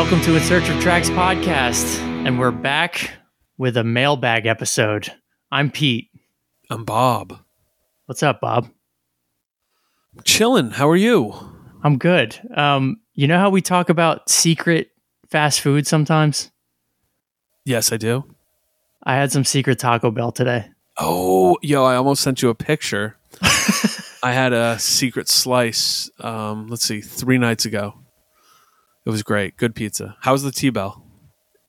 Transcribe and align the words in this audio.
Welcome 0.00 0.22
to 0.22 0.34
In 0.34 0.42
Search 0.42 0.70
of 0.70 0.80
Tracks 0.80 1.10
podcast. 1.10 1.98
And 2.26 2.38
we're 2.38 2.50
back 2.50 3.12
with 3.58 3.76
a 3.76 3.84
mailbag 3.84 4.46
episode. 4.46 5.12
I'm 5.52 5.70
Pete. 5.70 6.08
I'm 6.70 6.86
Bob. 6.86 7.38
What's 8.06 8.22
up, 8.22 8.40
Bob? 8.40 8.70
Chilling. 10.24 10.70
How 10.70 10.88
are 10.88 10.96
you? 10.96 11.34
I'm 11.84 11.98
good. 11.98 12.40
Um, 12.56 13.02
you 13.12 13.26
know 13.26 13.38
how 13.38 13.50
we 13.50 13.60
talk 13.60 13.90
about 13.90 14.30
secret 14.30 14.88
fast 15.28 15.60
food 15.60 15.86
sometimes? 15.86 16.50
Yes, 17.66 17.92
I 17.92 17.98
do. 17.98 18.24
I 19.02 19.16
had 19.16 19.30
some 19.30 19.44
secret 19.44 19.78
Taco 19.78 20.10
Bell 20.10 20.32
today. 20.32 20.70
Oh, 20.98 21.58
yo, 21.60 21.84
I 21.84 21.96
almost 21.96 22.22
sent 22.22 22.40
you 22.40 22.48
a 22.48 22.54
picture. 22.54 23.18
I 24.22 24.32
had 24.32 24.54
a 24.54 24.78
secret 24.78 25.28
slice, 25.28 26.10
um, 26.20 26.68
let's 26.68 26.86
see, 26.86 27.02
three 27.02 27.36
nights 27.36 27.66
ago. 27.66 27.99
It 29.06 29.10
was 29.10 29.22
great. 29.22 29.56
Good 29.56 29.74
pizza. 29.74 30.16
How 30.20 30.32
was 30.32 30.42
the 30.42 30.52
T 30.52 30.70
Bell? 30.70 31.04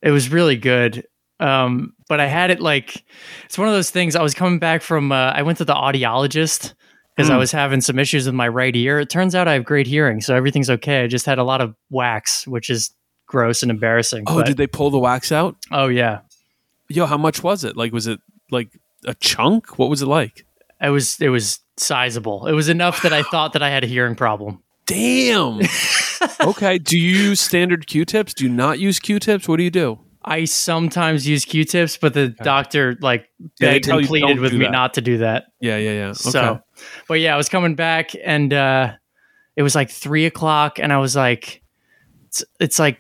It 0.02 0.12
was 0.12 0.32
really 0.32 0.56
good. 0.58 1.06
Um, 1.40 1.94
but 2.08 2.20
I 2.20 2.28
had 2.28 2.52
it 2.52 2.60
like 2.60 3.04
it's 3.46 3.58
one 3.58 3.68
of 3.68 3.74
those 3.74 3.90
things. 3.90 4.16
I 4.16 4.22
was 4.22 4.34
coming 4.34 4.60
back 4.60 4.82
from 4.82 5.12
uh, 5.12 5.32
I 5.32 5.42
went 5.42 5.58
to 5.60 5.66
the 5.66 5.74
audiologist 5.74 6.74
because 7.16 7.30
I 7.30 7.36
Mm. 7.36 7.40
was 7.40 7.52
having 7.52 7.82
some 7.82 7.98
issues 8.00 8.26
with 8.26 8.36
my 8.36 8.48
right 8.48 8.76
ear. 8.76 9.00
It 9.00 9.10
turns 9.10 9.34
out 9.36 9.48
I 9.48 9.54
have 9.54 9.66
great 9.66 9.88
hearing, 9.88 10.22
so 10.22 10.36
everything's 10.36 10.70
okay. 10.70 11.04
I 11.04 11.08
just 11.08 11.26
had 11.26 11.40
a 11.40 11.44
lot 11.44 11.60
of 11.62 11.76
wax, 11.90 12.46
which 12.48 12.70
is 12.70 12.92
gross 13.28 13.62
and 13.64 13.72
embarrassing. 13.72 14.26
Oh, 14.28 14.36
but- 14.38 14.46
did 14.46 14.58
they 14.58 14.68
pull 14.68 14.90
the 14.92 15.00
wax 15.00 15.32
out? 15.32 15.56
oh 15.72 15.88
yeah, 15.88 16.20
Yo, 16.90 17.06
how 17.06 17.18
much 17.18 17.42
was 17.42 17.64
it? 17.64 17.76
Like, 17.78 17.94
was 17.94 18.06
it 18.08 18.20
like 18.52 18.70
a 19.06 19.14
chunk? 19.16 19.80
What 19.80 19.90
was 19.90 20.02
it 20.02 20.08
like? 20.08 20.46
it 20.82 20.90
was 20.90 21.20
it 21.22 21.30
was 21.30 21.60
sizable. 21.78 22.48
It 22.48 22.54
was 22.54 22.70
enough 22.70 23.02
that 23.04 23.14
I 23.14 23.24
thought 23.24 23.54
that 23.54 23.64
I 23.64 23.70
had 23.70 23.84
a 23.84 23.88
hearing 23.88 24.16
problem. 24.16 24.62
Damn. 24.92 25.62
okay. 26.42 26.78
Do 26.78 26.98
you 26.98 27.30
use 27.30 27.40
standard 27.40 27.88
Q 27.88 28.06
tips? 28.06 28.34
Do 28.34 28.44
you 28.44 28.50
not 28.50 28.80
use 28.80 29.00
Q 29.00 29.20
tips? 29.20 29.48
What 29.48 29.58
do 29.58 29.64
you 29.64 29.72
do? 29.72 30.00
I 30.24 30.46
sometimes 30.46 31.28
use 31.28 31.46
Q-tips, 31.46 31.98
but 31.98 32.14
the 32.14 32.30
doctor 32.30 32.96
like 33.02 33.30
begged 33.60 33.86
tell 33.86 33.98
and 33.98 34.08
pleaded 34.08 34.40
with 34.40 34.54
me 34.54 34.66
that. 34.66 34.72
not 34.72 34.94
to 34.96 35.02
do 35.02 35.18
that. 35.20 35.46
Yeah, 35.60 35.78
yeah, 35.78 35.92
yeah. 35.92 36.08
Okay. 36.10 36.14
So, 36.14 36.60
but 37.08 37.16
yeah, 37.16 37.34
I 37.34 37.38
was 37.38 37.50
coming 37.50 37.74
back 37.74 38.12
and 38.24 38.54
uh, 38.54 38.94
it 39.56 39.64
was 39.64 39.74
like 39.74 39.90
three 39.90 40.28
o'clock, 40.28 40.78
and 40.78 40.94
I 40.94 41.00
was 41.00 41.16
like, 41.16 41.64
it's, 42.28 42.44
it's 42.60 42.78
like 42.78 43.00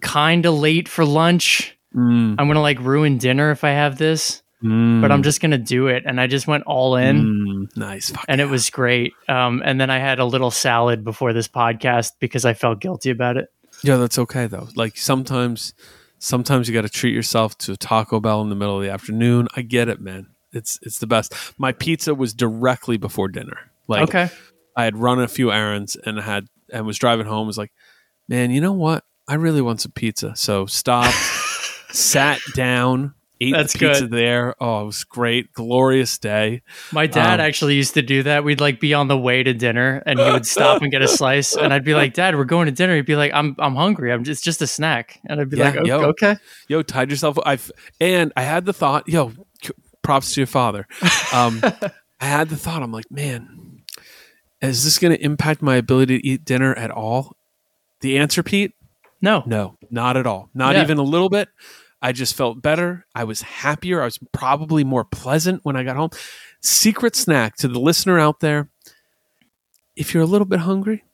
kind 0.00 0.44
of 0.44 0.54
late 0.54 0.88
for 0.88 1.06
lunch. 1.06 1.76
Mm, 1.94 2.36
I'm 2.38 2.46
gonna 2.48 2.60
like 2.60 2.80
ruin 2.80 3.16
dinner 3.16 3.50
if 3.50 3.64
I 3.64 3.70
have 3.70 3.96
this, 3.96 4.42
mm, 4.62 5.00
but 5.00 5.12
I'm 5.12 5.22
just 5.22 5.40
gonna 5.40 5.58
do 5.58 5.88
it. 5.88 6.04
And 6.06 6.20
I 6.20 6.26
just 6.26 6.46
went 6.46 6.64
all 6.64 6.96
in, 6.96 7.68
mm, 7.70 7.76
nice. 7.76 8.10
Fuck 8.10 8.24
and 8.28 8.40
it 8.40 8.46
was 8.46 8.70
great. 8.70 9.14
Um, 9.28 9.62
and 9.64 9.80
then 9.80 9.90
I 9.90 9.98
had 9.98 10.18
a 10.18 10.24
little 10.24 10.50
salad 10.50 11.04
before 11.04 11.32
this 11.32 11.48
podcast 11.48 12.12
because 12.20 12.44
I 12.44 12.54
felt 12.54 12.80
guilty 12.80 13.10
about 13.10 13.36
it. 13.36 13.48
Yeah, 13.82 13.96
that's 13.96 14.18
okay 14.18 14.46
though. 14.46 14.68
Like 14.74 14.96
sometimes, 14.96 15.74
sometimes 16.18 16.68
you 16.68 16.74
got 16.74 16.82
to 16.82 16.88
treat 16.88 17.14
yourself 17.14 17.56
to 17.58 17.72
a 17.72 17.76
Taco 17.76 18.20
Bell 18.20 18.42
in 18.42 18.48
the 18.48 18.56
middle 18.56 18.76
of 18.76 18.82
the 18.82 18.90
afternoon. 18.90 19.48
I 19.54 19.62
get 19.62 19.88
it, 19.88 20.00
man. 20.00 20.28
It's 20.52 20.78
it's 20.82 20.98
the 20.98 21.06
best. 21.06 21.34
My 21.58 21.72
pizza 21.72 22.14
was 22.14 22.34
directly 22.34 22.96
before 22.96 23.28
dinner. 23.28 23.70
Like 23.86 24.02
okay, 24.08 24.30
I 24.76 24.84
had 24.84 24.96
run 24.96 25.20
a 25.20 25.28
few 25.28 25.52
errands 25.52 25.96
and 25.96 26.18
had 26.18 26.46
and 26.72 26.86
was 26.86 26.98
driving 26.98 27.26
home. 27.26 27.46
Was 27.46 27.58
like, 27.58 27.72
man, 28.28 28.50
you 28.50 28.60
know 28.60 28.72
what? 28.72 29.04
I 29.26 29.34
really 29.34 29.60
want 29.60 29.82
some 29.82 29.92
pizza. 29.92 30.34
So 30.36 30.66
stopped, 30.66 31.14
sat 31.90 32.40
down, 32.54 33.14
ate 33.40 33.52
That's 33.52 33.72
the 33.72 33.78
pizza 33.78 34.00
good. 34.02 34.10
there. 34.10 34.54
Oh, 34.60 34.82
it 34.82 34.86
was 34.86 35.04
great, 35.04 35.52
glorious 35.52 36.18
day. 36.18 36.62
my 36.92 37.06
dad 37.06 37.40
Um, 37.40 37.46
actually 37.46 37.74
used 37.76 37.94
to 37.94 38.02
do 38.02 38.22
that. 38.24 38.44
We'd 38.44 38.60
like 38.60 38.80
be 38.80 38.94
on 38.94 39.08
the 39.08 39.16
way 39.18 39.42
to 39.42 39.54
dinner, 39.54 40.02
and 40.06 40.18
he 40.18 40.30
would 40.30 40.46
stop 40.46 40.82
and 40.82 40.90
get 40.90 41.02
a 41.02 41.08
slice, 41.18 41.54
and 41.56 41.72
I'd 41.72 41.84
be 41.84 41.94
like, 41.94 42.14
"Dad, 42.14 42.36
we're 42.36 42.44
going 42.44 42.66
to 42.66 42.72
dinner." 42.72 42.96
He'd 42.96 43.06
be 43.06 43.16
like, 43.16 43.32
"I'm 43.34 43.54
I'm 43.58 43.74
hungry. 43.76 44.12
I'm 44.12 44.24
just 44.24 44.42
just 44.44 44.60
a 44.62 44.66
snack," 44.66 45.20
and 45.26 45.40
I'd 45.40 45.50
be 45.50 45.56
Yeah, 45.58 45.64
like, 45.70 45.76
"Okay." 45.76 45.88
yo. 45.88 46.00
okay. 46.04 46.36
yo 46.68 46.82
tied 46.82 47.10
yourself 47.10 47.38
i've 47.44 47.70
and 48.00 48.32
i 48.36 48.42
had 48.42 48.64
the 48.66 48.72
thought 48.72 49.08
yo 49.08 49.32
props 50.02 50.32
to 50.34 50.40
your 50.40 50.46
father 50.46 50.86
um 51.32 51.60
i 52.20 52.24
had 52.26 52.48
the 52.48 52.56
thought 52.56 52.82
i'm 52.82 52.92
like 52.92 53.10
man 53.10 53.82
is 54.60 54.84
this 54.84 54.98
going 54.98 55.14
to 55.16 55.22
impact 55.24 55.62
my 55.62 55.76
ability 55.76 56.18
to 56.18 56.26
eat 56.26 56.44
dinner 56.44 56.74
at 56.74 56.90
all 56.90 57.36
the 58.00 58.18
answer 58.18 58.42
pete 58.42 58.72
No, 59.20 59.42
no 59.46 59.76
not 59.90 60.16
at 60.16 60.26
all 60.26 60.48
not 60.54 60.74
Yeah. 60.74 60.82
even 60.82 60.98
a 60.98 61.02
little 61.02 61.28
bit 61.28 61.48
i 62.02 62.12
just 62.12 62.34
felt 62.36 62.62
better 62.62 63.06
i 63.14 63.24
was 63.24 63.42
happier 63.42 64.00
i 64.00 64.04
was 64.04 64.18
probably 64.32 64.84
more 64.84 65.04
pleasant 65.04 65.60
when 65.64 65.76
i 65.76 65.82
got 65.82 65.96
home 65.96 66.10
secret 66.62 67.14
snack 67.16 67.56
to 67.56 67.68
the 67.68 67.80
listener 67.80 68.18
out 68.18 68.40
there 68.40 68.68
if 69.96 70.14
you're 70.14 70.22
a 70.22 70.26
little 70.26 70.46
bit 70.46 70.60
hungry 70.60 71.04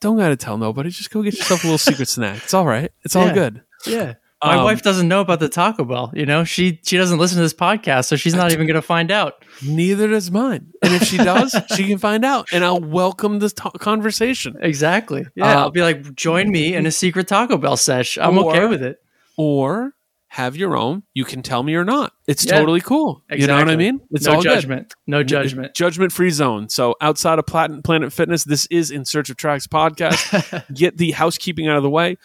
don't 0.00 0.18
gotta 0.18 0.36
tell 0.36 0.58
nobody 0.58 0.90
just 0.90 1.10
go 1.10 1.22
get 1.22 1.34
yourself 1.34 1.62
a 1.64 1.66
little 1.66 1.78
secret 1.78 2.08
snack 2.08 2.38
it's 2.42 2.54
all 2.54 2.66
right 2.66 2.92
it's 3.04 3.16
all 3.16 3.26
Yeah. 3.26 3.34
good 3.34 3.62
Yeah. 3.86 4.14
My 4.42 4.56
Um, 4.58 4.64
wife 4.64 4.82
doesn't 4.82 5.08
know 5.08 5.22
about 5.22 5.40
the 5.40 5.48
Taco 5.48 5.84
Bell. 5.86 6.12
You 6.14 6.26
know, 6.26 6.44
she 6.44 6.78
she 6.84 6.98
doesn't 6.98 7.18
listen 7.18 7.36
to 7.36 7.42
this 7.42 7.54
podcast, 7.54 8.06
so 8.06 8.16
she's 8.16 8.34
not 8.34 8.52
even 8.52 8.66
going 8.66 8.74
to 8.74 8.82
find 8.82 9.10
out. 9.10 9.42
Neither 9.64 10.06
does 10.08 10.30
mine. 10.30 10.66
And 10.82 10.92
if 10.92 11.04
she 11.04 11.16
does, 11.16 11.54
she 11.74 11.86
can 11.86 11.96
find 11.96 12.26
out, 12.26 12.48
and 12.52 12.62
I'll 12.62 12.78
welcome 12.80 13.38
this 13.38 13.54
to- 13.54 13.70
conversation. 13.78 14.56
Exactly. 14.60 15.24
Yeah. 15.34 15.46
Uh, 15.46 15.60
I'll 15.60 15.70
be 15.70 15.80
like, 15.80 16.14
join 16.14 16.50
me 16.50 16.74
in 16.74 16.84
a 16.84 16.90
secret 16.90 17.26
Taco 17.26 17.56
Bell 17.56 17.78
sesh. 17.78 18.18
I'm 18.18 18.36
Or- 18.36 18.50
okay 18.54 18.66
with 18.66 18.82
it. 18.82 18.98
Or 19.38 19.94
have 20.34 20.56
your 20.56 20.76
own. 20.76 21.04
You 21.14 21.24
can 21.24 21.42
tell 21.42 21.62
me 21.62 21.76
or 21.76 21.84
not. 21.84 22.12
It's 22.26 22.44
Yeah. 22.44 22.58
totally 22.58 22.80
cool. 22.80 23.22
You 23.30 23.46
know 23.46 23.56
what 23.56 23.70
I 23.70 23.76
mean? 23.76 24.00
It's 24.10 24.26
no 24.26 24.34
all 24.34 24.42
good. 24.42 24.52
judgment. 24.54 24.92
No 25.06 25.22
judgment. 25.22 25.74
Judgment 25.76 26.10
free 26.12 26.30
zone. 26.30 26.68
So 26.68 26.96
outside 27.00 27.38
of 27.38 27.46
Planet 27.46 27.84
Planet 27.84 28.12
Fitness, 28.12 28.42
this 28.42 28.66
is 28.66 28.90
In 28.90 29.04
Search 29.04 29.30
of 29.30 29.36
Tracks 29.36 29.68
podcast. 29.68 30.64
Get 30.74 30.96
the 30.96 31.12
housekeeping 31.12 31.68
out 31.68 31.76
of 31.76 31.84
the 31.84 31.90
way. 31.90 32.16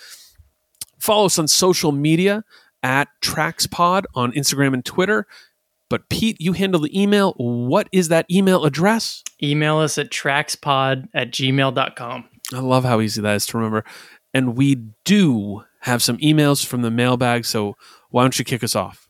Follow 1.00 1.28
us 1.28 1.38
on 1.38 1.48
social 1.48 1.92
media 1.92 2.44
at 2.82 3.10
TracksPod 3.22 4.06
on 4.16 4.32
Instagram 4.32 4.74
and 4.74 4.84
Twitter. 4.84 5.28
But 5.88 6.10
Pete, 6.10 6.38
you 6.40 6.54
handle 6.54 6.82
the 6.82 7.00
email. 7.00 7.34
What 7.38 7.90
is 7.92 8.08
that 8.08 8.26
email 8.32 8.66
address? 8.66 9.24
Email 9.44 9.78
us 9.78 10.00
at 10.00 10.10
trackspod 10.10 11.10
at 11.14 11.32
gmail.com. 11.32 12.26
I 12.54 12.60
love 12.60 12.86
how 12.86 13.02
easy 13.02 13.22
that 13.22 13.36
is 13.36 13.46
to 13.48 13.58
remember. 13.58 13.84
And 14.34 14.58
we 14.58 14.78
do 15.06 15.64
have 15.82 16.02
some 16.04 16.18
emails 16.18 16.66
from 16.66 16.82
the 16.82 16.92
mailbag. 16.92 17.46
So 17.46 17.76
why 18.10 18.24
don't 18.24 18.38
you 18.38 18.46
kick 18.46 18.64
us 18.64 18.76
off? 18.76 19.08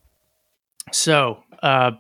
So, 0.92 1.44
uh, 1.62 1.92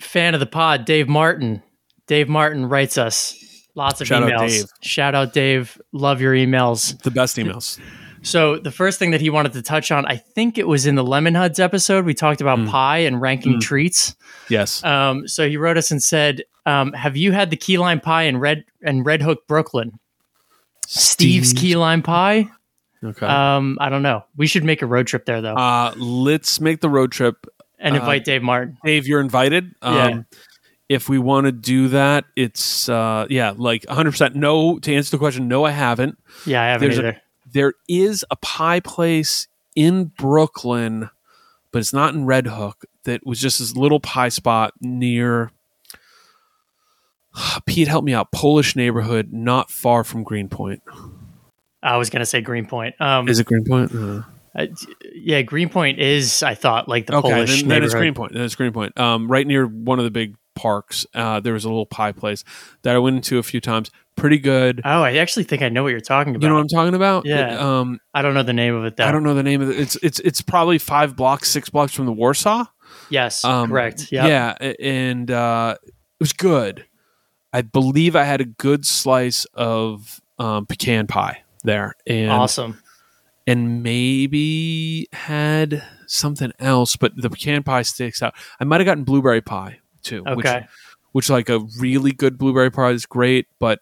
fan 0.00 0.34
of 0.34 0.40
the 0.40 0.46
pod, 0.46 0.84
Dave 0.84 1.08
Martin. 1.08 1.62
Dave 2.06 2.28
Martin 2.28 2.66
writes 2.66 2.96
us 2.96 3.34
lots 3.74 4.00
of 4.00 4.06
Shout 4.06 4.22
out 4.22 4.30
emails. 4.30 4.48
Dave. 4.48 4.64
Shout 4.80 5.14
out, 5.14 5.32
Dave. 5.32 5.80
Love 5.92 6.20
your 6.20 6.32
emails. 6.34 7.00
The 7.02 7.10
best 7.10 7.36
emails. 7.36 7.78
So 8.22 8.58
the 8.58 8.72
first 8.72 8.98
thing 8.98 9.12
that 9.12 9.20
he 9.20 9.30
wanted 9.30 9.52
to 9.52 9.62
touch 9.62 9.92
on, 9.92 10.04
I 10.06 10.16
think 10.16 10.58
it 10.58 10.66
was 10.66 10.86
in 10.86 10.96
the 10.96 11.04
Lemonheads 11.04 11.60
episode, 11.60 12.04
we 12.04 12.14
talked 12.14 12.40
about 12.40 12.58
Mm. 12.58 12.68
pie 12.68 12.98
and 12.98 13.20
ranking 13.20 13.54
Mm. 13.54 13.60
treats. 13.60 14.16
Yes. 14.48 14.82
Um, 14.82 15.28
so 15.28 15.48
he 15.48 15.56
wrote 15.56 15.76
us 15.76 15.90
and 15.92 16.02
said, 16.02 16.42
um, 16.66 16.92
"Have 16.94 17.16
you 17.16 17.30
had 17.32 17.50
the 17.50 17.56
key 17.56 17.78
lime 17.78 18.00
pie 18.00 18.24
in 18.24 18.38
Red 18.38 18.64
and 18.82 19.06
Red 19.06 19.22
Hook, 19.22 19.46
Brooklyn? 19.46 20.00
Steve's 20.86 21.52
key 21.52 21.76
lime 21.76 22.02
pie? 22.02 22.48
Okay. 23.02 23.26
Um, 23.26 23.78
I 23.80 23.88
don't 23.90 24.02
know. 24.02 24.24
We 24.36 24.46
should 24.46 24.64
make 24.64 24.82
a 24.82 24.86
road 24.86 25.06
trip 25.06 25.24
there 25.26 25.40
though, 25.40 25.54
Uh, 25.54 25.92
let's 25.96 26.60
make 26.60 26.80
the 26.80 26.88
road 26.90 27.12
trip. 27.12 27.46
and 27.78 27.94
uh, 27.94 28.00
invite 28.00 28.24
Dave 28.24 28.42
Martin. 28.42 28.76
Dave, 28.84 29.06
you're 29.06 29.20
invited. 29.20 29.74
Um, 29.82 29.94
Yeah. 29.96 30.20
If 30.88 31.08
we 31.08 31.18
want 31.18 31.44
to 31.44 31.52
do 31.52 31.88
that, 31.88 32.24
it's, 32.34 32.88
uh, 32.88 33.26
yeah, 33.28 33.52
like 33.56 33.82
100% 33.82 34.34
no. 34.34 34.78
To 34.78 34.94
answer 34.94 35.10
the 35.10 35.18
question, 35.18 35.46
no, 35.46 35.64
I 35.64 35.70
haven't. 35.70 36.18
Yeah, 36.46 36.62
I 36.62 36.66
haven't 36.68 36.88
there's 36.88 36.98
a- 36.98 37.00
either. 37.08 37.20
There 37.52 37.74
is 37.88 38.24
a 38.30 38.36
pie 38.36 38.80
place 38.80 39.48
in 39.76 40.04
Brooklyn, 40.18 41.10
but 41.72 41.78
it's 41.80 41.92
not 41.92 42.14
in 42.14 42.24
Red 42.24 42.46
Hook, 42.46 42.84
that 43.04 43.24
was 43.26 43.38
just 43.38 43.58
this 43.58 43.76
little 43.76 44.00
pie 44.00 44.30
spot 44.30 44.72
near. 44.80 45.50
Pete, 47.66 47.88
help 47.88 48.04
me 48.04 48.14
out. 48.14 48.32
Polish 48.32 48.74
neighborhood, 48.74 49.28
not 49.32 49.70
far 49.70 50.04
from 50.04 50.24
Greenpoint. 50.24 50.82
I 51.88 51.96
was 51.96 52.10
gonna 52.10 52.26
say 52.26 52.40
Greenpoint. 52.40 53.00
Um, 53.00 53.28
Is 53.28 53.38
it 53.38 53.46
Greenpoint? 53.46 53.94
Uh, 53.94 54.22
uh, 54.54 54.66
yeah, 55.14 55.42
Greenpoint 55.42 55.98
is. 55.98 56.42
I 56.42 56.54
thought 56.54 56.88
like 56.88 57.06
the 57.06 57.16
okay, 57.16 57.30
Polish 57.30 57.60
then, 57.60 57.68
then 57.68 57.84
it's. 57.84 57.94
Greenpoint. 57.94 58.32
Then 58.32 58.42
it's 58.42 58.54
Greenpoint. 58.54 58.98
Um, 58.98 59.30
right 59.30 59.46
near 59.46 59.66
one 59.66 59.98
of 59.98 60.04
the 60.04 60.10
big 60.10 60.36
parks, 60.54 61.06
uh, 61.14 61.40
there 61.40 61.52
was 61.52 61.64
a 61.64 61.68
little 61.68 61.86
pie 61.86 62.12
place 62.12 62.44
that 62.82 62.96
I 62.96 62.98
went 62.98 63.16
into 63.16 63.38
a 63.38 63.42
few 63.42 63.60
times. 63.60 63.90
Pretty 64.16 64.38
good. 64.38 64.80
Oh, 64.84 65.02
I 65.02 65.16
actually 65.16 65.44
think 65.44 65.62
I 65.62 65.68
know 65.68 65.84
what 65.84 65.90
you're 65.90 66.00
talking 66.00 66.34
about. 66.34 66.42
You 66.42 66.48
know 66.48 66.56
what 66.56 66.62
I'm 66.62 66.68
talking 66.68 66.94
about? 66.94 67.24
Yeah. 67.24 67.56
Um, 67.56 68.00
I 68.12 68.22
don't 68.22 68.34
know 68.34 68.42
the 68.42 68.52
name 68.52 68.74
of 68.74 68.84
it 68.84 68.96
though. 68.96 69.04
I 69.04 69.12
don't 69.12 69.22
know 69.22 69.34
the 69.34 69.44
name 69.44 69.62
of 69.62 69.70
it. 69.70 69.78
It's 69.78 69.96
it's 70.02 70.18
it's 70.20 70.42
probably 70.42 70.78
five 70.78 71.14
blocks, 71.14 71.48
six 71.48 71.70
blocks 71.70 71.94
from 71.94 72.06
the 72.06 72.12
Warsaw. 72.12 72.64
Yes, 73.10 73.44
Um, 73.44 73.70
correct. 73.70 74.10
Yep. 74.10 74.28
Yeah, 74.28 74.72
and 74.80 75.30
uh, 75.30 75.76
it 75.84 75.94
was 76.20 76.32
good. 76.32 76.84
I 77.52 77.62
believe 77.62 78.16
I 78.16 78.24
had 78.24 78.40
a 78.40 78.44
good 78.44 78.84
slice 78.84 79.46
of 79.54 80.20
um, 80.38 80.66
pecan 80.66 81.06
pie 81.06 81.42
there, 81.64 81.94
and 82.06 82.30
awesome. 82.30 82.82
and 83.46 83.82
maybe 83.82 85.08
had 85.12 85.82
something 86.06 86.52
else, 86.58 86.96
but 86.96 87.12
the 87.16 87.30
pecan 87.30 87.62
pie 87.62 87.82
sticks 87.82 88.22
out. 88.22 88.34
I 88.60 88.64
might 88.64 88.80
have 88.80 88.86
gotten 88.86 89.04
blueberry 89.04 89.40
pie 89.40 89.80
too, 90.02 90.22
which 90.24 90.46
Okay. 90.46 90.66
which 91.12 91.30
like 91.30 91.48
a 91.48 91.60
really 91.78 92.12
good 92.12 92.38
blueberry 92.38 92.70
pie 92.70 92.90
is 92.90 93.06
great, 93.06 93.46
but 93.58 93.80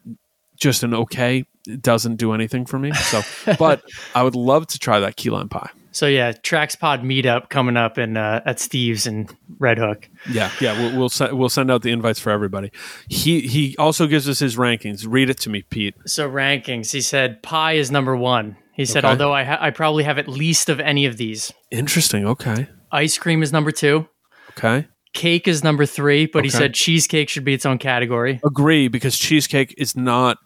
just 0.57 0.83
an 0.83 0.95
okay 0.95 1.45
it 1.69 1.83
doesn't 1.83 2.17
do 2.17 2.33
anything 2.33 2.65
for 2.65 2.79
me. 2.79 2.93
So, 2.93 3.23
but 3.59 3.83
I 4.15 4.23
would 4.23 4.37
love 4.37 4.69
to 4.69 4.79
try 4.79 5.01
that 5.01 5.17
key 5.17 5.31
lime 5.31 5.49
pie. 5.49 5.71
So 5.97 6.07
yeah, 6.07 6.33
TracksPod 6.33 7.01
meetup 7.03 7.49
coming 7.49 7.79
up 7.79 7.97
in 7.97 8.19
uh, 8.19 8.43
at 8.45 8.61
Steve's 8.61 9.07
and 9.07 9.35
Red 9.59 9.79
Hook. 9.79 10.11
Yeah, 10.31 10.51
yeah, 10.61 10.79
we'll 10.79 10.99
we'll, 10.99 11.09
se- 11.09 11.33
we'll 11.33 11.49
send 11.49 11.71
out 11.71 11.81
the 11.81 11.91
invites 11.91 12.21
for 12.21 12.29
everybody. 12.29 12.71
He 13.09 13.41
he 13.41 13.75
also 13.79 14.07
gives 14.07 14.29
us 14.29 14.39
his 14.39 14.57
rankings. 14.57 15.07
Read 15.09 15.31
it 15.31 15.41
to 15.41 15.49
me, 15.49 15.63
Pete. 15.63 15.95
So 16.05 16.29
rankings, 16.29 16.93
he 16.93 17.01
said 17.01 17.43
pie 17.43 17.73
is 17.73 17.91
number 17.91 18.15
one. 18.15 18.59
He 18.75 18.85
said 18.85 19.07
Okay. 19.07 19.13
although 19.13 19.33
I 19.33 19.45
ha- 19.45 19.57
I 19.59 19.71
probably 19.71 20.05
have 20.05 20.19
at 20.19 20.29
least 20.29 20.69
of 20.69 20.81
any 20.81 21.07
of 21.07 21.17
these. 21.17 21.51
Interesting. 21.71 22.27
Okay. 22.27 22.67
Ice 22.93 23.17
cream 23.17 23.43
is 23.43 23.51
number 23.51 23.71
two. 23.71 24.07
Okay. 24.51 24.89
Cake 25.15 25.49
is 25.49 25.65
number 25.65 25.87
three, 25.87 26.27
but 26.27 26.45
he 26.45 26.51
said 26.51 26.75
cheesecake 26.75 27.31
should 27.31 27.45
be 27.45 27.55
its 27.55 27.65
own 27.65 27.79
category. 27.79 28.39
Agree 28.45 28.89
because 28.89 29.17
cheesecake 29.17 29.75
is 29.79 29.97
not 29.97 30.37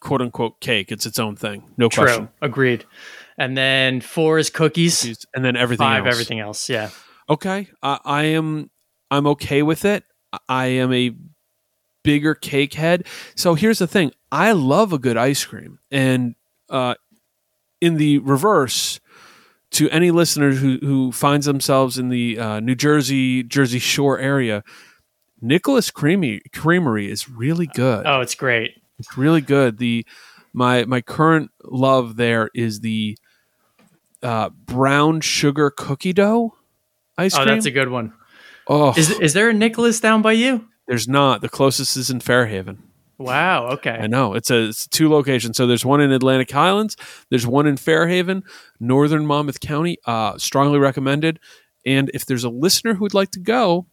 quote 0.00 0.20
unquote 0.20 0.60
cake. 0.60 0.92
It's 0.92 1.06
its 1.06 1.18
own 1.18 1.34
thing. 1.34 1.62
No 1.78 1.88
True, 1.88 2.04
question. 2.04 2.28
agreed. 2.42 2.84
And 3.40 3.56
then 3.56 4.00
four 4.02 4.38
is 4.38 4.50
cookies. 4.50 5.00
Cheese- 5.02 5.26
And 5.34 5.44
then 5.44 5.56
everything 5.56 5.86
Five, 5.86 6.04
else. 6.06 6.14
everything 6.14 6.38
else. 6.40 6.68
Yeah. 6.68 6.90
Okay. 7.28 7.68
I, 7.82 7.98
I 8.04 8.22
am 8.24 8.70
I'm 9.10 9.26
okay 9.28 9.62
with 9.62 9.84
it. 9.84 10.04
I 10.48 10.66
am 10.66 10.92
a 10.92 11.16
bigger 12.04 12.34
cake 12.34 12.74
head. 12.74 13.06
So 13.34 13.54
here's 13.54 13.78
the 13.78 13.86
thing. 13.86 14.12
I 14.30 14.52
love 14.52 14.92
a 14.92 14.98
good 14.98 15.16
ice 15.16 15.44
cream. 15.44 15.78
And 15.90 16.34
uh 16.68 16.94
in 17.80 17.96
the 17.96 18.18
reverse 18.18 19.00
to 19.72 19.88
any 19.90 20.10
listener 20.10 20.52
who 20.52 20.78
who 20.82 21.10
finds 21.12 21.46
themselves 21.46 21.96
in 21.98 22.10
the 22.10 22.38
uh, 22.38 22.60
New 22.60 22.74
Jersey 22.74 23.42
Jersey 23.42 23.78
Shore 23.78 24.18
area, 24.18 24.62
Nicholas 25.40 25.90
Creamy 25.90 26.40
Creamery 26.54 27.10
is 27.10 27.28
really 27.28 27.66
good. 27.68 28.04
Oh, 28.06 28.20
it's 28.20 28.34
great. 28.34 28.72
It's 28.98 29.16
really 29.16 29.40
good. 29.40 29.78
The 29.78 30.04
my 30.52 30.84
my 30.84 31.00
current 31.00 31.50
love 31.64 32.16
there 32.16 32.50
is 32.54 32.80
the 32.80 33.16
uh, 34.22 34.50
brown 34.50 35.20
sugar 35.20 35.70
cookie 35.70 36.12
dough 36.12 36.54
ice 37.18 37.34
cream. 37.34 37.48
Oh, 37.48 37.52
that's 37.54 37.66
a 37.66 37.70
good 37.70 37.88
one. 37.88 38.12
oh, 38.68 38.94
Is 38.96 39.10
is 39.20 39.32
there 39.34 39.48
a 39.48 39.54
Nicholas 39.54 40.00
down 40.00 40.22
by 40.22 40.32
you? 40.32 40.66
there's 40.88 41.06
not. 41.08 41.40
The 41.40 41.48
closest 41.48 41.96
is 41.96 42.10
in 42.10 42.18
Fairhaven. 42.20 42.82
Wow. 43.16 43.68
Okay. 43.68 43.90
I 44.00 44.06
know 44.06 44.34
it's 44.34 44.50
a 44.50 44.68
it's 44.68 44.86
two 44.88 45.08
locations. 45.10 45.56
So 45.56 45.66
there's 45.66 45.84
one 45.84 46.00
in 46.00 46.10
Atlantic 46.10 46.50
Highlands. 46.50 46.96
There's 47.28 47.46
one 47.46 47.66
in 47.66 47.76
Fairhaven, 47.76 48.42
Northern 48.80 49.26
Monmouth 49.26 49.60
County. 49.60 49.98
Uh, 50.06 50.36
strongly 50.38 50.78
recommended. 50.78 51.38
And 51.86 52.10
if 52.14 52.26
there's 52.26 52.44
a 52.44 52.48
listener 52.50 52.94
who 52.94 53.00
would 53.04 53.14
like 53.14 53.30
to 53.32 53.40
go, 53.40 53.86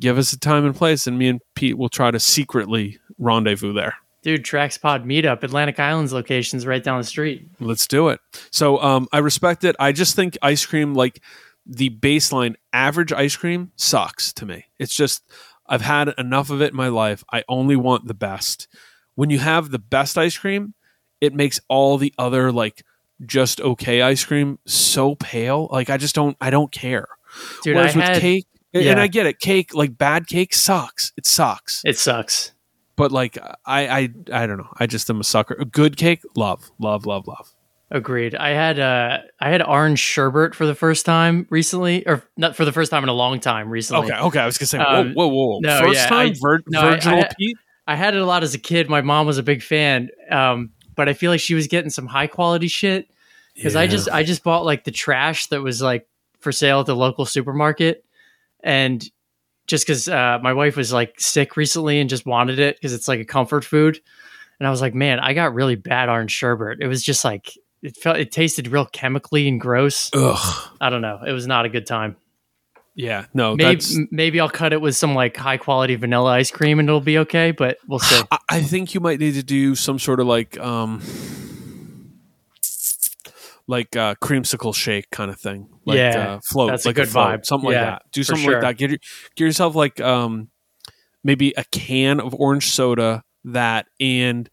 give 0.00 0.16
us 0.18 0.32
a 0.32 0.38
time 0.38 0.64
and 0.64 0.74
place, 0.76 1.06
and 1.06 1.18
me 1.18 1.28
and 1.28 1.40
Pete 1.54 1.76
will 1.78 1.88
try 1.88 2.10
to 2.10 2.20
secretly 2.20 2.98
rendezvous 3.18 3.72
there. 3.72 3.96
Dude, 4.22 4.44
TracksPod 4.44 5.04
meetup, 5.04 5.42
Atlantic 5.42 5.76
Highlands 5.76 6.12
locations 6.12 6.64
right 6.64 6.82
down 6.82 6.98
the 6.98 7.04
street. 7.04 7.48
Let's 7.58 7.86
do 7.88 8.08
it. 8.08 8.20
So 8.50 8.80
um, 8.80 9.08
I 9.12 9.18
respect 9.18 9.64
it. 9.64 9.74
I 9.80 9.90
just 9.92 10.14
think 10.14 10.38
ice 10.42 10.64
cream, 10.64 10.94
like 10.94 11.20
the 11.66 11.90
baseline 11.90 12.54
average 12.72 13.12
ice 13.12 13.34
cream, 13.34 13.72
sucks 13.76 14.32
to 14.34 14.46
me. 14.46 14.66
It's 14.78 14.94
just 14.94 15.22
I've 15.66 15.80
had 15.82 16.14
enough 16.18 16.50
of 16.50 16.62
it 16.62 16.70
in 16.70 16.76
my 16.76 16.88
life. 16.88 17.24
I 17.32 17.42
only 17.48 17.76
want 17.76 18.06
the 18.06 18.14
best. 18.14 18.68
When 19.14 19.30
you 19.30 19.40
have 19.40 19.70
the 19.70 19.78
best 19.78 20.16
ice 20.16 20.36
cream, 20.36 20.74
it 21.20 21.34
makes 21.34 21.60
all 21.68 21.98
the 21.98 22.14
other 22.16 22.52
like 22.52 22.84
just 23.24 23.60
okay 23.60 24.02
ice 24.02 24.24
cream 24.24 24.58
so 24.66 25.14
pale. 25.16 25.68
Like 25.70 25.90
I 25.90 25.96
just 25.96 26.14
don't 26.14 26.36
I 26.40 26.50
don't 26.50 26.70
care. 26.70 27.08
Dude, 27.62 27.76
Whereas 27.76 27.94
I 27.94 27.98
with 27.98 28.08
had 28.08 28.20
cake, 28.20 28.46
and. 28.74 29.00
I 29.00 29.06
get 29.06 29.26
it, 29.26 29.38
cake 29.38 29.74
like 29.74 29.96
bad 29.98 30.26
cake 30.26 30.54
sucks. 30.54 31.12
It 31.16 31.26
sucks. 31.26 31.82
it 31.84 31.98
sucks. 31.98 32.52
But 32.96 33.10
like 33.12 33.38
I 33.66 33.86
I 33.86 34.08
I 34.32 34.46
don't 34.46 34.58
know. 34.58 34.68
I 34.78 34.86
just 34.86 35.08
am 35.10 35.20
a 35.20 35.24
sucker. 35.24 35.54
A 35.58 35.64
good 35.64 35.96
cake, 35.96 36.20
love, 36.36 36.70
love, 36.78 37.06
love, 37.06 37.26
love. 37.26 37.54
Agreed. 37.90 38.34
I 38.34 38.50
had 38.50 38.78
uh 38.78 39.18
I 39.40 39.50
had 39.50 39.62
orange 39.62 39.98
sherbet 39.98 40.54
for 40.54 40.66
the 40.66 40.74
first 40.74 41.04
time 41.06 41.46
recently, 41.50 42.06
or 42.06 42.22
not 42.36 42.56
for 42.56 42.64
the 42.64 42.72
first 42.72 42.90
time 42.90 43.02
in 43.02 43.08
a 43.08 43.14
long 43.14 43.38
time 43.40 43.68
recently. 43.70 44.10
Okay, 44.10 44.18
okay. 44.20 44.40
I 44.40 44.46
was 44.46 44.56
gonna 44.58 44.66
say, 44.68 44.78
Um, 44.78 45.12
whoa, 45.14 45.26
whoa, 45.28 45.46
whoa, 45.46 45.58
no, 45.60 45.78
First 45.80 46.00
yeah, 46.00 46.06
time 46.08 46.28
I- 46.28 46.34
vir- 46.40 46.62
no, 46.68 46.80
I- 46.80 46.90
virginal 46.94 47.20
I- 47.20 47.30
Pete. 47.38 47.56
I 47.86 47.96
had 47.96 48.14
it 48.14 48.22
a 48.22 48.24
lot 48.26 48.42
as 48.44 48.54
a 48.54 48.58
kid. 48.58 48.88
My 48.88 49.00
mom 49.02 49.26
was 49.26 49.38
a 49.38 49.42
big 49.42 49.60
fan, 49.62 50.08
um, 50.30 50.70
but 50.94 51.08
I 51.08 51.14
feel 51.14 51.30
like 51.30 51.40
she 51.40 51.54
was 51.54 51.66
getting 51.66 51.90
some 51.90 52.06
high 52.06 52.28
quality 52.28 52.68
shit 52.68 53.10
because 53.54 53.74
I 53.76 53.86
just 53.86 54.08
I 54.08 54.22
just 54.22 54.42
bought 54.44 54.64
like 54.64 54.84
the 54.84 54.90
trash 54.92 55.48
that 55.48 55.60
was 55.62 55.82
like 55.82 56.06
for 56.40 56.52
sale 56.52 56.80
at 56.80 56.86
the 56.86 56.96
local 56.96 57.26
supermarket, 57.26 58.04
and 58.62 59.04
just 59.66 59.86
because 59.86 60.08
uh, 60.08 60.38
my 60.42 60.52
wife 60.52 60.76
was 60.76 60.92
like 60.92 61.20
sick 61.20 61.56
recently 61.56 62.00
and 62.00 62.10
just 62.10 62.26
wanted 62.26 62.58
it 62.58 62.76
because 62.76 62.92
it's 62.92 63.08
like 63.08 63.20
a 63.20 63.24
comfort 63.24 63.64
food, 63.64 64.00
and 64.58 64.66
I 64.66 64.70
was 64.70 64.80
like, 64.80 64.94
man, 64.94 65.20
I 65.20 65.34
got 65.34 65.54
really 65.54 65.76
bad 65.76 66.08
orange 66.08 66.32
sherbet. 66.32 66.78
It 66.80 66.86
was 66.86 67.02
just 67.02 67.24
like 67.24 67.52
it 67.82 67.96
felt 67.96 68.16
it 68.16 68.30
tasted 68.30 68.68
real 68.68 68.86
chemically 68.86 69.48
and 69.48 69.60
gross. 69.60 70.10
Ugh. 70.14 70.70
I 70.80 70.90
don't 70.90 71.02
know. 71.02 71.20
It 71.26 71.32
was 71.32 71.46
not 71.46 71.64
a 71.64 71.68
good 71.68 71.86
time. 71.86 72.16
Yeah, 72.94 73.24
no, 73.32 73.56
Maybe 73.56 73.82
maybe 74.10 74.38
I'll 74.38 74.50
cut 74.50 74.74
it 74.74 74.80
with 74.80 74.94
some 74.94 75.14
like 75.14 75.34
high 75.34 75.56
quality 75.56 75.94
vanilla 75.94 76.32
ice 76.32 76.50
cream 76.50 76.78
and 76.78 76.86
it'll 76.86 77.00
be 77.00 77.18
okay. 77.18 77.50
But 77.50 77.78
we'll 77.88 77.98
see. 77.98 78.22
I, 78.30 78.38
I 78.50 78.62
think 78.62 78.92
you 78.92 79.00
might 79.00 79.18
need 79.18 79.32
to 79.34 79.42
do 79.42 79.74
some 79.74 79.98
sort 79.98 80.20
of 80.20 80.26
like, 80.26 80.58
um, 80.58 81.00
like 83.68 83.96
uh, 83.96 84.14
creamsicle 84.22 84.74
shake 84.74 85.10
kind 85.10 85.30
of 85.30 85.40
thing. 85.40 85.68
Like, 85.84 85.96
Yeah, 85.96 86.34
uh, 86.34 86.40
float, 86.48 86.70
that's 86.70 86.84
a 86.84 86.88
like 86.88 86.96
good 86.96 87.08
float, 87.08 87.40
vibe. 87.40 87.46
something 87.46 87.70
like 87.70 87.76
that. 87.76 88.02
Do 88.12 88.22
something 88.22 88.44
sure. 88.44 88.54
like 88.54 88.62
that. 88.62 88.76
Get 88.78 88.90
your, 88.90 88.98
get 89.36 89.44
yourself 89.44 89.74
like 89.74 90.00
um, 90.00 90.48
maybe 91.24 91.52
a 91.56 91.64
can 91.64 92.20
of 92.20 92.34
orange 92.34 92.70
soda 92.70 93.22
that 93.44 93.86
and 94.00 94.48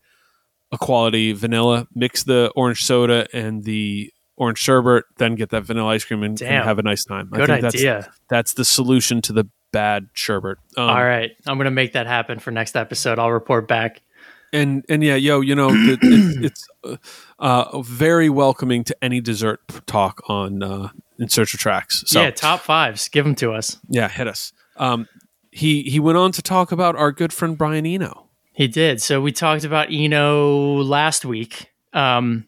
a 0.71 0.77
quality 0.77 1.31
vanilla. 1.33 1.87
Mix 1.93 2.23
the 2.23 2.51
orange 2.55 2.83
soda 2.83 3.27
and 3.33 3.63
the 3.63 4.11
orange 4.37 4.57
sherbet, 4.57 5.03
then 5.17 5.35
get 5.35 5.49
that 5.49 5.63
vanilla 5.63 5.89
ice 5.89 6.05
cream 6.05 6.23
and, 6.23 6.41
and 6.41 6.63
have 6.63 6.79
a 6.79 6.83
nice 6.83 7.03
time. 7.03 7.29
Good 7.29 7.49
I 7.49 7.61
think 7.61 7.75
idea. 7.75 7.93
That's, 8.01 8.19
that's 8.29 8.53
the 8.53 8.65
solution 8.65 9.21
to 9.23 9.33
the 9.33 9.45
bad 9.71 10.07
sherbet. 10.13 10.57
Um, 10.77 10.89
All 10.89 11.03
right, 11.03 11.31
I'm 11.45 11.57
gonna 11.57 11.71
make 11.71 11.93
that 11.93 12.07
happen 12.07 12.39
for 12.39 12.51
next 12.51 12.75
episode. 12.75 13.19
I'll 13.19 13.31
report 13.31 13.67
back. 13.67 14.01
And 14.53 14.85
and 14.89 15.03
yeah, 15.03 15.15
yo, 15.15 15.41
you 15.41 15.55
know, 15.55 15.69
it, 15.71 15.99
it, 16.01 16.43
it's 16.45 16.67
uh, 16.83 16.97
uh, 17.39 17.81
very 17.81 18.29
welcoming 18.29 18.83
to 18.85 19.03
any 19.03 19.21
dessert 19.21 19.61
talk 19.85 20.21
on 20.27 20.63
uh, 20.63 20.89
in 21.17 21.29
search 21.29 21.53
of 21.53 21.59
tracks. 21.59 22.03
So 22.07 22.19
yeah, 22.19 22.27
yeah, 22.27 22.31
top 22.31 22.61
fives, 22.61 23.07
give 23.09 23.25
them 23.25 23.35
to 23.35 23.53
us. 23.53 23.77
Yeah 23.89 24.07
hit 24.07 24.27
us. 24.27 24.53
Um, 24.77 25.07
he 25.51 25.83
he 25.83 25.99
went 25.99 26.17
on 26.17 26.31
to 26.33 26.41
talk 26.41 26.71
about 26.71 26.95
our 26.95 27.11
good 27.11 27.33
friend 27.33 27.57
Brian 27.57 27.85
Eno. 27.85 28.27
He 28.51 28.67
did. 28.67 29.01
So 29.01 29.21
we 29.21 29.31
talked 29.31 29.63
about 29.63 29.87
Eno 29.89 30.81
last 30.83 31.23
week, 31.23 31.71
um, 31.93 32.45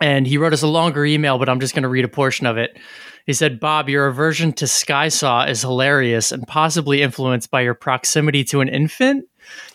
and 0.00 0.26
he 0.26 0.38
wrote 0.38 0.54
us 0.54 0.62
a 0.62 0.66
longer 0.66 1.04
email, 1.04 1.38
but 1.38 1.48
I'm 1.48 1.60
just 1.60 1.74
going 1.74 1.82
to 1.82 1.88
read 1.88 2.04
a 2.04 2.08
portion 2.08 2.46
of 2.46 2.56
it. 2.56 2.78
He 3.26 3.32
said, 3.32 3.60
"Bob, 3.60 3.88
your 3.88 4.06
aversion 4.06 4.52
to 4.54 4.64
Skysaw 4.64 5.48
is 5.48 5.62
hilarious 5.62 6.32
and 6.32 6.46
possibly 6.46 7.02
influenced 7.02 7.50
by 7.50 7.62
your 7.62 7.74
proximity 7.74 8.44
to 8.44 8.60
an 8.60 8.68
infant." 8.68 9.26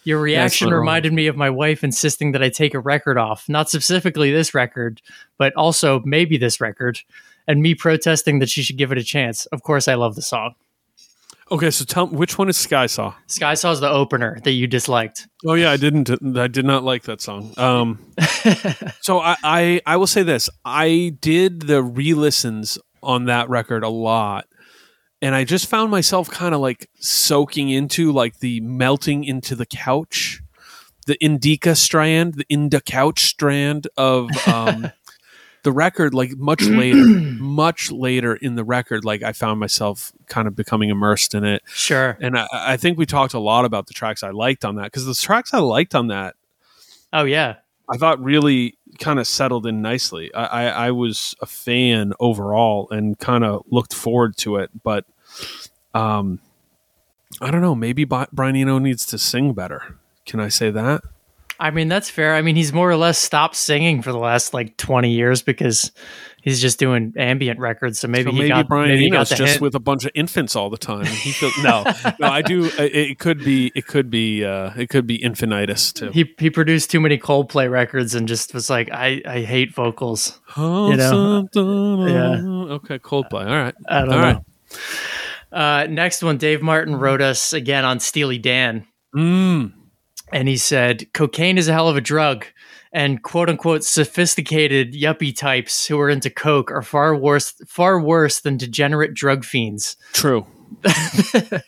Your 0.03 0.19
reaction 0.19 0.69
reminded 0.69 1.13
me 1.13 1.27
of 1.27 1.35
my 1.35 1.49
wife 1.49 1.83
insisting 1.83 2.31
that 2.31 2.43
I 2.43 2.49
take 2.49 2.73
a 2.73 2.79
record 2.79 3.17
off, 3.17 3.47
not 3.49 3.69
specifically 3.69 4.31
this 4.31 4.53
record, 4.53 5.01
but 5.37 5.53
also 5.55 6.01
maybe 6.05 6.37
this 6.37 6.61
record, 6.61 6.99
and 7.47 7.61
me 7.61 7.75
protesting 7.75 8.39
that 8.39 8.49
she 8.49 8.63
should 8.63 8.77
give 8.77 8.91
it 8.91 8.97
a 8.97 9.03
chance. 9.03 9.45
Of 9.47 9.63
course, 9.63 9.87
I 9.87 9.95
love 9.95 10.15
the 10.15 10.21
song. 10.21 10.55
Okay, 11.51 11.71
so 11.71 11.83
tell 11.83 12.07
which 12.07 12.37
one 12.37 12.47
is 12.47 12.57
Skysaw? 12.57 13.15
Skysaw 13.27 13.73
is 13.73 13.79
the 13.79 13.89
opener 13.89 14.39
that 14.43 14.51
you 14.51 14.67
disliked. 14.67 15.27
Oh 15.45 15.55
yeah, 15.55 15.71
I 15.71 15.77
didn't. 15.77 16.37
I 16.37 16.47
did 16.47 16.65
not 16.65 16.83
like 16.83 17.03
that 17.03 17.21
song. 17.21 17.53
Um, 17.57 17.99
so 19.01 19.19
I, 19.19 19.35
I 19.43 19.81
I 19.85 19.97
will 19.97 20.07
say 20.07 20.21
this: 20.21 20.49
I 20.63 21.15
did 21.21 21.61
the 21.61 21.81
re-listens 21.81 22.77
on 23.01 23.25
that 23.25 23.49
record 23.49 23.83
a 23.83 23.89
lot, 23.89 24.47
and 25.21 25.35
I 25.35 25.43
just 25.43 25.67
found 25.67 25.91
myself 25.91 26.29
kind 26.29 26.55
of 26.55 26.61
like 26.61 26.89
soaking 26.99 27.69
into 27.69 28.11
like 28.11 28.39
the 28.39 28.61
melting 28.61 29.23
into 29.23 29.55
the 29.55 29.65
couch, 29.65 30.41
the 31.07 31.17
indica 31.23 31.75
strand, 31.75 32.35
the 32.35 32.45
inda 32.45 32.83
couch 32.83 33.25
strand 33.25 33.87
of 33.97 34.29
um, 34.47 34.91
the 35.63 35.71
record. 35.71 36.13
Like 36.13 36.37
much 36.37 36.61
later, 36.63 37.05
much 37.05 37.91
later 37.91 38.35
in 38.35 38.55
the 38.55 38.63
record, 38.63 39.05
like 39.05 39.23
I 39.23 39.33
found 39.33 39.59
myself 39.59 40.11
kind 40.27 40.47
of 40.47 40.55
becoming 40.55 40.89
immersed 40.89 41.35
in 41.35 41.43
it. 41.43 41.63
Sure. 41.67 42.17
And 42.21 42.37
I, 42.37 42.47
I 42.51 42.77
think 42.77 42.97
we 42.97 43.05
talked 43.05 43.33
a 43.33 43.39
lot 43.39 43.65
about 43.65 43.87
the 43.87 43.93
tracks 43.93 44.23
I 44.23 44.29
liked 44.29 44.63
on 44.63 44.75
that 44.75 44.85
because 44.85 45.05
the 45.05 45.13
tracks 45.13 45.53
I 45.53 45.59
liked 45.59 45.95
on 45.95 46.07
that 46.07 46.35
Oh 47.11 47.23
yeah. 47.23 47.55
I 47.91 47.97
thought 47.97 48.21
really 48.21 48.77
kind 48.99 49.19
of 49.19 49.27
settled 49.27 49.65
in 49.65 49.81
nicely. 49.81 50.33
I, 50.33 50.45
I, 50.45 50.65
I 50.87 50.91
was 50.91 51.35
a 51.41 51.45
fan 51.45 52.13
overall 52.19 52.87
and 52.91 53.17
kind 53.17 53.43
of 53.43 53.63
looked 53.69 53.93
forward 53.93 54.37
to 54.37 54.57
it, 54.57 54.71
but 54.83 55.05
um, 55.93 56.39
I 57.41 57.51
don't 57.51 57.61
know. 57.61 57.75
Maybe 57.75 58.03
Brian 58.03 58.55
Eno 58.55 58.79
needs 58.79 59.05
to 59.07 59.17
sing 59.17 59.53
better. 59.53 59.97
Can 60.25 60.39
I 60.39 60.49
say 60.49 60.69
that? 60.71 61.03
I 61.59 61.71
mean, 61.71 61.89
that's 61.89 62.09
fair. 62.09 62.35
I 62.35 62.41
mean, 62.41 62.55
he's 62.55 62.71
more 62.71 62.89
or 62.89 62.95
less 62.95 63.17
stopped 63.17 63.55
singing 63.55 64.01
for 64.01 64.11
the 64.11 64.17
last 64.17 64.53
like 64.53 64.77
20 64.77 65.11
years 65.11 65.41
because 65.41 65.91
he's 66.41 66.61
just 66.61 66.79
doing 66.79 67.13
ambient 67.17 67.59
records. 67.59 67.99
So 67.99 68.07
maybe 68.07 68.31
So 68.31 68.37
he 68.41 68.47
got 68.47 68.67
Brian 68.69 68.89
maybe 68.89 69.09
got 69.09 69.15
Eno's 69.17 69.29
just 69.29 69.51
hint. 69.53 69.61
with 69.61 69.75
a 69.75 69.79
bunch 69.79 70.05
of 70.05 70.11
infants 70.15 70.55
all 70.55 70.69
the 70.69 70.77
time. 70.77 71.05
He 71.05 71.31
feels 71.31 71.51
no, 71.63 71.83
no. 72.19 72.27
I 72.27 72.41
do. 72.41 72.65
It, 72.65 72.95
it 72.95 73.19
could 73.19 73.43
be. 73.43 73.71
It 73.75 73.87
could 73.87 74.09
be. 74.09 74.45
Uh, 74.45 74.71
it 74.77 74.87
could 74.87 75.05
be 75.05 75.19
infinitus 75.19 75.91
too. 75.93 76.11
he 76.11 76.33
he 76.39 76.49
produced 76.49 76.89
too 76.91 77.01
many 77.01 77.17
Coldplay 77.17 77.69
records 77.69 78.15
and 78.15 78.27
just 78.27 78.53
was 78.53 78.69
like, 78.69 78.89
I 78.91 79.21
I 79.25 79.41
hate 79.41 79.75
vocals. 79.75 80.39
you 80.57 80.95
know, 80.95 81.47
yeah. 81.53 82.73
Okay. 82.75 82.99
Coldplay. 82.99 83.45
All 83.45 83.57
right. 83.57 83.75
I 83.89 83.99
don't 84.01 84.13
All 84.13 84.17
know. 84.21 84.23
right. 84.23 84.37
Uh, 85.51 85.87
next 85.89 86.23
one, 86.23 86.37
Dave 86.37 86.61
Martin 86.61 86.95
wrote 86.95 87.21
us 87.21 87.53
again 87.53 87.83
on 87.83 87.99
Steely 87.99 88.37
Dan, 88.37 88.85
Mm. 89.15 89.73
And 90.31 90.47
he 90.47 90.57
said, 90.57 91.11
"Cocaine 91.13 91.57
is 91.57 91.67
a 91.67 91.73
hell 91.73 91.89
of 91.89 91.97
a 91.97 92.01
drug." 92.01 92.45
And 92.91 93.21
quote 93.21 93.49
unquote 93.49 93.83
sophisticated 93.83 94.93
yuppie 94.93 95.35
types 95.35 95.85
who 95.85 95.99
are 95.99 96.09
into 96.09 96.31
coke 96.31 96.71
are 96.71 96.81
far 96.81 97.15
worse 97.15 97.53
far 97.67 98.01
worse 98.01 98.39
than 98.39 98.57
degenerate 98.57 99.13
drug 99.13 99.45
fiends. 99.45 99.95
True. 100.13 100.47
that 100.81 101.63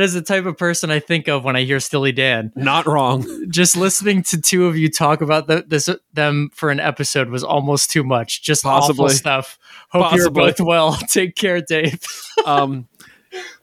is 0.00 0.14
the 0.14 0.22
type 0.22 0.46
of 0.46 0.56
person 0.56 0.90
I 0.90 1.00
think 1.00 1.28
of 1.28 1.44
when 1.44 1.54
I 1.54 1.62
hear 1.62 1.80
Steely 1.80 2.12
Dan. 2.12 2.52
Not 2.56 2.86
wrong. 2.86 3.26
Just 3.50 3.76
listening 3.76 4.22
to 4.24 4.40
two 4.40 4.66
of 4.66 4.76
you 4.76 4.90
talk 4.90 5.20
about 5.20 5.46
the, 5.46 5.64
this 5.66 5.88
them 6.14 6.50
for 6.54 6.70
an 6.70 6.80
episode 6.80 7.28
was 7.28 7.44
almost 7.44 7.90
too 7.90 8.02
much. 8.02 8.42
Just 8.42 8.64
awful 8.64 9.08
stuff. 9.10 9.58
Hope 9.90 10.14
you're 10.14 10.30
both 10.30 10.60
well. 10.60 10.94
Take 11.08 11.34
care, 11.34 11.60
Dave. 11.60 12.00
um, 12.46 12.88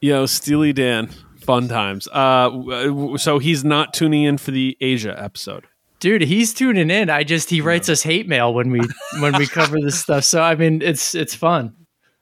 you 0.01 0.13
know, 0.13 0.25
Steely 0.25 0.71
Dan. 0.71 1.09
Fun 1.45 1.67
times. 1.67 2.07
Uh, 2.07 3.17
so 3.17 3.39
he's 3.39 3.63
not 3.63 3.93
tuning 3.93 4.23
in 4.23 4.37
for 4.37 4.51
the 4.51 4.77
Asia 4.81 5.15
episode. 5.21 5.65
Dude, 5.99 6.21
he's 6.23 6.53
tuning 6.53 6.89
in. 6.89 7.09
I 7.09 7.23
just 7.23 7.49
he 7.49 7.61
writes 7.61 7.87
us 7.87 8.03
hate 8.03 8.27
mail 8.27 8.53
when 8.53 8.69
we 8.71 8.81
when 9.19 9.37
we 9.37 9.47
cover 9.47 9.79
this 9.79 9.99
stuff. 9.99 10.23
So 10.23 10.41
I 10.41 10.55
mean, 10.55 10.81
it's 10.81 11.15
it's 11.15 11.33
fun. 11.33 11.75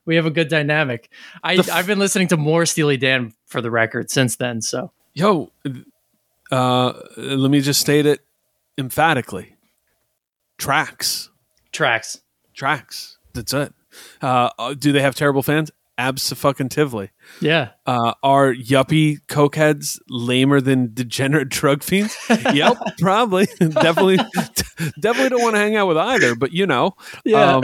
We 0.05 0.15
have 0.17 0.25
a 0.25 0.31
good 0.31 0.49
dynamic. 0.49 1.09
I 1.43 1.55
f- 1.55 1.71
I've 1.71 1.87
been 1.87 1.99
listening 1.99 2.27
to 2.29 2.37
more 2.37 2.65
Steely 2.65 2.97
Dan 2.97 3.33
for 3.47 3.61
the 3.61 3.71
record 3.71 4.11
since 4.11 4.35
then. 4.35 4.61
So 4.61 4.91
Yo, 5.13 5.51
uh, 6.51 6.93
let 7.17 7.49
me 7.49 7.61
just 7.61 7.81
state 7.81 8.05
it 8.05 8.19
emphatically. 8.77 9.55
Tracks. 10.57 11.29
tracks. 11.71 12.21
Tracks. 12.53 13.17
That's 13.33 13.53
it. 13.53 13.73
Uh, 14.21 14.49
uh, 14.59 14.73
do 14.75 14.91
they 14.91 15.01
have 15.01 15.15
terrible 15.15 15.43
fans? 15.43 15.71
Absolutely. 15.97 17.11
Yeah. 17.39 17.69
Uh, 17.85 18.13
are 18.23 18.53
yuppie 18.53 19.19
cokeheads 19.27 19.99
lamer 20.09 20.59
than 20.61 20.93
degenerate 20.93 21.49
drug 21.49 21.83
fiends? 21.83 22.17
yep, 22.53 22.77
probably. 22.99 23.45
definitely, 23.59 24.17
definitely 24.99 25.29
don't 25.29 25.41
want 25.41 25.55
to 25.55 25.59
hang 25.59 25.75
out 25.75 25.87
with 25.87 25.97
either. 25.97 26.35
But 26.35 26.51
you 26.51 26.65
know, 26.65 26.95
Yeah. 27.23 27.57
Um, 27.57 27.63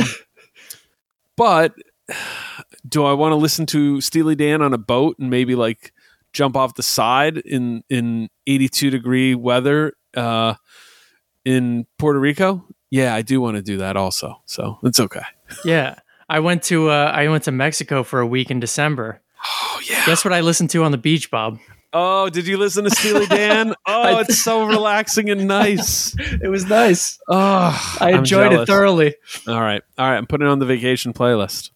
but 1.36 1.74
do 2.88 3.04
I 3.06 3.14
want 3.14 3.32
to 3.32 3.36
listen 3.38 3.66
to 3.68 4.02
Steely 4.02 4.36
Dan 4.36 4.62
on 4.62 4.74
a 4.74 4.78
boat 4.78 5.18
and 5.20 5.30
maybe 5.30 5.56
like 5.56 5.94
jump 6.34 6.56
off 6.56 6.76
the 6.76 6.84
side 6.84 7.38
in 7.38 7.84
in 7.90 8.30
82 8.46 8.90
degree 8.92 9.36
weather 9.36 9.94
uh, 10.16 10.54
in 11.46 11.88
Puerto 11.98 12.20
Rico? 12.20 12.66
Yeah, 12.92 13.14
I 13.14 13.22
do 13.22 13.42
want 13.42 13.58
to 13.58 13.62
do 13.64 13.78
that 13.78 13.98
also. 13.98 14.42
So 14.46 14.80
it's 14.84 15.00
okay. 15.00 15.24
yeah. 15.66 15.96
I 16.30 16.40
went 16.40 16.64
to 16.64 16.90
uh, 16.90 17.12
I 17.14 17.28
went 17.28 17.46
to 17.46 17.52
Mexico 17.52 18.04
for 18.04 18.20
a 18.20 18.28
week 18.28 18.52
in 18.52 18.60
December. 18.60 19.22
Oh 19.46 19.82
yeah. 19.90 20.06
Guess 20.06 20.24
what 20.24 20.34
I 20.34 20.42
listened 20.42 20.70
to 20.72 20.84
on 20.84 20.92
the 20.92 20.98
beach, 20.98 21.32
Bob? 21.32 21.60
Oh, 21.92 22.30
did 22.30 22.46
you 22.46 22.58
listen 22.58 22.84
to 22.84 22.92
Steely 22.92 23.26
Dan? 23.30 23.74
Oh, 23.88 24.20
it's 24.20 24.40
so 24.40 24.66
relaxing 24.66 25.30
and 25.30 25.48
nice. 25.48 26.16
It 26.42 26.50
was 26.50 26.66
nice. 26.66 27.20
Oh, 27.28 27.98
I 28.00 28.12
enjoyed 28.12 28.54
it 28.54 28.68
thoroughly. 28.68 29.16
All 29.48 29.60
right, 29.60 29.82
all 29.98 30.10
right. 30.10 30.18
I'm 30.18 30.28
putting 30.28 30.46
it 30.48 30.50
on 30.52 30.60
the 30.60 30.66
vacation 30.66 31.14
playlist. 31.14 31.72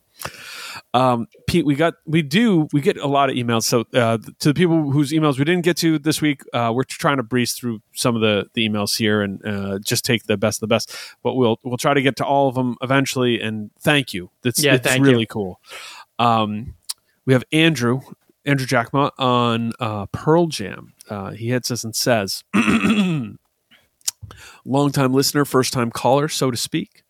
Um, 0.96 1.28
Pete, 1.48 1.66
we 1.66 1.74
got 1.76 1.96
we 2.06 2.22
do 2.22 2.68
we 2.72 2.80
get 2.80 2.98
a 2.98 3.08
lot 3.08 3.30
of 3.30 3.36
emails. 3.36 3.64
So 3.64 3.86
uh, 3.96 4.20
to 4.40 4.50
the 4.50 4.54
people 4.54 4.92
whose 4.92 5.12
emails 5.12 5.40
we 5.40 5.44
didn't 5.46 5.64
get 5.64 5.76
to 5.78 5.98
this 5.98 6.22
week, 6.22 6.42
uh, 6.54 6.72
we're 6.74 6.84
trying 6.84 7.18
to 7.18 7.24
breeze 7.24 7.54
through 7.54 7.82
some 7.96 8.16
of 8.16 8.22
the, 8.22 8.46
the 8.54 8.68
emails 8.70 8.96
here 8.98 9.22
and 9.22 9.44
uh, 9.46 9.80
just 9.80 10.06
take 10.06 10.26
the 10.26 10.38
best 10.38 10.58
of 10.58 10.62
the 10.62 10.68
best. 10.68 10.96
But 11.24 11.34
we'll 11.34 11.60
we'll 11.64 11.78
try 11.78 11.96
to 11.96 12.02
get 12.02 12.16
to 12.18 12.26
all 12.26 12.48
of 12.48 12.54
them 12.56 12.76
eventually. 12.82 13.42
And 13.42 13.72
thank 13.82 14.14
you. 14.14 14.30
That's 14.44 14.64
Yeah, 14.64 14.76
it's 14.76 15.00
really 15.00 15.22
you. 15.22 15.28
cool. 15.28 15.60
Um, 16.20 16.76
we 17.26 17.34
have 17.34 17.44
Andrew 17.52 18.02
Andrew 18.46 18.68
Jackma 18.68 19.12
on 19.18 19.72
uh, 19.80 20.06
Pearl 20.08 20.48
Jam. 20.48 20.94
Uh, 21.10 21.32
he 21.32 21.50
hits 21.50 21.72
us 21.72 21.84
and 21.84 21.96
says, 21.96 22.44
"Longtime 24.66 25.14
listener, 25.14 25.46
first 25.46 25.74
time 25.74 25.92
caller, 25.92 26.28
so 26.28 26.52
to 26.52 26.58
speak." 26.58 27.03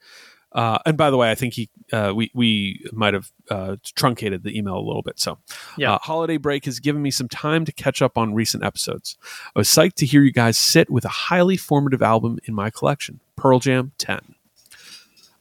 Uh, 0.53 0.77
and 0.86 0.95
by 0.98 1.10
the 1.10 1.17
way, 1.17 1.31
I 1.31 1.36
think 1.36 1.53
he 1.55 1.69
uh, 1.91 2.13
we 2.15 2.29
we 2.33 2.86
might 2.91 3.13
have 3.13 3.31
uh, 3.50 3.75
truncated 3.95 4.43
the 4.43 4.55
email 4.57 4.77
a 4.77 4.86
little 4.86 5.01
bit. 5.01 5.19
So, 5.19 5.39
Yeah. 5.77 5.93
uh, 5.93 6.00
holiday 6.00 6.38
break 6.38 6.65
has 6.65 6.79
given 6.79 7.01
me 7.01 7.10
some 7.12 7.27
time 7.27 7.65
to 7.65 7.72
catch 7.72 8.01
up 8.01 8.17
on 8.17 8.33
recent 8.33 8.63
episodes. 8.63 9.17
I 9.55 9.60
was 9.60 9.67
psyched 9.67 9.95
to 9.95 10.05
hear 10.05 10.22
you 10.22 10.31
guys 10.31 10.57
sit 10.57 10.89
with 10.91 11.05
a 11.05 11.10
highly 11.10 11.57
formative 11.57 12.01
album 12.03 12.38
in 12.45 12.53
my 12.53 12.69
collection, 12.69 13.19
Pearl 13.36 13.60
Jam 13.60 13.93
10. 13.98 14.36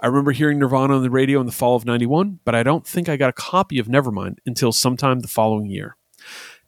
I 0.00 0.06
remember 0.06 0.32
hearing 0.32 0.58
Nirvana 0.58 0.96
on 0.96 1.02
the 1.02 1.10
radio 1.10 1.38
in 1.40 1.46
the 1.46 1.52
fall 1.52 1.76
of 1.76 1.84
91, 1.84 2.40
but 2.44 2.54
I 2.56 2.62
don't 2.64 2.84
think 2.86 3.08
I 3.08 3.16
got 3.16 3.30
a 3.30 3.32
copy 3.34 3.78
of 3.78 3.86
Nevermind 3.86 4.38
until 4.44 4.72
sometime 4.72 5.20
the 5.20 5.28
following 5.28 5.66
year. 5.66 5.96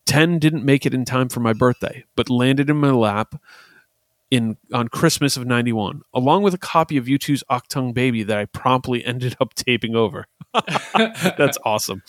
10 0.06 0.38
didn't 0.38 0.64
make 0.64 0.84
it 0.86 0.94
in 0.94 1.04
time 1.04 1.28
for 1.28 1.40
my 1.40 1.52
birthday, 1.52 2.04
but 2.14 2.30
landed 2.30 2.70
in 2.70 2.76
my 2.76 2.90
lap 2.90 3.34
in 4.30 4.56
on 4.72 4.88
Christmas 4.88 5.36
of 5.36 5.46
91, 5.46 6.02
along 6.12 6.42
with 6.42 6.54
a 6.54 6.58
copy 6.58 6.96
of 6.96 7.06
U2's 7.06 7.44
Achtung 7.50 7.94
Baby 7.94 8.22
that 8.22 8.38
I 8.38 8.46
promptly 8.46 9.04
ended 9.04 9.36
up 9.40 9.54
taping 9.54 9.94
over. 9.94 10.26
That's 10.94 11.58
awesome. 11.64 12.02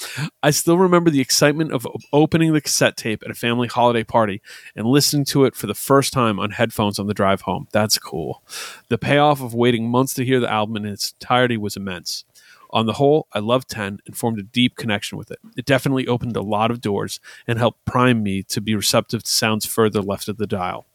I 0.44 0.52
still 0.52 0.78
remember 0.78 1.10
the 1.10 1.22
excitement 1.22 1.72
of 1.72 1.88
opening 2.14 2.54
the 2.54 2.62
cassette 2.62 2.96
tape 2.96 3.24
at 3.24 3.32
a 3.32 3.36
family 3.36 3.68
holiday 3.68 4.04
party 4.04 4.42
and 4.76 4.88
listening 4.88 5.26
to 5.26 5.46
it 5.46 5.56
for 5.56 5.68
the 5.68 5.74
first 5.74 6.14
time 6.14 6.40
on 6.40 6.52
headphones 6.52 7.00
on 7.00 7.08
the 7.08 7.14
drive 7.14 7.42
home. 7.42 7.68
That's 7.72 7.98
cool. 7.98 8.44
The 8.90 8.98
payoff 8.98 9.42
of 9.42 9.54
waiting 9.54 9.90
months 9.90 10.14
to 10.16 10.26
hear 10.26 10.40
the 10.40 10.52
album 10.52 10.78
in 10.78 10.86
its 10.86 11.14
entirety 11.20 11.58
was 11.58 11.76
immense. 11.76 12.24
On 12.72 12.86
the 12.86 12.94
whole, 12.94 13.28
I 13.32 13.40
loved 13.40 13.70
10 13.70 14.00
and 14.06 14.18
formed 14.18 14.38
a 14.38 14.44
deep 14.44 14.76
connection 14.76 15.18
with 15.18 15.32
it. 15.32 15.40
It 15.56 15.66
definitely 15.66 16.08
opened 16.08 16.36
a 16.36 16.42
lot 16.42 16.72
of 16.72 16.82
doors 16.82 17.20
and 17.48 17.58
helped 17.58 17.86
prime 17.86 18.22
me 18.22 18.44
to 18.44 18.60
be 18.60 18.76
receptive 18.76 19.24
to 19.24 19.32
sounds 19.32 19.66
further 19.66 20.02
left 20.02 20.28
of 20.28 20.38
the 20.38 20.48
dial. 20.48 20.86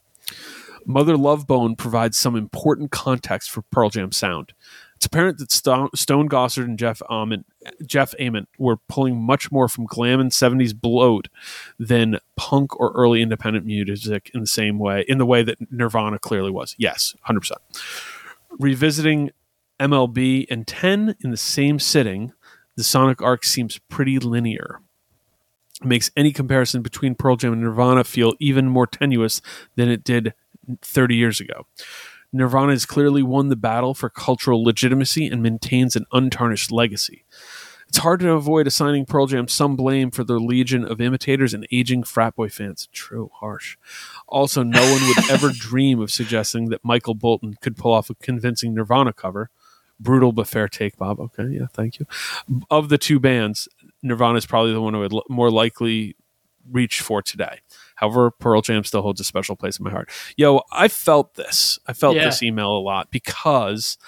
Mother 0.87 1.17
Love 1.17 1.47
Bone 1.47 1.77
provides 1.77 2.19
some 2.19 2.37
important 2.37 2.91
context 2.91 3.51
for 3.51 3.63
Pearl 3.63 3.91
Jam 3.91 4.13
sound. 4.13 4.53
It's 4.97 5.07
apparent 5.07 5.39
that 5.39 5.51
Stone, 5.51 6.29
Gossard 6.29 6.65
and 6.65 6.79
Jeff 6.79 7.01
Ament, 7.09 7.47
Jeff 7.87 8.15
Ament 8.19 8.51
were 8.59 8.77
pulling 8.89 9.19
much 9.19 9.51
more 9.51 9.67
from 9.67 9.87
glam 9.87 10.21
and 10.21 10.31
70s 10.31 10.79
bloat 10.79 11.29
than 11.79 12.19
punk 12.37 12.79
or 12.79 12.93
early 12.93 13.23
independent 13.23 13.65
music 13.65 14.31
in 14.35 14.41
the 14.41 14.47
same 14.47 14.79
way, 14.79 15.05
in 15.09 15.17
the 15.17 15.25
way 15.25 15.43
that 15.43 15.73
Nirvana 15.73 16.19
clearly 16.19 16.51
was. 16.51 16.75
Yes, 16.77 17.15
100%. 17.27 17.53
Revisiting 18.59 19.31
MLB 19.79 20.47
and 20.51 20.67
10 20.67 21.17
in 21.25 21.31
the 21.31 21.37
same 21.39 21.79
sitting, 21.79 22.35
the 22.77 22.85
sonic 22.85 23.23
arc 23.23 23.45
seems 23.45 23.79
pretty 23.89 24.19
linear. 24.19 24.83
Makes 25.83 26.11
any 26.15 26.31
comparison 26.31 26.83
between 26.83 27.15
Pearl 27.15 27.37
Jam 27.37 27.55
and 27.55 27.63
Nirvana 27.63 28.05
feel 28.05 28.35
even 28.39 28.69
more 28.69 28.87
tenuous 28.87 29.41
than 29.77 29.89
it 29.89 30.05
did 30.05 30.35
30 30.83 31.15
years 31.15 31.41
ago. 31.41 31.67
Nirvana 32.33 32.73
has 32.73 32.87
clearly 32.87 33.23
won 33.23 33.49
the 33.49 33.57
battle 33.57 33.95
for 33.95 34.09
cultural 34.09 34.63
legitimacy 34.63 35.27
and 35.27 35.43
maintains 35.43 35.97
an 35.97 36.07
untarnished 36.13 36.71
legacy. 36.71 37.25
It's 37.89 37.99
hard 37.99 38.21
to 38.21 38.31
avoid 38.31 38.69
assigning 38.69 39.05
Pearl 39.05 39.27
Jam 39.27 39.49
some 39.49 39.75
blame 39.75 40.13
for 40.13 40.23
their 40.23 40.39
legion 40.39 40.85
of 40.85 41.01
imitators 41.01 41.53
and 41.53 41.67
aging 41.73 42.05
frat 42.05 42.37
boy 42.37 42.49
fans. 42.49 42.89
True, 42.93 43.33
harsh. 43.35 43.77
Also, 44.29 44.63
no 44.63 44.81
one 44.81 45.03
would 45.09 45.29
ever 45.29 45.51
dream 45.59 45.99
of 46.01 46.13
suggesting 46.13 46.69
that 46.69 46.85
Michael 46.85 47.17
Bolton 47.17 47.55
could 47.61 47.77
pull 47.77 47.93
off 47.93 48.09
a 48.09 48.15
convincing 48.15 48.75
Nirvana 48.75 49.13
cover. 49.13 49.51
Brutal 49.99 50.31
but 50.31 50.47
fair 50.47 50.69
take, 50.69 50.97
Bob. 50.99 51.19
Okay, 51.19 51.49
yeah, 51.49 51.67
thank 51.73 51.99
you. 51.99 52.07
Of 52.71 52.91
the 52.91 52.97
two 52.97 53.19
bands, 53.19 53.69
Nirvana 54.05 54.39
is 54.39 54.47
probably 54.47 54.73
the 54.73 54.81
one 54.81 54.95
who 54.95 55.01
would 55.01 55.13
l- 55.13 55.25
more 55.29 55.51
likely 55.51 56.15
reach 56.71 57.01
for 57.01 57.23
today. 57.23 57.59
However, 58.01 58.31
Pearl 58.31 58.63
Jam 58.63 58.83
still 58.83 59.03
holds 59.03 59.21
a 59.21 59.25
special 59.25 59.55
place 59.57 59.79
in 59.79 59.85
my 59.85 59.91
heart. 59.91 60.09
Yo, 60.37 60.63
I 60.73 60.89
felt 60.89 61.35
this. 61.35 61.79
I 61.87 61.93
felt 61.93 62.17
Yeah. 62.17 62.25
this 62.25 62.43
email 62.43 62.71
a 62.71 62.81
lot 62.81 63.11
because 63.11 63.99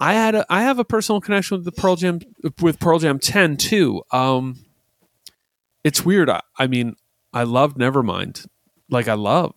I 0.00 0.14
had 0.14 0.34
a 0.36 0.46
I 0.48 0.62
have 0.62 0.78
a 0.78 0.84
personal 0.84 1.20
connection 1.20 1.56
with 1.56 1.64
the 1.64 1.72
Pearl 1.72 1.96
Jam 1.96 2.20
with 2.60 2.78
Pearl 2.78 2.98
Jam 3.00 3.18
10 3.18 3.56
too. 3.56 4.02
Um 4.12 4.64
it's 5.82 6.04
weird. 6.04 6.30
I, 6.30 6.40
I 6.58 6.66
mean, 6.66 6.96
I 7.32 7.42
loved 7.42 7.76
Nevermind. 7.76 8.46
Like 8.88 9.08
I 9.08 9.14
love 9.14 9.52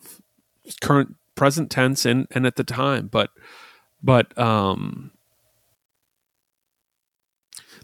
current 0.82 1.16
present 1.36 1.70
tense 1.72 2.06
and 2.06 2.28
and 2.32 2.46
at 2.48 2.56
the 2.58 2.64
time, 2.64 3.08
but 3.08 3.30
but 4.04 4.38
um 4.38 5.12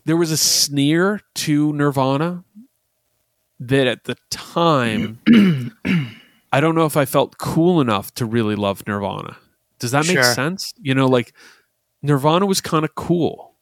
there 0.05 0.17
was 0.17 0.31
a 0.31 0.37
sneer 0.37 1.21
to 1.35 1.71
Nirvana 1.73 2.43
that 3.69 3.87
at 3.87 4.03
the 4.05 4.15
time 4.29 5.19
I 6.51 6.59
don't 6.59 6.75
know 6.75 6.85
if 6.85 6.95
I 6.97 7.05
felt 7.05 7.37
cool 7.37 7.81
enough 7.81 8.13
to 8.15 8.25
really 8.25 8.55
love 8.55 8.85
Nirvana. 8.87 9.37
Does 9.79 9.91
that 9.91 10.05
make 10.07 10.15
Sure. 10.15 10.23
sense? 10.23 10.73
You 10.79 10.93
know, 10.95 11.07
like 11.07 11.33
Nirvana 12.01 12.45
was 12.45 12.61
kind 12.61 12.85
of 12.85 12.95
cool. 12.95 13.55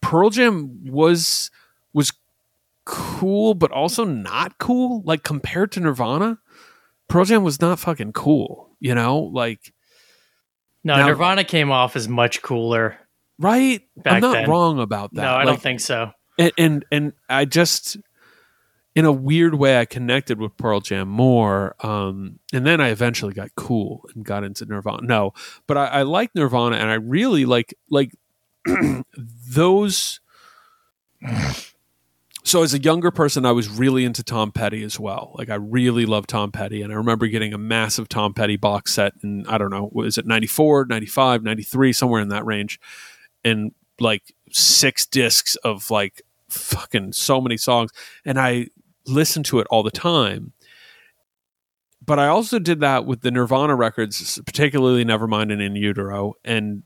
Pearl 0.00 0.30
Jam 0.30 0.84
was 0.90 1.50
was 1.92 2.12
cool, 2.84 3.54
but 3.54 3.70
also 3.70 4.04
not 4.04 4.58
cool. 4.58 5.02
Like 5.04 5.22
compared 5.22 5.72
to 5.72 5.80
Nirvana, 5.80 6.38
Pearl 7.08 7.24
Jam 7.24 7.42
was 7.44 7.60
not 7.60 7.78
fucking 7.78 8.12
cool. 8.12 8.70
You 8.80 8.94
know, 8.94 9.18
like 9.18 9.72
No, 10.82 10.96
Now- 10.96 11.06
Nirvana 11.08 11.44
came 11.44 11.70
off 11.70 11.96
as 11.96 12.08
much 12.08 12.42
cooler. 12.42 12.98
right. 13.38 13.80
I'm 14.04 14.20
not 14.20 14.32
then. 14.32 14.50
wrong 14.50 14.78
about 14.80 15.12
that. 15.14 15.22
No, 15.22 15.28
I 15.28 15.36
Like, 15.38 15.46
don't 15.46 15.62
think 15.62 15.80
so. 15.80 16.10
and, 16.38 16.52
and 16.58 16.84
and 16.90 17.12
I 17.28 17.44
just 17.44 17.96
in 18.94 19.04
a 19.04 19.12
weird 19.12 19.54
way 19.54 19.78
I 19.78 19.84
connected 19.84 20.38
with 20.38 20.56
Pearl 20.56 20.80
Jam 20.80 21.08
more. 21.08 21.74
Um, 21.84 22.38
and 22.52 22.66
then 22.66 22.80
I 22.80 22.88
eventually 22.88 23.34
got 23.34 23.54
cool 23.56 24.08
and 24.14 24.24
got 24.24 24.44
into 24.44 24.64
Nirvana. 24.64 25.02
No, 25.02 25.32
but 25.66 25.76
I, 25.76 25.86
I 25.86 26.02
like 26.02 26.34
Nirvana 26.34 26.76
and 26.76 26.90
I 26.90 26.94
really 26.94 27.44
like 27.44 27.74
like 27.90 28.12
those. 29.16 30.20
So 32.46 32.62
as 32.62 32.74
a 32.74 32.78
younger 32.78 33.10
person, 33.10 33.46
I 33.46 33.52
was 33.52 33.70
really 33.70 34.04
into 34.04 34.22
Tom 34.22 34.52
Petty 34.52 34.84
as 34.84 35.00
well. 35.00 35.34
Like 35.34 35.48
I 35.48 35.54
really 35.54 36.04
loved 36.04 36.28
Tom 36.28 36.52
Petty, 36.52 36.82
and 36.82 36.92
I 36.92 36.96
remember 36.96 37.26
getting 37.26 37.54
a 37.54 37.58
massive 37.58 38.06
Tom 38.06 38.34
Petty 38.34 38.56
box 38.56 38.92
set 38.92 39.14
in 39.22 39.46
I 39.46 39.56
don't 39.56 39.70
know, 39.70 39.88
was 39.92 40.18
it 40.18 40.26
94, 40.26 40.84
95, 40.84 41.42
93, 41.42 41.92
somewhere 41.94 42.20
in 42.20 42.28
that 42.28 42.44
range, 42.44 42.78
and 43.44 43.72
like 43.98 44.34
six 44.50 45.06
discs 45.06 45.56
of 45.56 45.90
like 45.90 46.20
fucking 46.50 47.14
so 47.14 47.40
many 47.40 47.56
songs, 47.56 47.92
and 48.26 48.38
I 48.38 48.68
listened 49.06 49.44
to 49.46 49.60
it 49.60 49.66
all 49.70 49.82
the 49.82 49.90
time. 49.90 50.52
But 52.04 52.18
I 52.18 52.28
also 52.28 52.58
did 52.58 52.80
that 52.80 53.06
with 53.06 53.22
the 53.22 53.30
Nirvana 53.30 53.74
records, 53.74 54.38
particularly 54.44 55.04
Nevermind 55.04 55.52
and 55.52 55.62
In 55.62 55.74
Utero 55.74 56.34
and 56.44 56.82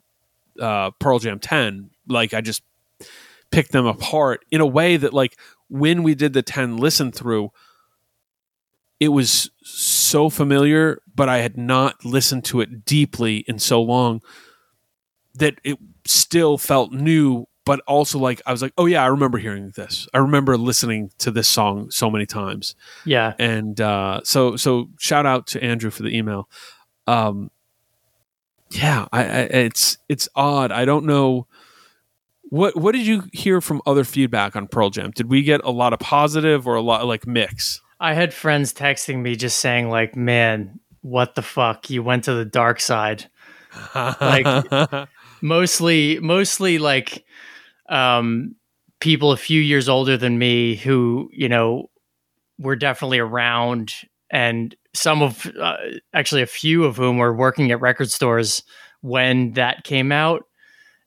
uh, 0.61 0.93
Pearl 1.01 1.19
Jam 1.19 1.41
10. 1.41 1.91
Like 2.07 2.35
I 2.35 2.41
just 2.41 2.63
picked 3.51 3.73
them 3.73 3.87
apart 3.87 4.45
in 4.51 4.61
a 4.61 4.67
way 4.67 4.97
that 4.97 5.13
like 5.13 5.39
when 5.69 6.03
we 6.03 6.15
did 6.15 6.33
the 6.33 6.43
10 6.43 6.77
listen 6.77 7.11
through 7.11 7.51
it 9.01 9.09
was 9.09 9.51
so 9.63 10.29
familiar 10.29 11.01
but 11.15 11.29
i 11.29 11.39
had 11.39 11.57
not 11.57 12.05
listened 12.05 12.45
to 12.45 12.61
it 12.61 12.85
deeply 12.85 13.39
in 13.49 13.59
so 13.59 13.81
long 13.81 14.21
that 15.35 15.59
it 15.65 15.79
still 16.05 16.59
felt 16.59 16.93
new 16.93 17.47
but 17.69 17.81
also 17.87 18.19
like 18.19 18.43
i 18.47 18.51
was 18.53 18.61
like 18.63 18.73
oh 18.79 18.87
yeah 18.87 19.03
i 19.05 19.07
remember 19.07 19.39
hearing 19.39 19.71
this 19.77 20.09
i 20.13 20.19
remember 20.19 20.57
listening 20.57 21.11
to 21.19 21.31
this 21.31 21.47
song 21.47 21.89
so 21.91 22.11
many 22.11 22.27
times 22.27 22.75
Yeah. 23.05 23.35
and 23.39 23.81
uh, 23.81 24.21
so 24.25 24.57
so 24.57 24.89
shout 24.99 25.27
out 25.27 25.47
to 25.49 25.63
Andrew 25.63 25.91
for 25.91 26.03
the 26.03 26.17
email. 26.17 26.49
Um, 27.07 27.51
yeah, 28.71 29.07
I, 29.13 29.21
I, 29.25 29.41
it's 29.67 29.97
it's 30.09 30.29
odd. 30.35 30.73
I 30.73 30.85
don't 30.85 31.07
know 31.07 31.47
what 32.51 32.77
what 32.77 32.93
did 32.95 33.07
you 33.07 33.25
hear 33.33 33.61
from 33.61 33.81
other 33.87 34.05
feedback 34.05 34.57
on 34.57 34.69
Pearl 34.69 34.91
Jam? 34.91 35.11
Did 35.11 35.29
we 35.31 35.43
get 35.43 35.63
a 35.65 35.71
lot 35.71 35.93
of 35.93 35.99
positive 36.01 36.67
or 36.67 36.75
a 36.75 36.83
lot 36.83 37.07
like 37.07 37.27
mix? 37.27 37.81
I 38.01 38.13
had 38.15 38.33
friends 38.35 38.73
texting 38.75 39.23
me 39.23 39.37
just 39.37 39.59
saying 39.61 39.89
like, 39.91 40.17
"Man, 40.17 40.81
what 41.01 41.35
the 41.35 41.43
fuck? 41.43 41.89
You 41.91 42.03
went 42.03 42.25
to 42.25 42.35
the 42.35 42.45
dark 42.45 42.81
side." 42.81 43.31
Like- 43.95 45.09
Mostly 45.41 46.19
mostly 46.21 46.79
like 46.79 47.25
um 47.89 48.55
people 49.01 49.33
a 49.33 49.37
few 49.37 49.61
years 49.61 49.89
older 49.89 50.17
than 50.17 50.39
me 50.39 50.75
who, 50.77 51.31
you 51.33 51.49
know, 51.49 51.89
were 52.59 52.77
definitely 52.77 53.19
around 53.19 53.93
and 54.31 54.75
some 54.95 55.23
of 55.23 55.47
uh, 55.61 55.77
actually 56.13 56.43
a 56.43 56.47
few 56.47 56.85
of 56.85 56.97
whom 56.97 57.19
were 57.19 57.33
working 57.35 57.71
at 57.71 57.81
record 57.81 58.11
stores 58.11 58.63
when 59.01 59.53
that 59.53 59.85
came 59.85 60.11
out 60.11 60.45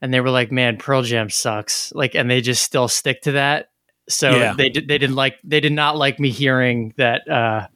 and 0.01 0.13
they 0.13 0.21
were 0.21 0.29
like, 0.31 0.51
"Man, 0.51 0.77
Pearl 0.77 1.03
Jam 1.03 1.29
sucks." 1.29 1.91
Like 1.93 2.15
and 2.15 2.29
they 2.31 2.41
just 2.41 2.63
still 2.63 2.87
stick 2.87 3.21
to 3.23 3.33
that. 3.33 3.69
So 4.09 4.39
Yeah. 4.39 4.53
they 4.57 4.69
they 4.69 4.97
didn't 4.97 5.15
like 5.15 5.35
they 5.43 5.59
did 5.59 5.73
not 5.73 5.97
like 5.97 6.19
me 6.19 6.29
hearing 6.31 6.93
that 6.97 7.27
uh 7.29 7.67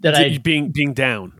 that 0.00 0.14
I 0.14 0.38
being 0.38 0.70
being 0.70 0.94
down. 0.94 1.32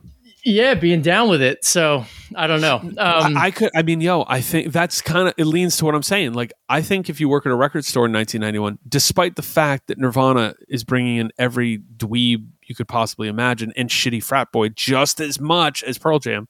Yeah, 0.44 0.74
being 0.74 1.02
down 1.02 1.28
with 1.30 1.40
it. 1.42 1.64
So 1.64 2.04
I 2.34 2.46
don't 2.46 2.60
know. 2.60 2.76
Um, 2.76 2.94
I, 2.98 3.46
I 3.46 3.50
could. 3.50 3.70
I 3.74 3.82
mean, 3.82 4.00
yo, 4.00 4.24
I 4.28 4.40
think 4.40 4.72
that's 4.72 5.00
kind 5.00 5.28
of 5.28 5.34
it 5.36 5.44
leans 5.46 5.76
to 5.78 5.84
what 5.84 5.94
I'm 5.94 6.02
saying. 6.02 6.34
Like, 6.34 6.52
I 6.68 6.82
think 6.82 7.08
if 7.08 7.20
you 7.20 7.28
work 7.28 7.46
at 7.46 7.52
a 7.52 7.54
record 7.56 7.84
store 7.84 8.06
in 8.06 8.12
1991, 8.12 8.78
despite 8.88 9.36
the 9.36 9.42
fact 9.42 9.86
that 9.88 9.98
Nirvana 9.98 10.54
is 10.68 10.84
bringing 10.84 11.16
in 11.16 11.30
every 11.38 11.78
dweeb 11.96 12.46
you 12.66 12.74
could 12.74 12.88
possibly 12.88 13.28
imagine 13.28 13.72
and 13.76 13.90
shitty 13.90 14.22
frat 14.22 14.50
boy 14.50 14.70
just 14.70 15.20
as 15.20 15.38
much 15.38 15.82
as 15.84 15.98
Pearl 15.98 16.18
Jam, 16.18 16.48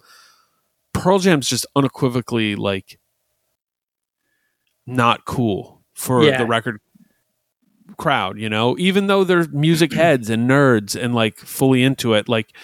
Pearl 0.93 1.19
Jam's 1.19 1.49
just 1.49 1.67
unequivocally 1.75 2.55
like 2.55 2.99
not 4.87 5.25
cool 5.25 5.83
for 5.95 6.23
Yeah. 6.25 6.39
the 6.39 6.47
record 6.47 6.81
crowd. 7.97 8.39
You 8.39 8.49
know, 8.49 8.77
even 8.79 9.07
though 9.07 9.25
they're 9.25 9.49
music 9.49 9.93
heads 9.95 10.31
and 10.31 10.49
nerds 10.49 11.01
and 11.01 11.15
like 11.15 11.37
fully 11.39 11.83
into 11.83 12.15
it, 12.15 12.29
like 12.29 12.55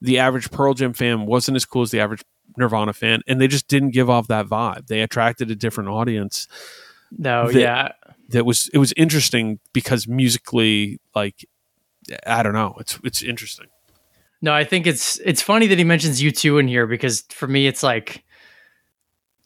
the 0.00 0.18
average 0.18 0.50
Pearl 0.50 0.74
Jam 0.74 0.92
fan 0.92 1.26
wasn't 1.26 1.56
as 1.56 1.64
cool 1.64 1.82
as 1.82 1.90
the 1.90 2.00
average 2.00 2.22
Nirvana 2.56 2.92
fan, 2.92 3.22
and 3.26 3.40
they 3.40 3.48
just 3.48 3.68
didn't 3.68 3.90
give 3.90 4.08
off 4.10 4.28
that 4.28 4.46
vibe. 4.46 4.86
They 4.88 5.00
attracted 5.00 5.50
a 5.50 5.54
different 5.56 5.90
audience. 5.90 6.48
no, 7.16 7.50
the- 7.50 7.60
yeah, 7.60 7.92
That 8.30 8.44
was 8.44 8.68
it 8.72 8.78
was 8.78 8.92
interesting 8.96 9.58
because 9.72 10.06
musically, 10.08 11.00
like 11.14 11.44
I 12.26 12.42
don't 12.42 12.52
know, 12.54 12.74
it's 12.80 12.98
it's 13.04 13.22
interesting. 13.22 13.66
no. 14.42 14.52
I 14.52 14.64
think 14.64 14.86
it's 14.86 15.18
it's 15.24 15.42
funny 15.42 15.66
that 15.68 15.78
he 15.78 15.84
mentions 15.84 16.22
U2 16.22 16.60
in 16.60 16.68
here 16.68 16.86
because 16.86 17.22
for 17.30 17.46
me, 17.46 17.66
it's 17.66 17.82
like, 17.82 18.24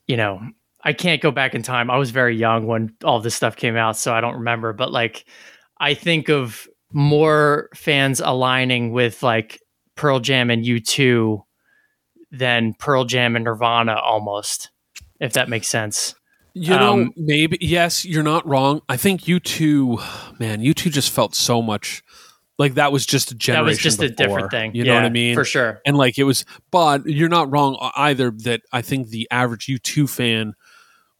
you 0.06 0.16
know, 0.16 0.40
I 0.82 0.92
can't 0.92 1.20
go 1.22 1.30
back 1.30 1.54
in 1.54 1.62
time. 1.62 1.90
I 1.90 1.96
was 1.96 2.10
very 2.10 2.36
young 2.36 2.66
when 2.66 2.94
all 3.04 3.20
this 3.20 3.34
stuff 3.34 3.56
came 3.56 3.76
out, 3.76 3.96
so 3.96 4.12
I 4.14 4.20
don't 4.20 4.34
remember. 4.34 4.72
But 4.72 4.90
like, 4.92 5.24
I 5.80 5.94
think 5.94 6.28
of 6.28 6.68
more 6.92 7.68
fans 7.74 8.20
aligning 8.20 8.92
with 8.92 9.22
like 9.22 9.60
Pearl 9.94 10.20
Jam 10.20 10.50
and 10.50 10.64
U2 10.64 11.44
than 12.30 12.74
Pearl 12.74 13.04
Jam 13.04 13.36
and 13.36 13.44
Nirvana, 13.44 13.94
almost. 13.96 14.70
If 15.20 15.34
that 15.34 15.48
makes 15.48 15.68
sense. 15.68 16.14
You 16.54 16.70
know, 16.76 16.92
Um, 16.94 17.12
maybe 17.16 17.56
yes, 17.60 18.04
you're 18.04 18.22
not 18.22 18.46
wrong. 18.46 18.82
I 18.88 18.96
think 18.96 19.22
U2, 19.22 20.38
man, 20.38 20.60
U2 20.60 20.90
just 20.90 21.10
felt 21.10 21.34
so 21.34 21.62
much 21.62 22.02
like 22.58 22.74
that 22.74 22.92
was 22.92 23.06
just 23.06 23.30
a 23.30 23.34
generation. 23.34 23.64
That 23.64 23.70
was 23.70 23.78
just 23.78 24.02
a 24.02 24.08
different 24.10 24.50
thing. 24.50 24.74
You 24.74 24.84
know 24.84 24.94
what 24.94 25.04
I 25.04 25.08
mean? 25.08 25.34
For 25.34 25.44
sure. 25.44 25.80
and 25.86 25.96
like 25.96 26.18
it 26.18 26.24
was 26.24 26.44
but 26.70 27.06
you're 27.06 27.28
not 27.30 27.50
wrong 27.50 27.76
either 27.96 28.30
that 28.44 28.60
i 28.72 28.82
think 28.82 29.08
the 29.08 29.26
average 29.30 29.66
u2 29.66 30.08
fan 30.08 30.54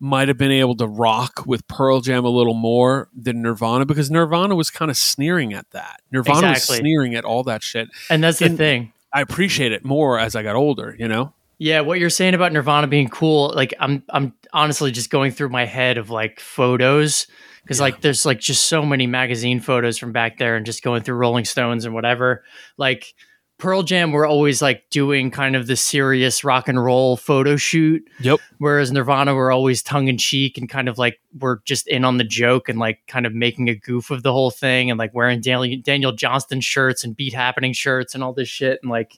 might 0.02 0.26
have 0.28 0.36
been 0.36 0.50
able 0.50 0.74
to 0.76 0.86
rock 0.86 1.44
with 1.46 1.66
pearl 1.68 2.00
jam 2.00 2.24
a 2.24 2.28
little 2.28 2.54
more 2.54 3.08
than 3.16 3.40
nirvana 3.40 3.86
because 3.86 4.10
nirvana 4.10 4.54
was 4.56 4.68
kind 4.68 4.90
of 4.90 4.96
sneering 4.96 5.52
at 5.54 5.70
that 5.70 6.00
nirvana 6.10 6.50
Exactly. 6.50 6.74
was 6.74 6.78
sneering 6.80 7.14
at 7.14 7.24
all 7.24 7.44
that 7.44 7.62
shit 7.62 7.88
And 8.10 8.22
that's 8.24 8.40
the 8.40 8.48
thing. 8.50 8.92
i 9.12 9.20
appreciate 9.20 9.70
it 9.72 9.84
more 9.84 10.18
as 10.18 10.34
i 10.34 10.42
got 10.42 10.56
older 10.56 10.96
you 10.98 11.06
know 11.08 11.32
Yeah, 11.58 11.80
what 11.82 12.00
you're 12.00 12.10
saying 12.10 12.34
about 12.34 12.52
Nirvana 12.52 12.88
being 12.88 13.08
cool, 13.08 13.52
like 13.54 13.72
I'm 13.78 14.02
I'm 14.10 14.32
honestly 14.52 14.90
just 14.90 15.10
going 15.10 15.30
through 15.30 15.50
my 15.50 15.64
head 15.64 15.96
of 15.96 16.10
like 16.10 16.40
photos 16.40 17.28
because 17.62 17.80
like 17.80 18.00
there's 18.00 18.26
like 18.26 18.40
just 18.40 18.64
so 18.66 18.82
many 18.84 19.06
magazine 19.06 19.60
photos 19.60 19.96
from 19.96 20.10
back 20.10 20.38
there 20.38 20.56
and 20.56 20.66
just 20.66 20.82
going 20.82 21.02
through 21.04 21.14
Rolling 21.14 21.44
Stones 21.44 21.84
and 21.84 21.94
whatever. 21.94 22.42
Like 22.76 23.14
Pearl 23.62 23.85
Jam 23.85 24.11
were 24.11 24.27
always 24.27 24.61
like 24.61 24.90
doing 24.90 25.31
kind 25.31 25.55
of 25.55 25.68
the 25.68 25.77
serious 25.77 26.42
rock 26.42 26.66
and 26.66 26.83
roll 26.85 27.16
photo 27.16 27.55
shoot, 27.57 28.03
yep 28.18 28.40
whereas 28.59 28.90
Nirvana 28.90 29.35
were 29.35 29.53
always 29.53 29.85
tongue 29.85 30.09
in 30.09 30.18
cheek 30.18 30.59
and 30.59 30.68
kind 30.68 30.88
of 30.88 30.98
like 30.98 31.20
were 31.38 31.62
just 31.64 31.87
in 31.87 32.05
on 32.05 32.16
the 32.16 32.25
joke 32.25 32.68
and 32.68 32.81
like 32.81 32.98
kind 33.07 33.25
of 33.25 33.33
making 33.33 33.68
a 33.68 33.77
goof 33.77 34.11
of 34.11 34.25
the 34.25 34.33
whole 34.33 34.51
thing 34.51 34.90
and 34.90 34.98
like 34.98 35.14
wearing 35.14 35.40
Daniel 35.40 35.81
Daniel 35.81 36.11
Johnston 36.11 36.61
shirts 36.61 37.05
and 37.05 37.16
Beat 37.16 37.35
Happening 37.35 37.72
shirts 37.72 38.16
and 38.16 38.25
all 38.25 38.33
this 38.33 38.48
shit 38.48 38.81
and 38.83 38.90
like 38.90 39.16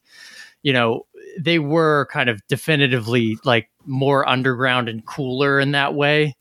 you 0.63 0.75
know 0.75 1.07
they 1.41 1.59
were 1.59 2.07
kind 2.13 2.29
of 2.29 2.47
definitively 2.47 3.39
like 3.45 3.71
more 3.87 4.29
underground 4.29 4.91
and 4.91 5.07
cooler 5.07 5.59
in 5.59 5.71
that 5.73 5.95
way. 5.95 6.37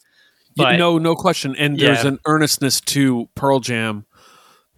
But- 0.57 0.75
no 0.75 0.97
no 0.97 1.15
question 1.15 1.55
and 1.55 1.79
there's 1.79 2.03
Yeah. 2.03 2.09
an 2.09 2.19
earnestness 2.27 2.81
to 2.81 3.29
pearl 3.33 3.61
jam 3.61 4.05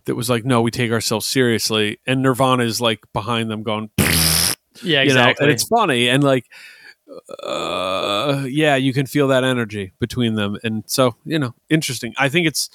that 0.06 0.16
was 0.16 0.30
like 0.30 0.46
no 0.46 0.62
we 0.62 0.72
take 0.72 0.92
ourselves 0.92 1.26
seriously. 1.28 2.00
And 2.06 2.22
nirvana 2.22 2.64
is 2.64 2.82
like 2.82 3.02
behind 3.14 3.50
them 3.50 3.64
going 3.64 3.90
Yeah, 3.98 4.04
you 4.84 4.96
know 4.96 5.04
exactly. 5.04 5.44
and 5.46 5.52
it's 5.52 5.68
funny 5.68 6.10
and 6.10 6.24
like 6.24 6.52
uh 7.44 8.44
yeah 8.48 8.76
you 8.76 8.92
can 8.92 9.06
feel 9.06 9.28
that 9.28 9.44
energy 9.44 9.94
between 10.00 10.34
them 10.34 10.58
and 10.64 10.84
so 10.88 11.16
you 11.26 11.40
know 11.40 11.54
interesting. 11.70 12.14
I 12.18 12.30
think 12.30 12.48
it's 12.48 12.70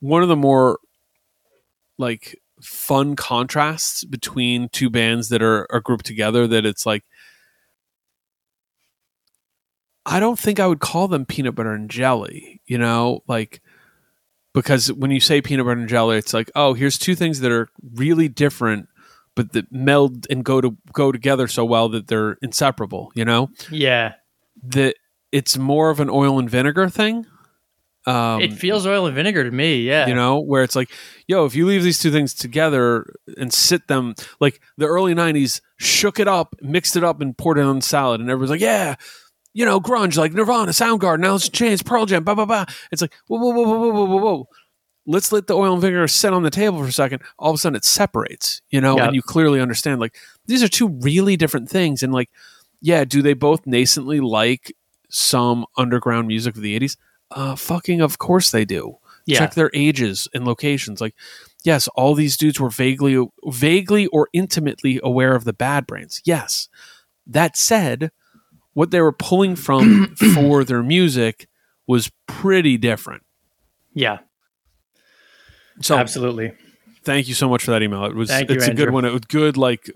one 0.00 0.22
of 0.22 0.28
the 0.28 0.36
more 0.36 0.78
like 1.98 2.40
fun 2.62 3.16
contrasts 3.16 4.04
between 4.04 4.68
two 4.68 4.90
bands 4.90 5.30
that 5.30 5.42
are, 5.42 5.66
are 5.72 5.80
grouped 5.80 6.04
together 6.04 6.46
that 6.46 6.66
it's 6.66 6.84
like 6.84 7.04
i 10.04 10.20
don't 10.20 10.38
think 10.38 10.60
i 10.60 10.66
would 10.66 10.80
call 10.80 11.08
them 11.08 11.24
peanut 11.24 11.54
butter 11.54 11.72
and 11.72 11.90
jelly 11.90 12.60
you 12.70 12.78
know? 12.78 13.24
Like 13.26 13.60
because 14.54 14.92
when 14.92 15.10
you 15.10 15.20
say 15.20 15.40
peanut 15.40 15.64
butter 15.66 15.78
and 15.80 15.88
jelly 15.88 16.16
it's 16.16 16.34
like 16.34 16.50
oh 16.54 16.74
here's 16.74 16.98
two 16.98 17.14
things 17.14 17.40
that 17.40 17.52
are 17.52 17.68
really 17.94 18.28
different 18.28 18.88
but 19.36 19.52
that 19.52 19.70
meld 19.70 20.26
and 20.28 20.44
go 20.44 20.60
to 20.60 20.76
go 20.92 21.12
together 21.12 21.46
so 21.46 21.64
well 21.64 21.88
that 21.88 22.08
they're 22.08 22.32
inseparable. 22.42 23.12
You 23.14 23.24
know 23.24 23.50
Yeah. 23.70 24.14
that 24.64 24.96
it's 25.32 25.56
more 25.56 25.90
of 25.90 26.00
an 26.00 26.10
oil 26.10 26.38
and 26.40 26.50
vinegar 26.50 26.88
thing. 26.88 27.26
Um, 28.06 28.40
it 28.40 28.54
feels 28.54 28.86
oil 28.86 29.06
and 29.06 29.14
vinegar 29.14 29.44
to 29.44 29.50
me. 29.50 29.82
Yeah. 29.82 30.06
you 30.08 30.14
know 30.14 30.40
where 30.40 30.62
it's 30.62 30.74
like 30.74 30.90
yo 31.28 31.44
if 31.44 31.54
you 31.54 31.66
leave 31.66 31.82
these 31.84 31.98
two 32.00 32.10
things 32.10 32.34
together 32.34 33.14
and 33.36 33.52
sit 33.52 33.86
them 33.88 34.14
like 34.40 34.60
the 34.78 34.86
early 34.86 35.14
90s 35.14 35.60
shook 35.78 36.18
it 36.18 36.26
up 36.26 36.56
mixed 36.62 36.96
it 36.96 37.04
up 37.04 37.20
and 37.20 37.36
poured 37.38 37.58
it 37.58 37.64
on 37.64 37.80
salad 37.82 38.20
and 38.20 38.30
everyone's 38.30 38.50
like 38.50 38.60
yeah 38.60 38.96
you 39.52 39.64
know, 39.64 39.80
grunge 39.80 40.16
like 40.16 40.32
Nirvana, 40.32 40.72
Soundgarden, 40.72 41.24
Alice 41.24 41.46
in 41.46 41.52
Chains, 41.52 41.82
Pearl 41.82 42.06
Jam, 42.06 42.24
blah 42.24 42.34
blah 42.34 42.44
blah. 42.44 42.64
It's 42.92 43.02
like 43.02 43.14
whoa 43.26 43.38
whoa 43.38 43.50
whoa 43.50 43.64
whoa 43.64 43.90
whoa 43.90 44.04
whoa 44.04 44.16
whoa. 44.16 44.48
Let's 45.06 45.32
let 45.32 45.46
the 45.46 45.54
oil 45.54 45.72
and 45.72 45.82
vinegar 45.82 46.06
sit 46.08 46.32
on 46.32 46.42
the 46.42 46.50
table 46.50 46.78
for 46.78 46.86
a 46.86 46.92
second. 46.92 47.22
All 47.38 47.50
of 47.50 47.54
a 47.54 47.58
sudden, 47.58 47.76
it 47.76 47.84
separates, 47.84 48.60
you 48.70 48.80
know, 48.80 48.96
yep. 48.96 49.06
and 49.06 49.14
you 49.14 49.22
clearly 49.22 49.60
understand 49.60 49.98
like 49.98 50.14
these 50.46 50.62
are 50.62 50.68
two 50.68 50.88
really 50.88 51.36
different 51.36 51.68
things. 51.68 52.02
And 52.02 52.12
like, 52.12 52.30
yeah, 52.80 53.04
do 53.04 53.22
they 53.22 53.34
both 53.34 53.64
nascently 53.64 54.20
like 54.20 54.74
some 55.08 55.66
underground 55.76 56.28
music 56.28 56.54
of 56.54 56.62
the 56.62 56.78
'80s? 56.78 56.96
Uh, 57.30 57.56
fucking, 57.56 58.00
of 58.00 58.18
course 58.18 58.50
they 58.50 58.64
do. 58.64 58.98
Yeah. 59.26 59.38
Check 59.38 59.54
their 59.54 59.70
ages 59.74 60.28
and 60.34 60.44
locations. 60.44 61.00
Like, 61.00 61.14
yes, 61.64 61.88
all 61.88 62.14
these 62.14 62.36
dudes 62.36 62.58
were 62.58 62.70
vaguely, 62.70 63.24
vaguely 63.46 64.06
or 64.08 64.28
intimately 64.32 65.00
aware 65.02 65.34
of 65.34 65.44
the 65.44 65.52
Bad 65.52 65.86
Brains. 65.86 66.20
Yes. 66.24 66.68
That 67.26 67.56
said, 67.56 68.10
what 68.80 68.90
they 68.90 69.00
were 69.02 69.12
pulling 69.12 69.54
from 69.56 70.14
for 70.34 70.64
their 70.64 70.82
music 70.82 71.46
was 71.86 72.10
pretty 72.26 72.78
different 72.78 73.22
Yeah. 73.92 74.20
so 75.82 75.96
Absolutely. 75.98 76.52
thank 77.04 77.28
you 77.28 77.34
so 77.34 77.46
much 77.48 77.62
for 77.64 77.72
that 77.72 77.82
email 77.82 78.04
it 78.06 78.14
was 78.14 78.30
Thank 78.30 78.48
you, 78.48 78.56
it's 78.56 78.68
a 78.68 78.74
good 78.74 78.90
one 78.90 79.04
it 79.04 79.12
was 79.12 79.22
good 79.28 79.56
like 79.58 79.90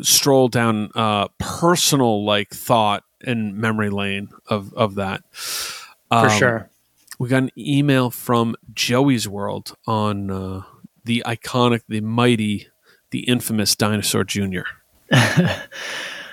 stroll 0.00 0.46
down 0.48 0.90
uh 0.94 1.26
personal 1.38 2.24
like 2.24 2.50
thought 2.50 3.02
and 3.24 3.56
memory 3.56 3.90
lane 3.90 4.28
of 4.46 4.72
of 4.74 4.94
that 4.96 5.22
For 5.32 6.28
Um, 6.28 6.38
sure. 6.38 6.70
we 7.18 7.28
got 7.28 7.42
an 7.44 7.50
email 7.58 8.10
from 8.10 8.54
Joey's 8.74 9.26
World 9.28 9.74
on 9.86 10.30
uh, 10.30 10.62
the 11.04 11.22
iconic, 11.26 11.82
the 11.88 12.00
mighty, 12.00 12.68
the 13.10 13.20
infamous 13.20 13.74
Dinosaur 13.76 14.24
Jr. 14.24 14.62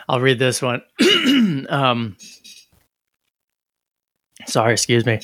I'll 0.09 0.19
read 0.19 0.39
this 0.39 0.61
one. 0.61 0.81
um, 1.69 2.17
sorry, 4.45 4.73
excuse 4.73 5.05
me. 5.05 5.19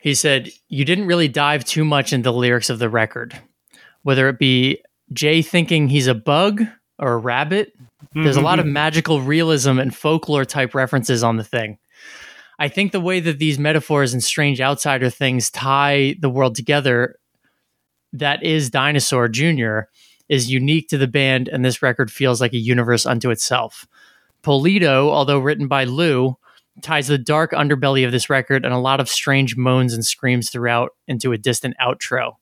He 0.00 0.14
said, 0.14 0.50
You 0.68 0.84
didn't 0.84 1.06
really 1.06 1.28
dive 1.28 1.64
too 1.64 1.84
much 1.84 2.12
into 2.12 2.30
the 2.30 2.36
lyrics 2.36 2.70
of 2.70 2.78
the 2.78 2.88
record, 2.88 3.38
whether 4.02 4.28
it 4.28 4.38
be 4.38 4.82
Jay 5.12 5.42
thinking 5.42 5.88
he's 5.88 6.06
a 6.06 6.14
bug 6.14 6.62
or 6.98 7.12
a 7.12 7.18
rabbit. 7.18 7.72
There's 8.14 8.36
a 8.36 8.40
lot 8.40 8.58
of 8.58 8.66
magical 8.66 9.20
realism 9.20 9.78
and 9.78 9.94
folklore 9.94 10.44
type 10.44 10.74
references 10.74 11.22
on 11.22 11.36
the 11.36 11.44
thing. 11.44 11.78
I 12.58 12.68
think 12.68 12.92
the 12.92 13.00
way 13.00 13.20
that 13.20 13.38
these 13.38 13.58
metaphors 13.58 14.12
and 14.12 14.22
strange 14.22 14.60
outsider 14.60 15.10
things 15.10 15.50
tie 15.50 16.16
the 16.18 16.30
world 16.30 16.56
together, 16.56 17.16
that 18.12 18.42
is 18.42 18.70
Dinosaur 18.70 19.28
Jr., 19.28 19.80
is 20.28 20.50
unique 20.50 20.88
to 20.88 20.98
the 20.98 21.06
band, 21.06 21.48
and 21.48 21.64
this 21.64 21.82
record 21.82 22.10
feels 22.10 22.40
like 22.40 22.52
a 22.52 22.58
universe 22.58 23.06
unto 23.06 23.30
itself. 23.30 23.86
Poledo, 24.42 25.10
although 25.10 25.38
written 25.38 25.68
by 25.68 25.84
Lou, 25.84 26.36
ties 26.82 27.08
the 27.08 27.18
dark 27.18 27.52
underbelly 27.52 28.04
of 28.04 28.12
this 28.12 28.30
record 28.30 28.64
and 28.64 28.72
a 28.72 28.78
lot 28.78 29.00
of 29.00 29.08
strange 29.08 29.56
moans 29.56 29.94
and 29.94 30.04
screams 30.04 30.50
throughout 30.50 30.94
into 31.06 31.32
a 31.32 31.38
distant 31.38 31.74
outro. 31.80 32.36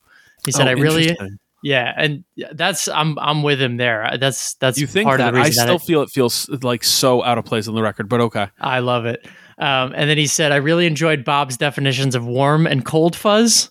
He 0.44 0.52
said, 0.52 0.66
Oh, 0.66 0.70
"I 0.70 0.74
really, 0.74 1.16
yeah, 1.62 1.92
and 1.96 2.24
that's 2.52 2.88
I'm 2.88 3.18
I'm 3.18 3.42
with 3.42 3.60
him 3.60 3.76
there. 3.78 4.16
That's 4.20 4.54
that's 4.54 4.78
You 4.78 4.86
think 4.86 5.06
part 5.06 5.18
that? 5.18 5.28
of 5.28 5.34
the 5.34 5.40
I 5.40 5.50
still 5.50 5.78
that 5.78 5.84
feel 5.84 6.02
it 6.02 6.10
feels 6.10 6.48
like 6.62 6.84
so 6.84 7.24
out 7.24 7.38
of 7.38 7.44
place 7.44 7.66
on 7.66 7.74
the 7.74 7.82
record, 7.82 8.08
but 8.08 8.20
okay. 8.20 8.48
I, 8.60 8.76
I 8.76 8.78
love 8.80 9.06
it." 9.06 9.26
Um, 9.58 9.94
and 9.96 10.10
then 10.10 10.18
he 10.18 10.26
said, 10.26 10.52
"I 10.52 10.56
really 10.56 10.86
enjoyed 10.86 11.24
Bob's 11.24 11.56
definitions 11.56 12.14
of 12.14 12.26
warm 12.26 12.66
and 12.66 12.84
cold 12.84 13.16
fuzz." 13.16 13.70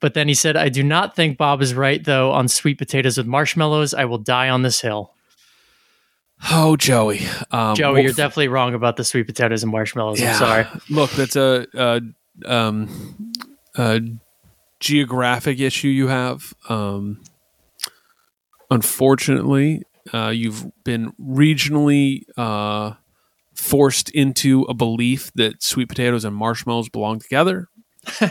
But 0.00 0.14
then 0.14 0.26
he 0.26 0.34
said, 0.34 0.56
I 0.56 0.68
do 0.68 0.82
not 0.82 1.14
think 1.14 1.38
Bob 1.38 1.62
is 1.62 1.74
right, 1.74 2.02
though, 2.02 2.32
on 2.32 2.48
sweet 2.48 2.76
potatoes 2.76 3.16
with 3.16 3.28
marshmallows. 3.28 3.94
I 3.94 4.04
will 4.04 4.18
die 4.18 4.48
on 4.48 4.62
this 4.62 4.80
hill. 4.80 5.14
Oh, 6.50 6.76
Joey. 6.76 7.20
Um, 7.50 7.76
Joey, 7.76 7.92
well, 7.94 8.02
you're 8.02 8.12
definitely 8.12 8.48
wrong 8.48 8.74
about 8.74 8.96
the 8.96 9.04
sweet 9.04 9.26
potatoes 9.26 9.62
and 9.62 9.70
marshmallows. 9.70 10.20
I'm 10.22 10.34
sorry. 10.34 10.66
Look, 10.90 11.10
that's 11.12 11.36
a, 11.36 11.66
a 11.74 12.00
um, 12.46 13.32
a 13.76 14.00
geographic 14.80 15.60
issue 15.60 15.88
you 15.88 16.08
have. 16.08 16.52
Um, 16.68 17.22
unfortunately, 18.70 19.82
uh, 20.12 20.28
you've 20.28 20.66
been 20.84 21.12
regionally 21.20 22.22
uh, 22.36 22.94
forced 23.54 24.10
into 24.10 24.62
a 24.62 24.74
belief 24.74 25.30
that 25.34 25.62
sweet 25.62 25.88
potatoes 25.88 26.24
and 26.24 26.34
marshmallows 26.34 26.88
belong 26.88 27.20
together. 27.20 27.68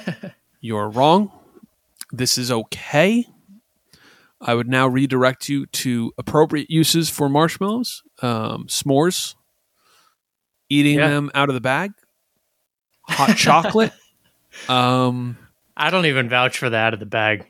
You're 0.61 0.89
wrong. 0.89 1.31
This 2.11 2.37
is 2.37 2.51
okay. 2.51 3.25
I 4.41 4.53
would 4.55 4.67
now 4.67 4.87
redirect 4.87 5.47
you 5.49 5.65
to 5.67 6.11
appropriate 6.17 6.69
uses 6.69 7.09
for 7.09 7.29
marshmallows, 7.29 8.01
um, 8.21 8.65
s'mores, 8.67 9.35
eating 10.69 10.97
Yeah. 10.97 11.09
them 11.09 11.31
out 11.33 11.49
of 11.49 11.55
the 11.55 11.61
bag, 11.61 11.91
hot 13.03 13.35
chocolate. 13.37 13.91
Um, 14.67 15.37
I 15.77 15.89
don't 15.89 16.05
even 16.05 16.27
vouch 16.29 16.57
for 16.57 16.69
that 16.69 16.87
out 16.87 16.93
of 16.93 16.99
the 16.99 17.05
bag. 17.05 17.45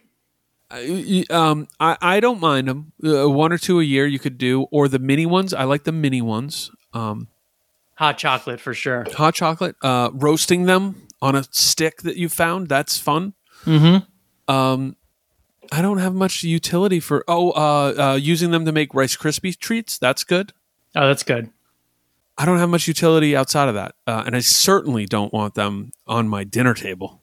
I, 0.70 1.26
um, 1.30 1.68
I, 1.80 1.98
I 2.02 2.20
don't 2.20 2.40
mind 2.40 2.68
them. 2.68 2.94
Uh, 3.04 3.30
one 3.30 3.52
or 3.52 3.58
two 3.58 3.80
a 3.80 3.84
year 3.84 4.06
you 4.06 4.20
could 4.20 4.38
do, 4.38 4.64
or 4.72 4.88
the 4.88 5.00
mini 5.00 5.26
ones. 5.26 5.54
I 5.54 5.64
like 5.66 5.84
the 5.84 5.92
mini 5.92 6.22
ones. 6.22 6.72
Um, 6.94 7.28
Hot 7.96 8.18
chocolate 8.18 8.60
for 8.60 8.74
sure. 8.74 9.06
hot 9.16 9.36
chocolate, 9.36 9.76
uh, 9.84 10.10
roasting 10.14 10.64
them 10.66 11.08
on 11.22 11.36
a 11.36 11.44
stick 11.52 12.02
that 12.02 12.16
you 12.16 12.30
found. 12.30 12.68
That's 12.68 12.98
fun. 12.98 13.34
Mm-hmm. 13.66 14.52
Um, 14.52 14.96
I 15.72 15.82
don't 15.82 16.00
have 16.00 16.14
much 16.14 16.44
utility 16.44 17.00
for. 17.00 17.24
Oh, 17.28 17.52
uh, 17.52 17.94
uh, 17.98 18.16
using 18.16 18.52
them 18.52 18.66
to 18.66 18.72
make 18.72 18.94
Rice 18.94 19.16
Krispie 19.16 19.58
treats. 19.58 19.98
That's 19.98 20.24
good. 20.24 20.54
Oh, 20.96 21.08
that's 21.08 21.24
good. 21.24 21.50
I 22.38 22.46
don't 22.46 22.58
have 22.58 22.70
much 22.70 22.88
utility 22.88 23.36
outside 23.36 23.70
of 23.70 23.76
that, 23.76 23.96
uh, 24.08 24.24
and 24.26 24.36
I 24.36 24.40
certainly 24.40 25.06
don't 25.06 25.32
want 25.32 25.54
them 25.56 25.92
on 26.08 26.28
my 26.28 26.44
dinner 26.44 26.74
table. 26.74 27.22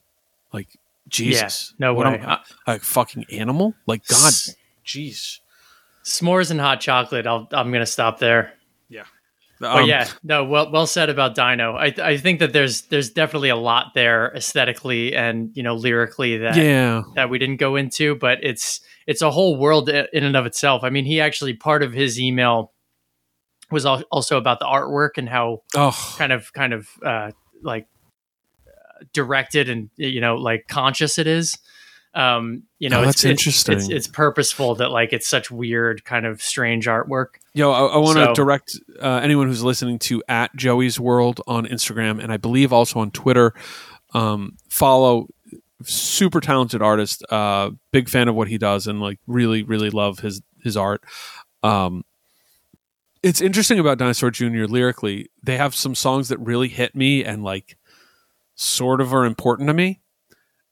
Like 0.53 0.69
Jesus, 1.09 1.75
no 1.79 1.93
What 1.93 2.07
way. 2.07 2.25
I, 2.67 2.75
a 2.75 2.79
fucking 2.79 3.27
animal? 3.33 3.75
Like 3.87 4.07
God, 4.07 4.29
S- 4.29 4.55
jeez. 4.87 5.41
S'mores 6.05 6.51
and 6.51 6.61
hot 6.61 6.81
chocolate. 6.81 7.27
I'll, 7.27 7.49
I'm 7.53 7.71
going 7.71 7.81
to 7.81 7.87
stop 7.87 8.19
there. 8.19 8.55
But 9.61 9.83
Um, 9.83 9.89
yeah, 9.89 10.09
no, 10.23 10.45
well, 10.45 10.71
well 10.71 10.87
said 10.87 11.11
about 11.11 11.35
Dino. 11.35 11.75
I, 11.75 11.93
I 12.03 12.17
think 12.17 12.39
that 12.41 12.53
there's, 12.53 12.83
there's 12.83 13.11
definitely 13.11 13.49
a 13.49 13.57
lot 13.57 13.93
there 13.95 14.33
aesthetically 14.37 15.17
and 15.17 15.51
you 15.55 15.63
know 15.63 15.75
lyrically 15.75 16.39
that 16.39 16.57
yeah. 16.57 17.03
that 17.15 17.29
we 17.31 17.39
didn't 17.39 17.57
go 17.57 17.77
into, 17.77 18.15
but 18.15 18.39
it's, 18.43 18.81
it's 19.07 19.23
a 19.23 19.31
whole 19.31 19.57
world 19.57 19.89
in 19.89 20.25
and 20.25 20.37
of 20.37 20.47
itself. 20.47 20.85
I 20.85 20.91
mean, 20.91 21.05
he 21.05 21.21
actually 21.21 21.55
part 21.55 21.83
of 21.83 21.93
his 21.93 22.21
email 22.21 22.73
was 23.71 23.85
al- 23.85 24.05
also 24.11 24.39
about 24.39 24.61
the 24.61 24.65
artwork 24.65 25.17
and 25.17 25.29
how 25.29 25.63
Oh, 25.75 26.15
kind 26.17 26.33
of 26.33 26.53
kind 26.53 26.73
of 26.73 26.89
uh, 27.05 27.33
like 27.63 27.87
uh, 28.67 29.05
directed 29.13 29.69
and 29.69 29.91
you 29.97 30.21
know 30.21 30.37
like 30.37 30.69
conscious 30.69 31.19
it 31.19 31.27
is. 31.27 31.59
Um, 32.19 32.65
you 32.81 32.89
know, 32.89 32.99
Oh, 32.99 33.03
it's, 33.05 33.23
that's 33.23 33.25
it's- 33.25 33.41
interesting. 33.41 33.77
It's, 33.79 33.89
it's 33.89 34.07
purposeful 34.09 34.75
that 34.77 34.91
like 34.91 35.13
it's 35.13 35.29
such 35.29 35.51
weird 35.51 36.05
kind 36.05 36.27
of 36.27 36.43
strange 36.43 36.87
artwork. 36.87 37.37
Yo, 37.55 37.71
I, 37.71 37.87
I 37.87 37.97
want 37.99 38.19
to 38.19 38.25
So- 38.27 38.35
direct 38.35 38.79
uh, 39.01 39.21
anyone 39.23 39.47
who's 39.47 39.63
listening 39.63 39.99
to 40.01 40.23
at 40.29 40.55
Joey's 40.57 40.99
World 40.99 41.41
on 41.47 41.65
Instagram, 41.67 42.23
and 42.23 42.33
I 42.33 42.37
believe 42.37 42.73
also 42.73 42.99
on 43.01 43.11
Twitter. 43.13 43.55
Um, 44.15 44.57
follow 44.69 45.29
super 45.85 46.41
talented 46.41 46.83
artist. 46.83 47.23
Uh, 47.31 47.71
big 47.93 48.09
fan 48.09 48.27
of 48.27 48.35
what 48.35 48.49
he 48.49 48.59
does, 48.59 48.87
and 48.89 49.01
like 49.01 49.21
really, 49.29 49.63
really 49.63 49.91
love 49.91 50.19
his 50.19 50.43
his 50.65 50.77
art. 50.77 51.03
Um, 51.63 52.05
it's 53.23 53.41
interesting 53.41 53.79
about 53.79 53.99
Dinosaur 53.99 54.31
Jr. 54.31 54.65
lyrically. 54.65 55.29
They 55.43 55.57
have 55.57 55.75
some 55.75 55.95
songs 55.95 56.29
that 56.29 56.39
really 56.39 56.69
hit 56.69 56.95
me 56.95 57.25
and 57.25 57.43
like 57.45 57.77
sort 58.55 59.01
of 59.01 59.13
are 59.15 59.25
important 59.25 59.69
to 59.69 59.75
me, 59.75 60.01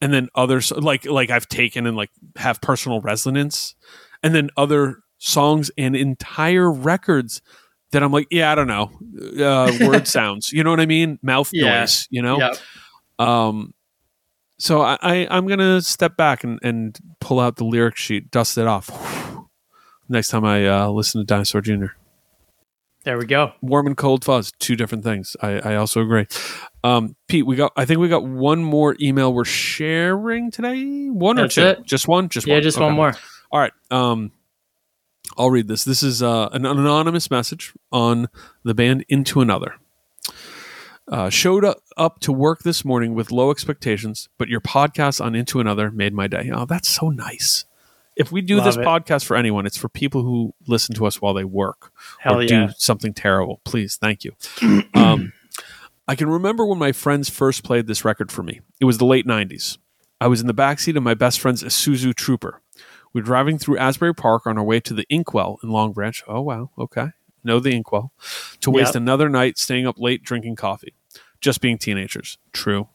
and 0.01 0.13
then 0.13 0.29
others 0.35 0.71
like 0.73 1.05
like 1.07 1.31
I've 1.31 1.49
taken 1.49 1.87
and 1.87 1.97
like 1.97 2.11
have 2.37 2.61
personal 2.61 3.01
resonance, 3.01 3.75
and 4.23 4.35
then 4.35 4.51
other 4.57 5.01
songs 5.19 5.71
and 5.79 5.97
entire 5.97 6.71
records 6.71 7.41
that 7.93 8.03
I'm 8.03 8.13
like, 8.13 8.27
yeah, 8.31 8.53
I 8.53 8.55
don't 8.55 8.67
know, 8.67 8.91
uh, 9.45 9.73
word 9.87 10.07
sounds. 10.09 10.53
You 10.53 10.63
know 10.65 10.71
what 10.71 10.81
I 10.81 10.87
mean? 10.87 11.19
Mouth 11.23 11.51
Yeah. 11.53 11.81
noise. 11.81 12.07
You 12.11 12.23
know. 12.23 12.39
Yeah. 12.39 12.55
Um, 13.19 13.73
so 14.59 14.81
I, 14.83 14.99
I 15.03 15.27
I'm 15.31 15.47
gonna 15.47 15.81
step 15.83 16.17
back 16.17 16.45
and, 16.45 16.59
and 16.63 16.99
pull 17.21 17.41
out 17.41 17.57
the 17.57 17.65
lyric 17.65 17.97
sheet, 17.97 18.31
dust 18.31 18.59
it 18.59 18.67
off. 18.67 18.91
Next 20.09 20.29
time 20.29 20.45
I 20.45 20.67
uh, 20.67 20.89
listen 20.89 21.21
to 21.21 21.25
Dinosaur 21.25 21.61
Jr. 21.61 21.87
There 23.07 23.17
we 23.19 23.25
go. 23.27 23.53
Warm 23.63 23.87
and 23.87 23.97
cold 23.97 24.25
fuzz, 24.25 24.51
two 24.59 24.75
different 24.75 25.05
things. 25.05 25.37
I, 25.41 25.61
I 25.61 25.77
also 25.77 26.01
agree. 26.03 26.27
Um, 26.83 27.15
Pete, 27.29 27.47
we 27.47 27.55
got. 27.55 27.71
I 27.77 27.85
think 27.85 28.01
we 28.01 28.09
got 28.09 28.25
one 28.25 28.65
more 28.65 28.97
email 29.01 29.33
we're 29.33 29.45
sharing 29.45 30.51
today. 30.51 31.07
One 31.09 31.37
That's 31.37 31.57
or 31.57 31.61
two? 31.75 31.81
it. 31.83 31.87
Just 31.87 32.09
one. 32.09 32.29
Just 32.29 32.49
Yeah, 32.49 32.55
one. 32.55 32.63
just 32.65 32.79
Okay. 32.79 32.85
one 32.85 32.95
more. 32.95 33.15
All 33.53 33.61
right. 33.61 33.73
Um, 33.93 34.33
I'll 35.39 35.51
read 35.51 35.69
this. 35.69 35.85
This 35.85 36.03
is 36.03 36.21
uh, 36.21 36.49
an 36.51 36.67
anonymous 36.67 37.31
message 37.31 37.75
on 37.93 38.29
the 38.65 38.75
band 38.75 39.05
Into 39.09 39.41
Another. 39.41 39.77
Uh, 41.07 41.31
showed 41.31 41.65
up, 41.65 41.79
up 41.97 42.19
to 42.19 42.33
work 42.33 42.65
this 42.65 42.85
morning 42.85 43.15
with 43.15 43.31
low 43.31 43.53
expectations, 43.53 44.29
but 44.37 44.49
your 44.49 44.61
podcast 44.61 45.25
on 45.25 45.37
Into 45.37 45.61
Another 45.61 45.93
made 45.93 46.13
my 46.13 46.27
day. 46.27 46.51
Oh, 46.53 46.65
that's 46.65 46.89
so 46.89 47.11
nice. 47.11 47.67
If 48.17 48.33
we 48.33 48.41
do 48.41 48.57
Love 48.57 48.65
this 48.65 48.77
it. 48.77 48.81
podcast 48.81 49.25
for 49.25 49.37
anyone, 49.37 49.67
it's 49.67 49.77
for 49.77 49.89
people 49.89 50.23
who 50.23 50.55
listen 50.67 50.95
to 50.97 51.07
us 51.07 51.21
while 51.21 51.35
they 51.35 51.45
work 51.45 51.93
Hell 52.21 52.39
or 52.39 52.43
yeah. 52.43 52.67
do 52.69 52.73
something 52.79 53.13
terrible. 53.13 53.61
Please, 53.65 53.97
thank 53.97 54.25
you. 54.25 54.33
um, 54.95 55.33
I 56.09 56.15
can 56.15 56.29
remember 56.29 56.65
when 56.65 56.79
my 56.79 56.93
friends 56.93 57.29
first 57.29 57.63
played 57.63 57.87
this 57.87 58.05
record 58.05 58.33
for 58.33 58.43
me. 58.43 58.61
It 58.81 58.85
was 58.87 58.99
the 58.99 59.05
late 59.05 59.27
90s. 59.27 59.77
I 60.21 60.29
was 60.29 60.41
in 60.41 60.47
the 60.47 60.55
backseat 60.55 60.97
of 60.97 61.03
my 61.03 61.15
best 61.15 61.41
friend's 61.41 61.63
Isuzu 61.63 62.15
Trooper. 62.15 62.63
We 63.13 63.21
were 63.21 63.27
driving 63.27 63.59
through 63.59 63.79
Asbury 63.79 64.15
Park 64.15 64.47
on 64.47 64.57
our 64.57 64.65
way 64.65 64.81
to 64.81 64.95
the 64.95 65.05
Inkwell 65.11 65.59
in 65.63 65.69
Long 65.71 65.93
Branch. 65.93 66.23
Oh, 66.27 66.41
wow. 66.41 66.71
Okay. 66.79 67.09
Know 67.45 67.61
the 67.61 67.71
Inkwell. 67.75 68.13
To 68.61 68.71
waste 68.71 68.95
Yep. 68.95 69.03
another 69.03 69.29
night 69.29 69.59
staying 69.59 69.87
up 69.87 69.97
late 69.99 70.23
drinking 70.23 70.57
coffee. 70.57 70.95
Just 71.41 71.61
being 71.61 71.77
teenagers. 71.77 72.39
True. 72.53 72.89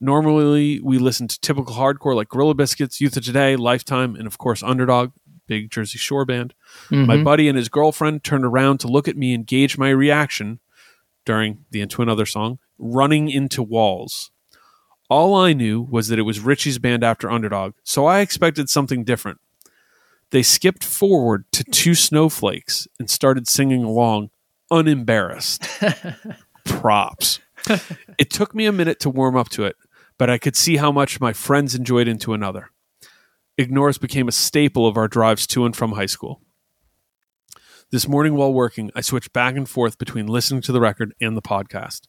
Normally, 0.00 0.80
we 0.80 0.98
listen 0.98 1.26
to 1.28 1.40
typical 1.40 1.74
hardcore 1.74 2.14
like 2.14 2.28
Gorilla 2.28 2.54
Biscuits, 2.54 3.00
Youth 3.00 3.16
of 3.16 3.24
Today, 3.24 3.56
Lifetime, 3.56 4.14
and 4.14 4.26
of 4.26 4.38
course, 4.38 4.62
Underdog, 4.62 5.10
big 5.46 5.70
Jersey 5.70 5.98
Shore 5.98 6.24
band. 6.24 6.54
My 6.90 7.16
Mhm. 7.16 7.24
buddy 7.24 7.48
and 7.48 7.56
his 7.58 7.68
girlfriend 7.68 8.22
turned 8.22 8.44
around 8.44 8.78
to 8.78 8.88
look 8.88 9.08
at 9.08 9.16
me 9.16 9.34
and 9.34 9.46
gauge 9.46 9.76
my 9.78 9.90
reaction 9.90 10.60
during 11.24 11.64
the 11.70 11.80
Into 11.80 12.00
Another 12.02 12.26
song, 12.26 12.58
Running 12.78 13.28
Into 13.28 13.62
Walls. 13.62 14.30
All 15.10 15.34
I 15.34 15.52
knew 15.54 15.80
was 15.80 16.08
that 16.08 16.18
it 16.18 16.22
was 16.22 16.38
Richie's 16.40 16.78
band 16.78 17.02
after 17.02 17.30
Underdog, 17.30 17.72
so 17.82 18.04
I 18.06 18.20
expected 18.20 18.68
something 18.70 19.04
different. 19.04 19.38
They 20.30 20.42
skipped 20.42 20.84
forward 20.84 21.46
to 21.52 21.64
two 21.64 21.94
snowflakes 21.94 22.86
and 23.00 23.08
started 23.10 23.48
singing 23.48 23.82
along, 23.82 24.30
unembarrassed. 24.70 25.66
Props. 26.66 27.40
it 28.18 28.30
took 28.30 28.54
me 28.54 28.66
a 28.66 28.72
minute 28.72 29.00
to 29.00 29.10
warm 29.10 29.34
up 29.36 29.48
to 29.50 29.64
it, 29.64 29.76
but 30.18 30.28
I 30.28 30.36
could 30.36 30.56
see 30.56 30.76
how 30.76 30.92
much 30.92 31.20
my 31.20 31.32
friends 31.32 31.74
enjoyed 31.74 32.08
Into 32.08 32.34
Another. 32.34 32.70
Ignore 33.56 33.88
Us 33.88 33.98
became 33.98 34.28
a 34.28 34.32
staple 34.32 34.86
of 34.86 34.96
our 34.96 35.08
drives 35.08 35.46
to 35.48 35.64
and 35.64 35.74
from 35.74 35.92
high 35.92 36.06
school. 36.06 36.42
This 37.90 38.06
morning 38.06 38.34
while 38.34 38.52
working, 38.52 38.90
I 38.94 39.00
switched 39.00 39.32
back 39.32 39.56
and 39.56 39.68
forth 39.68 39.96
between 39.96 40.26
listening 40.26 40.60
to 40.62 40.72
the 40.72 40.80
record 40.80 41.14
and 41.20 41.36
the 41.36 41.42
podcast. 41.42 42.02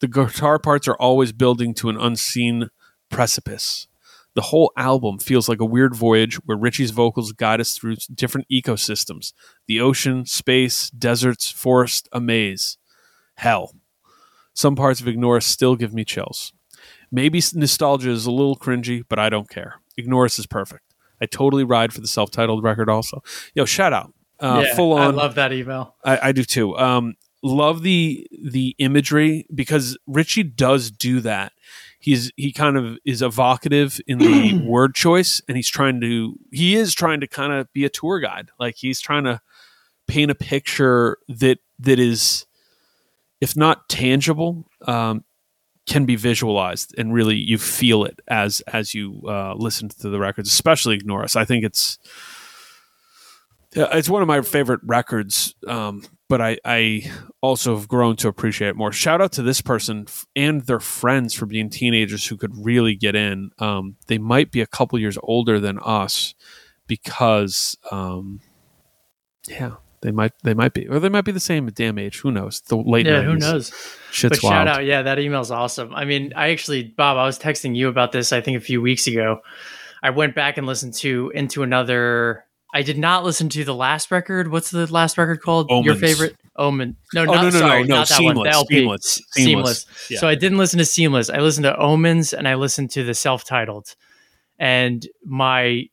The 0.00 0.08
guitar 0.08 0.58
parts 0.58 0.88
are 0.88 0.96
always 0.96 1.32
building 1.32 1.74
to 1.74 1.88
an 1.88 1.96
unseen 1.96 2.70
precipice. 3.08 3.86
The 4.34 4.42
whole 4.42 4.72
album 4.76 5.18
feels 5.18 5.48
like 5.48 5.60
a 5.60 5.66
weird 5.66 5.94
voyage 5.94 6.36
where 6.44 6.56
Richie's 6.56 6.90
vocals 6.90 7.32
guide 7.32 7.60
us 7.60 7.76
through 7.76 7.96
different 8.12 8.48
ecosystems 8.50 9.32
the 9.68 9.80
ocean, 9.80 10.24
space, 10.26 10.90
deserts, 10.90 11.50
forest, 11.50 12.08
a 12.12 12.20
maze. 12.20 12.78
Hell. 13.36 13.74
Some 14.54 14.74
parts 14.74 15.00
of 15.00 15.08
Ignore 15.08 15.40
still 15.40 15.76
give 15.76 15.94
me 15.94 16.04
chills. 16.04 16.52
Maybe 17.12 17.40
nostalgia 17.54 18.10
is 18.10 18.26
a 18.26 18.30
little 18.30 18.56
cringy, 18.56 19.04
but 19.08 19.18
I 19.18 19.28
don't 19.28 19.48
care. 19.48 19.80
Ignore 19.96 20.24
Us 20.24 20.38
is 20.38 20.46
perfect. 20.46 20.82
I 21.20 21.26
totally 21.26 21.62
ride 21.62 21.92
for 21.92 22.00
the 22.00 22.08
self 22.08 22.30
titled 22.30 22.64
record 22.64 22.88
also. 22.88 23.22
Yo, 23.54 23.64
shout 23.64 23.92
out. 23.92 24.12
Uh, 24.40 24.64
yeah, 24.66 24.74
full 24.74 24.94
on. 24.94 25.14
I 25.14 25.16
love 25.16 25.36
that 25.36 25.52
email. 25.52 25.94
I, 26.02 26.28
I 26.28 26.32
do 26.32 26.42
too. 26.42 26.76
Um, 26.76 27.14
love 27.42 27.82
the 27.82 28.26
the 28.42 28.74
imagery 28.78 29.46
because 29.54 29.96
Richie 30.06 30.42
does 30.42 30.90
do 30.90 31.20
that. 31.20 31.52
He's 32.00 32.32
he 32.36 32.52
kind 32.52 32.76
of 32.76 32.98
is 33.04 33.22
evocative 33.22 34.00
in 34.08 34.18
the 34.18 34.62
word 34.66 34.94
choice, 34.94 35.40
and 35.46 35.56
he's 35.56 35.68
trying 35.68 36.00
to 36.00 36.34
he 36.50 36.74
is 36.74 36.94
trying 36.94 37.20
to 37.20 37.28
kind 37.28 37.52
of 37.52 37.72
be 37.72 37.84
a 37.84 37.88
tour 37.88 38.18
guide. 38.18 38.50
Like 38.58 38.76
he's 38.76 39.00
trying 39.00 39.24
to 39.24 39.40
paint 40.08 40.30
a 40.30 40.34
picture 40.34 41.18
that 41.28 41.58
that 41.78 42.00
is, 42.00 42.46
if 43.40 43.56
not 43.56 43.88
tangible, 43.88 44.66
um, 44.86 45.24
can 45.86 46.04
be 46.04 46.16
visualized, 46.16 46.94
and 46.96 47.12
really 47.12 47.36
you 47.36 47.58
feel 47.58 48.04
it 48.04 48.20
as 48.28 48.60
as 48.62 48.94
you 48.94 49.22
uh, 49.26 49.54
listen 49.54 49.88
to 49.88 50.08
the 50.08 50.18
records, 50.18 50.48
especially 50.48 50.94
Ignore 50.96 51.24
Us. 51.24 51.36
I 51.36 51.44
think 51.44 51.64
it's 51.64 51.98
it's 53.74 54.08
one 54.08 54.22
of 54.22 54.28
my 54.28 54.42
favorite 54.42 54.80
records, 54.84 55.54
um, 55.66 56.02
but 56.28 56.40
I, 56.40 56.58
I 56.64 57.10
also 57.40 57.76
have 57.76 57.88
grown 57.88 58.16
to 58.16 58.28
appreciate 58.28 58.68
it 58.68 58.76
more. 58.76 58.92
Shout 58.92 59.20
out 59.20 59.32
to 59.32 59.42
this 59.42 59.60
person 59.60 60.06
and 60.36 60.62
their 60.62 60.80
friends 60.80 61.34
for 61.34 61.46
being 61.46 61.70
teenagers 61.70 62.26
who 62.26 62.36
could 62.36 62.52
really 62.54 62.94
get 62.94 63.14
in. 63.14 63.50
Um, 63.58 63.96
they 64.08 64.18
might 64.18 64.50
be 64.50 64.60
a 64.60 64.66
couple 64.66 64.98
years 64.98 65.18
older 65.22 65.58
than 65.58 65.78
us 65.82 66.34
because, 66.86 67.76
um, 67.90 68.40
yeah, 69.48 69.76
they 70.02 70.10
might 70.10 70.32
they 70.42 70.54
might 70.54 70.74
be, 70.74 70.86
or 70.88 71.00
they 71.00 71.08
might 71.08 71.24
be 71.24 71.32
the 71.32 71.40
same 71.40 71.66
damn 71.68 71.98
age. 71.98 72.20
Who 72.20 72.30
knows? 72.30 72.60
The 72.62 72.76
late 72.76 73.06
Yeah, 73.06 73.22
who 73.22 73.36
knows? 73.36 73.72
Shit's 74.10 74.40
but 74.40 74.42
wild. 74.44 74.52
shout 74.52 74.68
out, 74.68 74.84
yeah, 74.84 75.02
that 75.02 75.18
email's 75.18 75.50
awesome. 75.50 75.94
I 75.94 76.04
mean, 76.04 76.32
I 76.36 76.50
actually, 76.50 76.82
Bob, 76.84 77.16
I 77.16 77.24
was 77.24 77.38
texting 77.38 77.74
you 77.74 77.88
about 77.88 78.12
this. 78.12 78.32
I 78.32 78.40
think 78.40 78.56
a 78.56 78.60
few 78.60 78.82
weeks 78.82 79.06
ago. 79.06 79.40
I 80.02 80.10
went 80.10 80.34
back 80.34 80.58
and 80.58 80.66
listened 80.66 80.94
to 80.94 81.30
into 81.34 81.62
another. 81.62 82.44
I 82.74 82.82
did 82.82 82.98
not 82.98 83.22
listen 83.22 83.48
to 83.50 83.64
the 83.64 83.74
last 83.74 84.10
record. 84.10 84.50
What's 84.50 84.70
the 84.70 84.92
last 84.92 85.16
record 85.16 85.40
called? 85.42 85.70
Your 85.84 85.94
favorite 85.94 86.34
Omen? 86.56 86.96
No, 87.14 87.22
Oh, 87.22 87.24
not 87.26 87.34
no, 87.34 87.42
no, 87.42 87.44
no, 87.50 87.50
sorry, 87.50 87.84
no, 87.84 87.94
not 87.96 88.08
that 88.08 88.22
one. 88.22 88.34
The 88.34 88.40
Seamless, 88.42 88.56
LP. 88.56 88.74
Seamless, 88.76 89.04
Seamless. 89.30 89.80
Seamless. 89.82 90.10
Yeah. 90.10 90.18
So 90.18 90.26
I 90.28 90.34
didn't 90.34 90.58
listen 90.58 90.78
to 90.78 90.84
Seamless. 90.84 91.30
I 91.30 91.38
listened 91.38 91.64
to 91.64 91.76
Omens 91.76 92.32
and 92.32 92.48
I 92.48 92.54
listened 92.56 92.90
to 92.92 93.04
the 93.04 93.14
self-titled. 93.14 93.94
And 94.58 95.06
my 95.24 95.84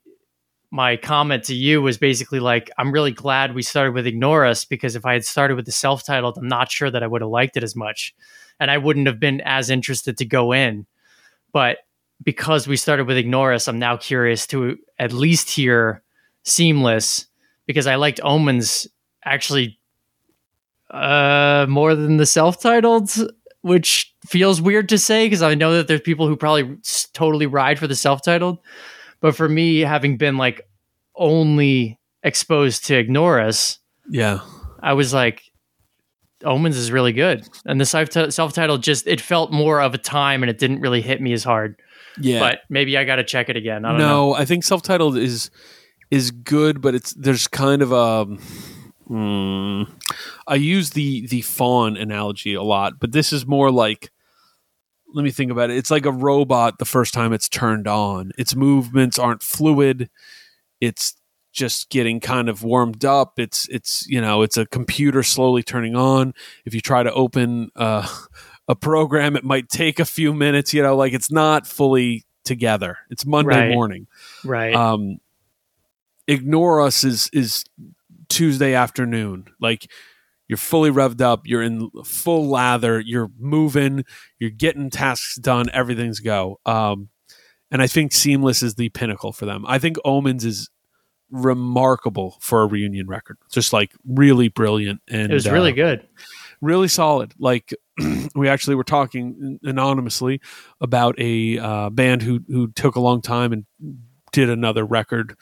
my 0.70 0.96
comment 0.96 1.44
to 1.44 1.54
you 1.54 1.82
was 1.82 1.98
basically 1.98 2.38
like, 2.40 2.70
I'm 2.78 2.92
really 2.92 3.10
glad 3.10 3.54
we 3.54 3.62
started 3.62 3.92
with 3.92 4.06
Ignore 4.06 4.46
Us 4.46 4.64
because 4.64 4.94
if 4.94 5.04
I 5.04 5.14
had 5.14 5.24
started 5.24 5.56
with 5.56 5.66
the 5.66 5.72
self-titled, 5.72 6.38
I'm 6.38 6.48
not 6.48 6.70
sure 6.70 6.90
that 6.90 7.02
I 7.02 7.06
would 7.06 7.22
have 7.22 7.30
liked 7.30 7.56
it 7.56 7.64
as 7.64 7.74
much. 7.74 8.14
And 8.60 8.70
I 8.70 8.78
wouldn't 8.78 9.06
have 9.06 9.18
been 9.18 9.40
as 9.40 9.68
interested 9.70 10.18
to 10.18 10.24
go 10.24 10.52
in. 10.52 10.86
But 11.52 11.78
because 12.22 12.68
we 12.68 12.76
started 12.76 13.06
with 13.06 13.16
Ignore 13.16 13.54
Us, 13.54 13.66
I'm 13.66 13.78
now 13.78 13.96
curious 13.96 14.46
to 14.48 14.78
at 14.98 15.12
least 15.12 15.50
hear 15.50 16.02
Seamless 16.44 17.26
because 17.66 17.86
I 17.86 17.96
liked 17.96 18.20
Omens 18.22 18.86
actually 19.24 19.78
uh 20.90 21.66
more 21.68 21.94
than 21.94 22.16
the 22.16 22.26
self-titled 22.26 23.12
which 23.60 24.12
feels 24.26 24.60
weird 24.60 24.88
to 24.88 24.98
say 24.98 25.26
because 25.26 25.42
I 25.42 25.54
know 25.54 25.74
that 25.74 25.86
there's 25.86 26.00
people 26.00 26.26
who 26.26 26.36
probably 26.36 26.78
totally 27.12 27.46
ride 27.46 27.78
for 27.78 27.86
the 27.86 27.94
self-titled 27.94 28.58
but 29.20 29.36
for 29.36 29.48
me 29.48 29.80
having 29.80 30.16
been 30.16 30.36
like 30.36 30.66
only 31.16 31.98
exposed 32.22 32.86
to 32.86 32.96
Ignore 32.96 33.40
Us 33.40 33.78
yeah. 34.10 34.40
I 34.80 34.94
was 34.94 35.12
like 35.14 35.42
Omens 36.44 36.76
is 36.76 36.90
really 36.90 37.12
good 37.12 37.46
and 37.66 37.80
the 37.80 37.84
self- 37.84 38.12
self-titled 38.32 38.82
just 38.82 39.06
it 39.06 39.20
felt 39.20 39.52
more 39.52 39.80
of 39.80 39.94
a 39.94 39.98
time 39.98 40.42
and 40.42 40.50
it 40.50 40.58
didn't 40.58 40.80
really 40.80 41.02
hit 41.02 41.20
me 41.20 41.32
as 41.32 41.44
hard 41.44 41.76
Yeah. 42.18 42.40
but 42.40 42.60
maybe 42.68 42.96
I 42.96 43.04
got 43.04 43.16
to 43.16 43.24
check 43.24 43.48
it 43.48 43.56
again 43.56 43.84
I 43.84 43.90
don't 43.90 43.98
no, 43.98 44.08
know 44.08 44.34
I 44.34 44.44
think 44.44 44.64
self-titled 44.64 45.16
is 45.16 45.50
is 46.10 46.30
good, 46.32 46.80
but 46.80 46.94
it's 46.94 47.14
there's 47.14 47.46
kind 47.46 47.82
of 47.82 47.92
a. 47.92 48.24
hmm, 49.06 49.82
I 50.46 50.56
use 50.56 50.90
the 50.90 51.26
the 51.28 51.42
fawn 51.42 51.96
analogy 51.96 52.54
a 52.54 52.62
lot, 52.62 52.94
but 52.98 53.12
this 53.12 53.32
is 53.32 53.46
more 53.46 53.70
like. 53.70 54.10
Let 55.14 55.22
me 55.24 55.30
think 55.30 55.50
about 55.50 55.70
it. 55.70 55.76
It's 55.76 55.90
like 55.90 56.06
a 56.06 56.12
robot 56.12 56.78
the 56.78 56.84
first 56.84 57.12
time 57.14 57.32
it's 57.32 57.48
turned 57.48 57.86
on. 57.88 58.32
Its 58.38 58.54
movements 58.54 59.18
aren't 59.18 59.42
fluid. 59.42 60.08
It's 60.80 61.14
just 61.52 61.90
getting 61.90 62.20
kind 62.20 62.48
of 62.48 62.62
warmed 62.62 63.04
up. 63.04 63.38
It's 63.38 63.68
it's 63.68 64.06
you 64.08 64.20
know 64.20 64.42
it's 64.42 64.56
a 64.56 64.66
computer 64.66 65.22
slowly 65.22 65.62
turning 65.62 65.96
on. 65.96 66.32
If 66.64 66.74
you 66.74 66.80
try 66.80 67.02
to 67.02 67.12
open 67.12 67.70
uh, 67.76 68.06
a 68.68 68.76
program, 68.76 69.34
it 69.36 69.42
might 69.44 69.68
take 69.68 69.98
a 69.98 70.04
few 70.04 70.32
minutes. 70.32 70.72
You 70.72 70.82
know, 70.82 70.96
like 70.96 71.12
it's 71.12 71.30
not 71.30 71.66
fully 71.66 72.24
together. 72.44 72.98
It's 73.10 73.26
Monday 73.26 73.48
Right. 73.56 73.68
morning 73.68 74.06
right 74.44 74.74
um 74.74 75.18
ignore 76.26 76.80
us 76.80 77.04
is 77.04 77.28
is 77.32 77.64
tuesday 78.28 78.74
afternoon 78.74 79.44
like 79.60 79.90
you're 80.50 80.56
fully 80.56 80.90
revved 80.90 81.20
up. 81.20 81.46
You're 81.46 81.62
in 81.62 81.90
full 82.04 82.48
lather. 82.48 82.98
You're 82.98 83.30
moving. 83.38 84.04
You're 84.40 84.50
getting 84.50 84.90
tasks 84.90 85.36
done. 85.36 85.70
Everything's 85.72 86.18
go. 86.18 86.58
Um 86.66 87.08
and 87.70 87.80
i 87.80 87.86
think 87.86 88.10
seamless 88.10 88.60
is 88.60 88.74
the 88.74 88.88
pinnacle 88.88 89.32
for 89.32 89.46
them. 89.46 89.64
I 89.68 89.78
think 89.78 89.96
omens 90.04 90.44
is 90.44 90.68
remarkable 91.30 92.36
for 92.40 92.62
a 92.62 92.66
reunion 92.66 93.06
record. 93.06 93.36
Just 93.48 93.72
like 93.72 93.92
really 94.04 94.48
brilliant 94.48 95.02
and 95.08 95.30
it 95.30 95.34
was 95.34 95.48
really 95.48 95.70
uh, 95.70 95.76
good. 95.76 96.08
really 96.60 96.88
solid. 96.88 97.32
Like 97.38 97.72
we 98.34 98.48
actually 98.48 98.74
were 98.74 98.82
talking 98.82 99.60
anonymously 99.62 100.40
about 100.80 101.14
a 101.20 101.60
uh, 101.60 101.90
band 101.90 102.22
who 102.22 102.40
who 102.48 102.72
took 102.72 102.96
a 102.96 103.00
long 103.00 103.22
time 103.22 103.52
and 103.52 103.66
did 104.32 104.50
another 104.50 104.84
record, 104.84 105.36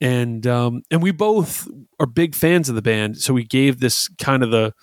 and 0.00 0.46
um, 0.46 0.82
and 0.90 1.02
we 1.02 1.10
both 1.10 1.68
are 1.98 2.06
big 2.06 2.34
fans 2.34 2.68
of 2.68 2.74
the 2.74 2.82
band, 2.82 3.18
so 3.18 3.34
we 3.34 3.44
gave 3.44 3.80
this 3.80 4.08
kind 4.18 4.42
of 4.42 4.50
the 4.50 4.74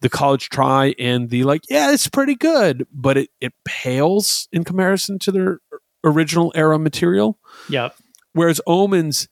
the 0.00 0.08
college 0.08 0.48
try 0.48 0.94
and 0.98 1.30
the 1.30 1.44
like. 1.44 1.62
Yeah, 1.68 1.92
it's 1.92 2.08
pretty 2.08 2.34
good, 2.34 2.86
but 2.92 3.16
it 3.16 3.30
it 3.40 3.52
pales 3.64 4.48
in 4.52 4.64
comparison 4.64 5.18
to 5.20 5.32
their 5.32 5.58
original 6.04 6.52
era 6.54 6.78
material. 6.78 7.38
yep 7.68 7.94
Whereas 8.32 8.60
Omens 8.66 9.28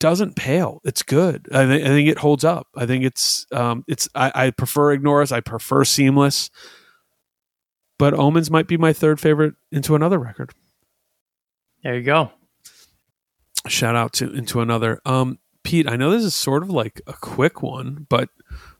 doesn't 0.00 0.34
pale. 0.34 0.80
It's 0.84 1.02
good. 1.02 1.46
I, 1.52 1.66
th- 1.66 1.84
I 1.84 1.88
think 1.88 2.08
it 2.08 2.18
holds 2.18 2.44
up. 2.44 2.66
I 2.76 2.86
think 2.86 3.04
it's 3.04 3.46
um, 3.52 3.84
it's. 3.86 4.08
I, 4.14 4.32
I 4.34 4.50
prefer 4.50 4.92
Ignore 4.92 5.22
Us. 5.22 5.30
I 5.32 5.40
prefer 5.40 5.84
Seamless. 5.84 6.50
But 7.98 8.14
Omens 8.14 8.50
might 8.50 8.66
be 8.66 8.78
my 8.78 8.94
third 8.94 9.20
favorite 9.20 9.54
into 9.70 9.94
another 9.94 10.18
record. 10.18 10.52
There 11.84 11.94
you 11.94 12.02
go. 12.02 12.32
Shout 13.68 13.96
out 13.96 14.12
to 14.14 14.32
into 14.32 14.60
another. 14.60 15.00
Um, 15.04 15.38
Pete, 15.62 15.88
I 15.88 15.96
know 15.96 16.10
this 16.10 16.24
is 16.24 16.34
sort 16.34 16.62
of 16.62 16.70
like 16.70 17.02
a 17.06 17.12
quick 17.12 17.62
one, 17.62 18.06
but 18.08 18.30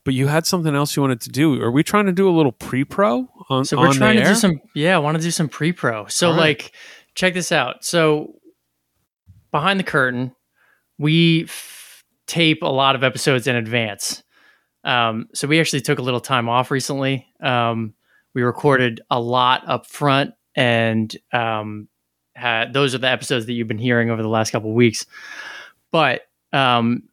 but 0.05 0.14
you 0.14 0.29
had 0.29 0.47
something 0.47 0.75
else 0.75 0.97
you 0.97 1.03
wanted 1.03 1.21
to 1.23 1.31
do. 1.31 1.61
Are 1.62 1.71
we 1.71 1.83
trying 1.83 2.07
to 2.07 2.12
do 2.12 2.29
a 2.29 2.33
little 2.33 2.53
pre-pro 2.53 3.29
on? 3.51 3.64
So 3.64 3.79
we're 3.79 3.88
on 3.88 3.95
trying 3.95 4.16
the 4.16 4.23
to 4.23 4.29
air? 4.29 4.35
do 4.35 4.40
some. 4.40 4.61
Yeah, 4.75 4.97
I 4.97 4.99
want 4.99 5.19
to 5.19 5.23
do 5.23 5.31
some 5.31 5.49
pre-pro. 5.49 6.07
So 6.07 6.31
right. 6.31 6.38
like, 6.38 6.73
check 7.14 7.35
this 7.35 7.53
out. 7.53 7.85
So 7.85 8.37
behind 9.51 9.79
the 9.79 9.85
curtain, 9.85 10.35
we 10.99 11.45
f- 11.45 12.03
tape 12.27 12.62
a 12.62 12.66
lot 12.66 12.95
of 12.97 13.05
episodes 13.05 13.47
in 13.47 13.57
advance. 13.57 14.23
Um, 14.83 15.29
so 15.35 15.47
we 15.47 15.61
actually 15.61 15.83
took 15.83 15.99
a 15.99 16.03
little 16.03 16.21
time 16.21 16.49
off 16.49 16.71
recently. 16.71 17.27
Um, 17.43 17.93
we 18.35 18.40
recorded 18.40 19.03
a 19.11 19.21
lot 19.21 19.69
up 19.69 19.87
front, 19.87 20.33
and 20.57 21.14
um, 21.33 21.88
had, 22.40 22.72
those 22.72 22.94
are 22.94 22.98
the 22.98 23.09
episodes 23.09 23.46
that 23.46 23.53
you've 23.53 23.68
been 23.68 23.79
hearing 23.79 24.11
over 24.11 24.22
the 24.22 24.29
last 24.29 24.50
couple 24.50 24.70
of 24.70 24.76
weeks. 24.76 25.07
But 25.92 26.22
um, 26.53 27.05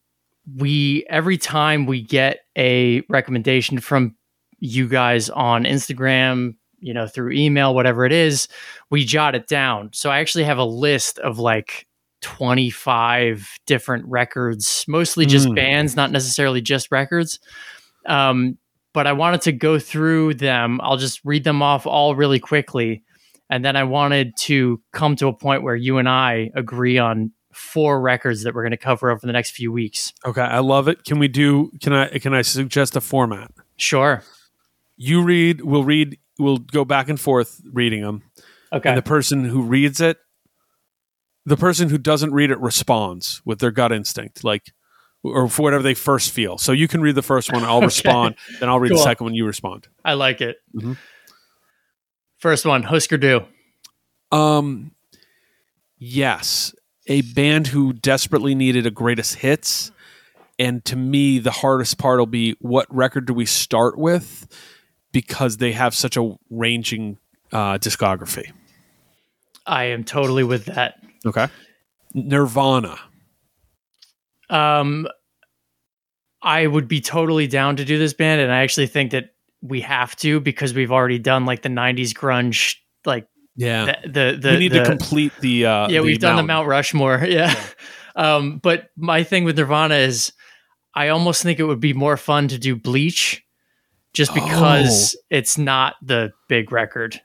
we 0.55 1.05
every 1.09 1.37
time 1.37 1.85
we 1.85 2.01
get 2.01 2.39
a 2.57 3.01
recommendation 3.09 3.79
from 3.79 4.15
you 4.59 4.87
guys 4.87 5.29
on 5.29 5.63
Instagram, 5.65 6.55
you 6.79 6.93
know, 6.93 7.07
through 7.07 7.31
email, 7.31 7.75
whatever 7.75 8.05
it 8.05 8.11
is, 8.11 8.47
we 8.89 9.03
jot 9.05 9.35
it 9.35 9.47
down. 9.47 9.89
So 9.93 10.09
I 10.09 10.19
actually 10.19 10.43
have 10.45 10.57
a 10.57 10.63
list 10.65 11.19
of 11.19 11.37
like 11.39 11.85
25 12.21 13.47
different 13.65 14.05
records, 14.07 14.85
mostly 14.87 15.25
just 15.25 15.47
Mm. 15.47 15.55
bands, 15.55 15.95
not 15.95 16.11
necessarily 16.11 16.61
just 16.61 16.91
records. 16.91 17.39
Um, 18.05 18.57
but 18.93 19.05
I 19.05 19.13
wanted 19.13 19.41
to 19.43 19.51
go 19.51 19.77
through 19.79 20.35
them. 20.35 20.79
I'll 20.81 20.97
just 20.97 21.21
read 21.23 21.43
them 21.43 21.61
off 21.61 21.85
all 21.85 22.15
really 22.15 22.39
quickly. 22.39 23.03
And 23.49 23.63
then 23.63 23.75
I 23.75 23.83
wanted 23.85 24.35
to 24.39 24.81
come 24.91 25.15
to 25.17 25.27
a 25.27 25.33
point 25.33 25.63
where 25.63 25.75
you 25.75 25.97
and 25.99 26.09
I 26.09 26.51
agree 26.55 26.97
on 26.97 27.31
four 27.53 27.99
records 28.01 28.43
that 28.43 28.53
we're 28.53 28.61
going 28.63 28.71
to 28.71 28.77
cover 28.77 29.09
over 29.09 29.25
the 29.25 29.31
next 29.33 29.51
few 29.51 29.71
weeks. 29.71 30.13
Okay, 30.25 30.41
I 30.41 30.59
love 30.59 30.87
it. 30.87 31.03
Can 31.05 31.17
we 31.17 31.27
do? 31.27 31.71
Can 31.81 31.93
I? 31.93 32.07
Can 32.19 32.33
I 32.33 32.41
suggest 32.41 32.95
a 32.95 33.01
format? 33.01 33.51
Sure. 33.77 34.21
You 34.97 35.23
read. 35.23 35.61
We'll 35.61 35.83
read. 35.83 36.17
We'll 36.39 36.57
go 36.57 36.83
back 36.85 37.09
and 37.09 37.19
forth 37.19 37.61
reading 37.71 38.01
them. 38.01 38.23
Okay. 38.73 38.89
And 38.89 38.97
the 38.97 39.01
person 39.01 39.45
who 39.45 39.61
reads 39.63 40.01
it, 40.01 40.17
the 41.45 41.57
person 41.57 41.89
who 41.89 41.97
doesn't 41.97 42.33
read 42.33 42.51
it 42.51 42.59
responds 42.59 43.41
with 43.45 43.59
their 43.59 43.71
gut 43.71 43.91
instinct, 43.91 44.43
like 44.43 44.71
or 45.23 45.47
for 45.47 45.63
whatever 45.63 45.83
they 45.83 45.93
first 45.93 46.31
feel. 46.31 46.57
So 46.57 46.73
you 46.73 46.87
can 46.87 47.01
read 47.01 47.15
the 47.15 47.21
first 47.21 47.51
one. 47.51 47.63
I'll 47.63 47.77
Okay. 47.77 47.85
respond. 47.85 48.35
Then 48.59 48.69
I'll 48.69 48.79
read 48.79 48.89
Cool. 48.89 48.97
the 48.97 49.03
second 49.03 49.23
one. 49.25 49.33
You 49.33 49.45
respond. 49.45 49.87
I 50.05 50.13
like 50.13 50.41
it. 50.41 50.57
Mhm. 50.75 50.97
First 52.37 52.65
one, 52.65 52.83
Husker 52.83 53.17
Du. 53.17 53.45
Um, 54.31 54.91
yes, 55.97 56.73
a 57.07 57.21
band 57.21 57.67
who 57.67 57.93
desperately 57.93 58.53
needed 58.53 58.85
a 58.85 58.91
greatest 58.91 59.35
hits, 59.35 59.91
and 60.59 60.83
to 60.85 60.95
me, 60.95 61.39
the 61.39 61.51
hardest 61.51 61.97
part 61.97 62.19
will 62.19 62.25
be 62.27 62.55
what 62.59 62.93
record 62.93 63.25
do 63.25 63.33
we 63.33 63.45
start 63.45 63.97
with 63.97 64.47
because 65.11 65.57
they 65.57 65.71
have 65.71 65.95
such 65.95 66.15
a 66.17 66.37
ranging 66.49 67.17
uh, 67.51 67.77
discography. 67.77 68.51
I 69.65 69.85
am 69.85 70.03
totally 70.03 70.43
with 70.43 70.65
that. 70.65 71.01
Okay, 71.25 71.47
Nirvana. 72.13 72.99
Um, 74.49 75.07
I 76.41 76.67
would 76.67 76.87
be 76.87 77.01
totally 77.01 77.47
down 77.47 77.77
to 77.77 77.85
do 77.85 77.97
this 77.97 78.13
band, 78.13 78.41
and 78.41 78.51
I 78.51 78.61
actually 78.61 78.87
think 78.87 79.11
that 79.11 79.33
we 79.61 79.81
have 79.81 80.15
to 80.17 80.39
because 80.39 80.73
we've 80.73 80.91
already 80.91 81.19
done 81.19 81.45
like 81.45 81.61
the 81.61 81.69
'90s 81.69 82.13
grunge, 82.13 82.75
like 83.05 83.27
Yeah, 83.55 83.95
the 84.03 84.09
the, 84.09 84.37
the 84.41 84.49
we 84.51 84.57
need 84.59 84.71
the- 84.71 84.79
to 84.79 84.85
complete 84.85 85.33
the. 85.41 85.65
Uh, 85.65 85.89
yeah, 85.89 86.01
we've 86.01 86.19
done 86.19 86.35
the. 86.37 86.43
Mount 86.43 86.67
Rushmore. 86.67 87.23
Yeah. 87.27 87.53
Um, 88.15 88.57
but 88.57 88.89
my 88.95 89.21
thing 89.23 89.43
with 89.43 89.57
Nirvana 89.59 89.95
is 89.95 90.31
I 90.95 91.09
almost 91.09 91.43
think 91.43 91.59
it 91.59 91.65
would 91.65 91.79
be 91.79 91.93
more 91.93 92.17
fun 92.17 92.47
to 92.47 92.57
do 92.57 92.75
Bleach 92.75 93.43
just 94.13 94.33
because 94.33 95.15
Oh. 95.15 95.21
it's 95.29 95.57
not 95.57 95.95
the 96.01 96.31
big 96.49 96.71
record. 96.71 97.21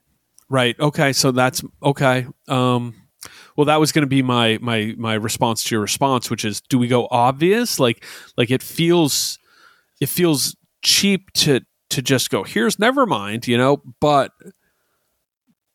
Right. 0.50 0.78
Okay. 0.78 1.14
So 1.14 1.30
that's 1.32 1.62
okay. 1.82 2.26
Um, 2.46 2.94
well, 3.56 3.64
that 3.66 3.80
was 3.80 3.90
going 3.92 4.02
to 4.02 4.06
be 4.06 4.20
my 4.20 4.58
my 4.60 4.94
my 4.98 5.14
response 5.14 5.64
to 5.64 5.74
your 5.74 5.80
response, 5.80 6.28
which 6.28 6.44
is, 6.44 6.60
do 6.60 6.78
we 6.78 6.88
go 6.88 7.08
obvious? 7.10 7.78
Like, 7.80 8.04
like 8.36 8.50
it 8.50 8.62
feels, 8.62 9.38
it 10.00 10.10
feels 10.10 10.54
cheap 10.82 11.30
to 11.34 11.60
to 11.92 12.02
just 12.02 12.28
go. 12.30 12.42
Here's 12.42 12.76
Nevermind 12.76 13.46
you 13.46 13.56
know, 13.56 13.82
but 14.00 14.32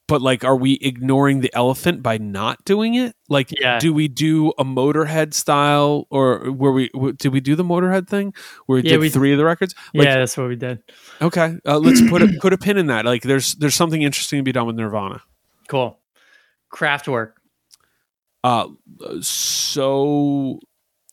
but 0.08 0.22
like, 0.22 0.46
are 0.46 0.56
we 0.56 0.76
ignoring 0.82 1.42
the 1.42 1.54
elephant 1.54 2.02
by 2.02 2.18
not 2.18 2.64
doing 2.64 2.94
it? 2.96 3.14
Like, 3.28 3.50
Yeah. 3.60 3.78
do 3.78 3.92
we 3.94 4.08
do 4.08 4.54
a 4.58 4.64
Motorhead 4.64 5.34
style, 5.34 6.08
or 6.10 6.50
were 6.50 6.72
we? 6.72 6.88
w- 6.94 7.12
Did 7.12 7.34
we 7.34 7.42
do 7.42 7.56
the 7.56 7.64
Motorhead 7.66 8.08
thing 8.08 8.34
where 8.68 8.78
we 8.78 8.84
Yeah, 8.84 8.92
did 8.94 9.00
we- 9.02 9.10
three 9.10 9.34
of 9.34 9.38
the 9.38 9.44
records? 9.44 9.76
Like, 9.94 10.06
yeah, 10.06 10.16
that's 10.20 10.38
what 10.38 10.48
we 10.48 10.56
did. 10.56 10.82
Okay, 11.22 11.58
uh, 11.66 11.78
let's 11.80 12.02
put 12.10 12.22
a 12.22 12.28
put 12.42 12.54
a 12.54 12.58
pin 12.58 12.78
in 12.78 12.88
that. 12.88 13.04
Like, 13.04 13.24
there's 13.24 13.56
there's 13.56 13.76
something 13.76 14.02
interesting 14.02 14.40
to 14.40 14.44
be 14.44 14.54
done 14.54 14.66
with 14.66 14.78
Nirvana. 14.78 15.22
Cool. 15.68 16.00
Kraftwerk. 16.74 17.34
Uh, 18.46 18.68
so 19.22 20.60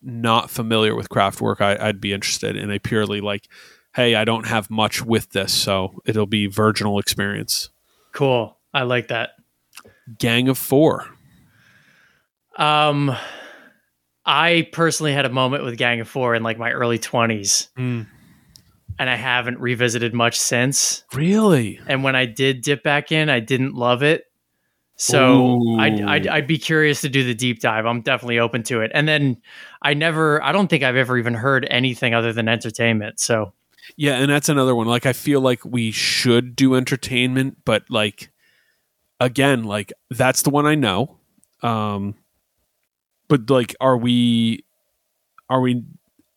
not 0.03 0.51
familiar 0.51 0.95
with 0.95 1.09
Kraftwerk. 1.09 1.61
I'd 1.61 2.01
be 2.01 2.13
interested 2.13 2.55
in 2.57 2.71
a 2.71 2.79
purely 2.79 3.21
like, 3.21 3.49
hey, 3.95 4.15
I 4.15 4.25
don't 4.25 4.47
have 4.47 4.71
much 4.71 5.03
with 5.03 5.31
this, 5.31 5.53
so 5.53 6.01
it'll 6.05 6.27
be 6.27 6.47
virginal 6.47 6.99
experience. 6.99 7.71
Cool. 8.13 8.57
I 8.73 8.83
like 8.83 9.09
that. 9.09 9.31
Gang 10.19 10.49
of 10.49 10.59
Four. 10.59 11.07
Um, 12.57 13.17
I 14.27 14.69
personally 14.73 15.13
had 15.13 15.25
a 15.25 15.31
moment 15.31 15.65
with 15.65 15.77
Gang 15.77 16.01
of 16.01 16.09
Four 16.09 16.35
in 16.35 16.43
like 16.43 16.59
my 16.59 16.73
early 16.73 16.99
20s, 16.99 17.69
and 18.99 19.11
I 19.11 19.17
haven't 19.17 19.59
revisited 19.59 20.15
much 20.15 20.39
since. 20.39 21.05
Really? 21.13 21.81
And 21.87 22.05
when 22.05 22.17
I 22.17 22.27
did 22.27 22.63
dip 22.63 22.83
back 22.83 23.13
in, 23.13 23.29
I 23.29 23.41
didn't 23.41 23.75
love 23.75 24.03
it. 24.03 24.25
So 24.97 25.61
I'd, 25.81 26.01
I'd, 26.01 26.27
I'd 26.29 26.47
be 26.47 26.57
curious 26.57 27.01
to 27.01 27.09
do 27.09 27.25
the 27.25 27.35
deep 27.35 27.61
dive. 27.61 27.85
I'm 27.85 28.01
definitely 28.01 28.39
open 28.39 28.63
to 28.65 28.81
it. 28.81 28.93
And 28.95 29.09
then 29.09 29.39
I 29.83 29.93
never, 29.95 30.41
I 30.41 30.53
don't 30.53 30.69
think 30.69 30.85
I've 30.85 30.95
ever 30.95 31.19
even 31.19 31.35
heard 31.35 31.67
anything 31.69 32.15
other 32.15 32.33
than 32.33 32.49
entertainment. 32.49 33.19
So 33.19 33.53
Yeah, 33.97 34.15
and 34.17 34.31
that's 34.31 34.49
another 34.49 34.75
one. 34.75 34.87
Like, 34.87 35.07
I 35.07 35.13
feel 35.13 35.41
like 35.41 35.65
we 35.65 35.91
should 35.93 36.57
do 36.57 36.75
entertainment, 36.75 37.59
but 37.65 37.85
like, 37.89 38.31
again, 39.21 39.65
like 39.65 39.93
that's 40.11 40.43
the 40.43 40.51
one 40.51 40.67
I 40.67 40.75
know. 40.75 41.19
Um, 41.63 42.17
but 43.29 43.49
like, 43.49 43.75
are 43.81 43.97
we, 43.97 44.65
are 45.49 45.61
we 45.61 45.85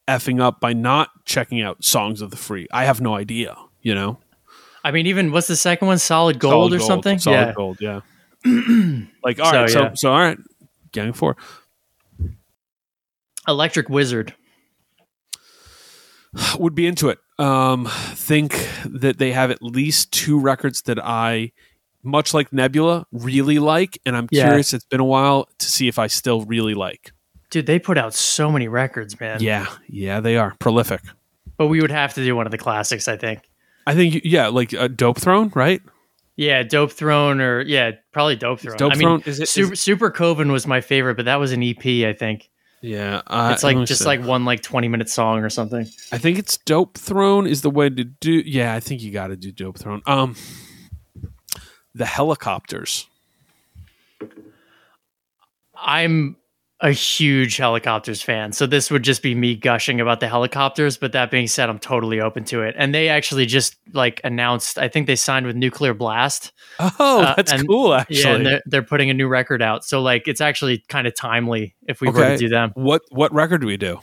effing 0.07 0.39
up 0.39 0.59
by 0.61 0.73
not 0.73 1.09
checking 1.25 1.61
out 1.61 1.83
songs 1.83 2.21
of 2.21 2.29
the 2.29 2.37
free? 2.37 2.67
I 2.71 2.85
have 2.85 3.01
no 3.01 3.15
idea. 3.15 3.55
You 3.81 3.95
know, 3.95 4.19
I 4.83 4.91
mean, 4.91 5.07
even 5.07 5.31
what's 5.31 5.47
the 5.47 5.55
second 5.55 5.87
one? 5.87 5.97
Solid 5.97 6.39
Gold 6.39 6.71
Solid 6.71 6.73
or 6.73 6.79
something? 6.79 7.19
Solid 7.19 7.37
yeah. 7.37 7.53
gold. 7.53 7.77
Yeah. 7.79 8.01
like, 9.23 9.39
all 9.39 9.51
So, 9.51 9.61
right, 9.61 9.69
so 9.69 9.81
yeah. 9.81 9.91
so 9.95 10.11
all 10.11 10.19
right, 10.19 10.37
gang 10.91 11.09
of 11.09 11.15
four. 11.15 11.37
Electric 13.47 13.89
Wizard. 13.89 14.33
would 16.59 16.75
be 16.75 16.85
into 16.85 17.09
it. 17.09 17.19
Um, 17.39 17.87
think 18.13 18.67
that 18.85 19.19
they 19.19 19.31
have 19.31 19.51
at 19.51 19.61
least 19.61 20.11
two 20.11 20.39
records 20.39 20.81
that 20.83 20.97
I, 21.03 21.51
much 22.03 22.33
like 22.33 22.51
Nebula, 22.51 23.05
really 23.11 23.59
like, 23.59 23.99
and 24.05 24.15
I'm 24.17 24.27
Yeah. 24.31 24.45
curious. 24.47 24.73
It's 24.73 24.85
been 24.85 24.99
a 24.99 25.05
while 25.05 25.47
to 25.59 25.65
see 25.69 25.87
if 25.87 25.99
I 25.99 26.07
still 26.07 26.41
really 26.45 26.73
like. 26.73 27.11
Dude, 27.49 27.65
they 27.67 27.79
put 27.79 27.97
out 27.97 28.13
so 28.13 28.51
many 28.51 28.67
records, 28.67 29.19
man. 29.19 29.37
Yeah, 29.41 29.67
yeah, 29.87 30.19
they 30.19 30.35
are 30.37 30.55
prolific. 30.59 31.01
But 31.57 31.67
we 31.67 31.79
would 31.81 31.91
have 31.91 32.13
to 32.15 32.23
do 32.23 32.35
one 32.35 32.45
of 32.47 32.51
the 32.51 32.57
classics, 32.57 33.07
I 33.07 33.17
think. 33.17 33.41
I 33.85 33.93
think, 33.95 34.21
yeah, 34.25 34.47
like 34.47 34.73
a 34.73 34.89
Dope 34.89 35.19
Throne, 35.19 35.51
right? 35.55 35.81
Yeah, 36.35 36.61
Dope 36.63 36.91
Throne 36.91 37.39
or 37.39 37.61
yeah, 37.61 37.91
probably 38.11 38.35
Dope 38.35 38.59
Throne. 38.59 38.77
Dope 38.77 38.91
I 38.93 38.95
mean, 38.95 39.07
Throne 39.07 39.23
is 39.25 39.39
it? 39.39 39.43
is 39.43 39.49
Super, 39.51 39.73
it- 39.73 39.77
Super 39.77 40.11
Coven 40.11 40.51
was 40.51 40.67
my 40.67 40.81
favorite, 40.81 41.15
but 41.15 41.25
that 41.25 41.39
was 41.39 41.51
an 41.51 41.63
EP, 41.63 41.85
I 42.05 42.13
think. 42.13 42.49
Yeah, 42.87 43.21
uh, 43.27 43.51
It's 43.53 43.63
like 43.63 43.77
just 43.85 44.01
see. 44.01 44.05
like 44.07 44.23
one 44.23 44.45
like 44.45 44.61
20 44.61 44.87
minute 44.87 45.09
song 45.09 45.43
or 45.43 45.49
something. 45.49 45.85
I 46.11 46.17
think 46.17 46.39
it's 46.39 46.57
Dope 46.57 46.97
Throne 46.97 47.45
is 47.45 47.61
the 47.61 47.69
way 47.69 47.89
to 47.89 48.03
do. 48.03 48.31
Yeah, 48.45 48.73
I 48.73 48.79
think 48.79 49.01
you 49.01 49.11
got 49.11 49.27
to 49.27 49.35
do 49.35 49.51
Dope 49.51 49.77
Throne. 49.77 50.01
Um, 50.05 50.35
the 51.93 52.05
Hellacopters. 52.05 53.05
I'm 55.75 56.37
a 56.79 56.91
huge 56.91 57.57
Hellacopters 57.57 58.23
fan. 58.23 58.51
So 58.51 58.67
this 58.67 58.91
would 58.91 59.01
just 59.03 59.23
be 59.23 59.33
me 59.33 59.55
gushing 59.55 59.99
about 59.99 60.19
the 60.19 60.27
Hellacopters. 60.27 60.99
But 60.99 61.11
that 61.13 61.31
being 61.31 61.47
said, 61.47 61.69
I'm 61.69 61.79
totally 61.79 62.21
open 62.21 62.43
to 62.45 62.61
it. 62.61 62.75
And 62.77 62.93
they 62.93 63.09
actually 63.09 63.47
just 63.47 63.75
like 63.93 64.21
announced, 64.23 64.77
I 64.77 64.87
think 64.87 65.07
they 65.07 65.15
signed 65.15 65.47
with 65.47 65.55
Nuclear 65.55 65.95
Blast. 65.95 66.51
Oh, 66.79 67.21
Uh, 67.23 67.33
that's 67.35 67.51
and- 67.51 67.67
cool. 67.67 67.93
Actually, 67.95 68.19
Yeah, 68.19 68.35
and 68.35 68.45
they're, 68.45 68.61
they're 68.67 68.83
putting 68.83 69.09
a 69.09 69.13
new 69.15 69.27
record 69.27 69.61
out. 69.63 69.83
So 69.85 70.01
like 70.03 70.27
it's 70.27 70.41
actually 70.41 70.83
kind 70.87 71.07
of 71.07 71.15
timely 71.15 71.75
if 71.87 71.99
we 71.99 72.09
were 72.09 72.29
to 72.29 72.37
do 72.37 72.47
them. 72.49 72.71
what 72.75 73.01
what 73.09 73.33
record 73.33 73.61
do 73.61 73.67
we 73.67 73.77
do? 73.77 73.99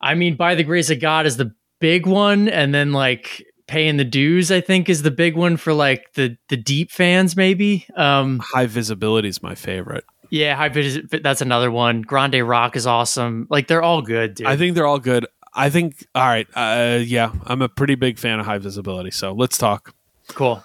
I 0.00 0.14
mean, 0.14 0.36
by 0.36 0.54
the 0.54 0.64
grace 0.64 0.90
of 0.90 1.00
God 1.00 1.24
is 1.26 1.38
the 1.38 1.54
big 1.80 2.06
one, 2.06 2.48
and 2.48 2.74
then 2.74 2.92
like 2.92 3.42
paying 3.66 3.96
the 3.96 4.04
dues, 4.04 4.50
I 4.52 4.60
think, 4.60 4.88
is 4.88 5.02
the 5.02 5.10
big 5.10 5.34
one 5.36 5.56
for 5.56 5.72
like 5.72 6.12
the 6.14 6.36
the 6.50 6.56
deep 6.56 6.90
fans, 6.90 7.36
maybe. 7.36 7.86
Um, 7.96 8.40
High 8.52 8.66
Visibility 8.66 9.28
is 9.28 9.42
my 9.42 9.54
favorite. 9.54 10.04
Yeah, 10.30 10.54
high 10.54 10.68
vis- 10.68 10.98
that's 11.22 11.40
another 11.40 11.70
one. 11.70 12.02
Grande 12.02 12.46
Rock 12.46 12.76
is 12.76 12.86
awesome. 12.86 13.46
Like 13.50 13.66
they're 13.68 13.82
all 13.82 14.02
good, 14.02 14.34
dude. 14.34 14.46
I 14.46 14.56
think 14.56 14.74
they're 14.74 14.86
all 14.86 14.98
good. 14.98 15.26
I 15.54 15.70
think 15.70 16.06
all 16.14 16.26
right. 16.26 16.46
Uh, 16.54 16.98
yeah, 17.02 17.32
I'm 17.46 17.62
a 17.62 17.68
pretty 17.68 17.94
big 17.94 18.18
fan 18.18 18.38
of 18.40 18.46
High 18.46 18.58
Visibility. 18.58 19.10
So 19.10 19.32
let's 19.32 19.58
talk. 19.58 19.94
cool. 20.28 20.62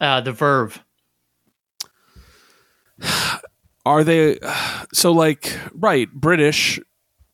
Uh, 0.00 0.20
the 0.20 0.32
Verve. 0.32 0.82
Are 3.86 4.02
they 4.04 4.38
so 4.92 5.12
like 5.12 5.58
right 5.74 6.10
British? 6.12 6.80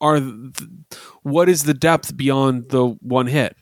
Are 0.00 0.18
th- 0.18 0.70
what 1.22 1.48
is 1.48 1.64
the 1.64 1.74
depth 1.74 2.16
beyond 2.16 2.70
the 2.70 2.86
one 3.02 3.26
hit? 3.26 3.54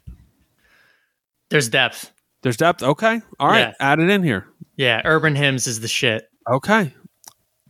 There's 1.51 1.69
depth. 1.69 2.13
There's 2.43 2.57
depth. 2.57 2.83
Okay, 2.83 3.21
all 3.41 3.49
right. 3.49 3.59
Yeah. 3.61 3.73
Add 3.81 3.99
it 3.99 4.09
in 4.09 4.23
here. 4.23 4.47
Yeah, 4.77 5.03
Urban 5.05 5.35
Hymns 5.35 5.67
is 5.67 5.81
the 5.81 5.89
shit. 5.89 6.29
Okay, 6.49 6.95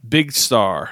Big 0.06 0.32
Star. 0.32 0.90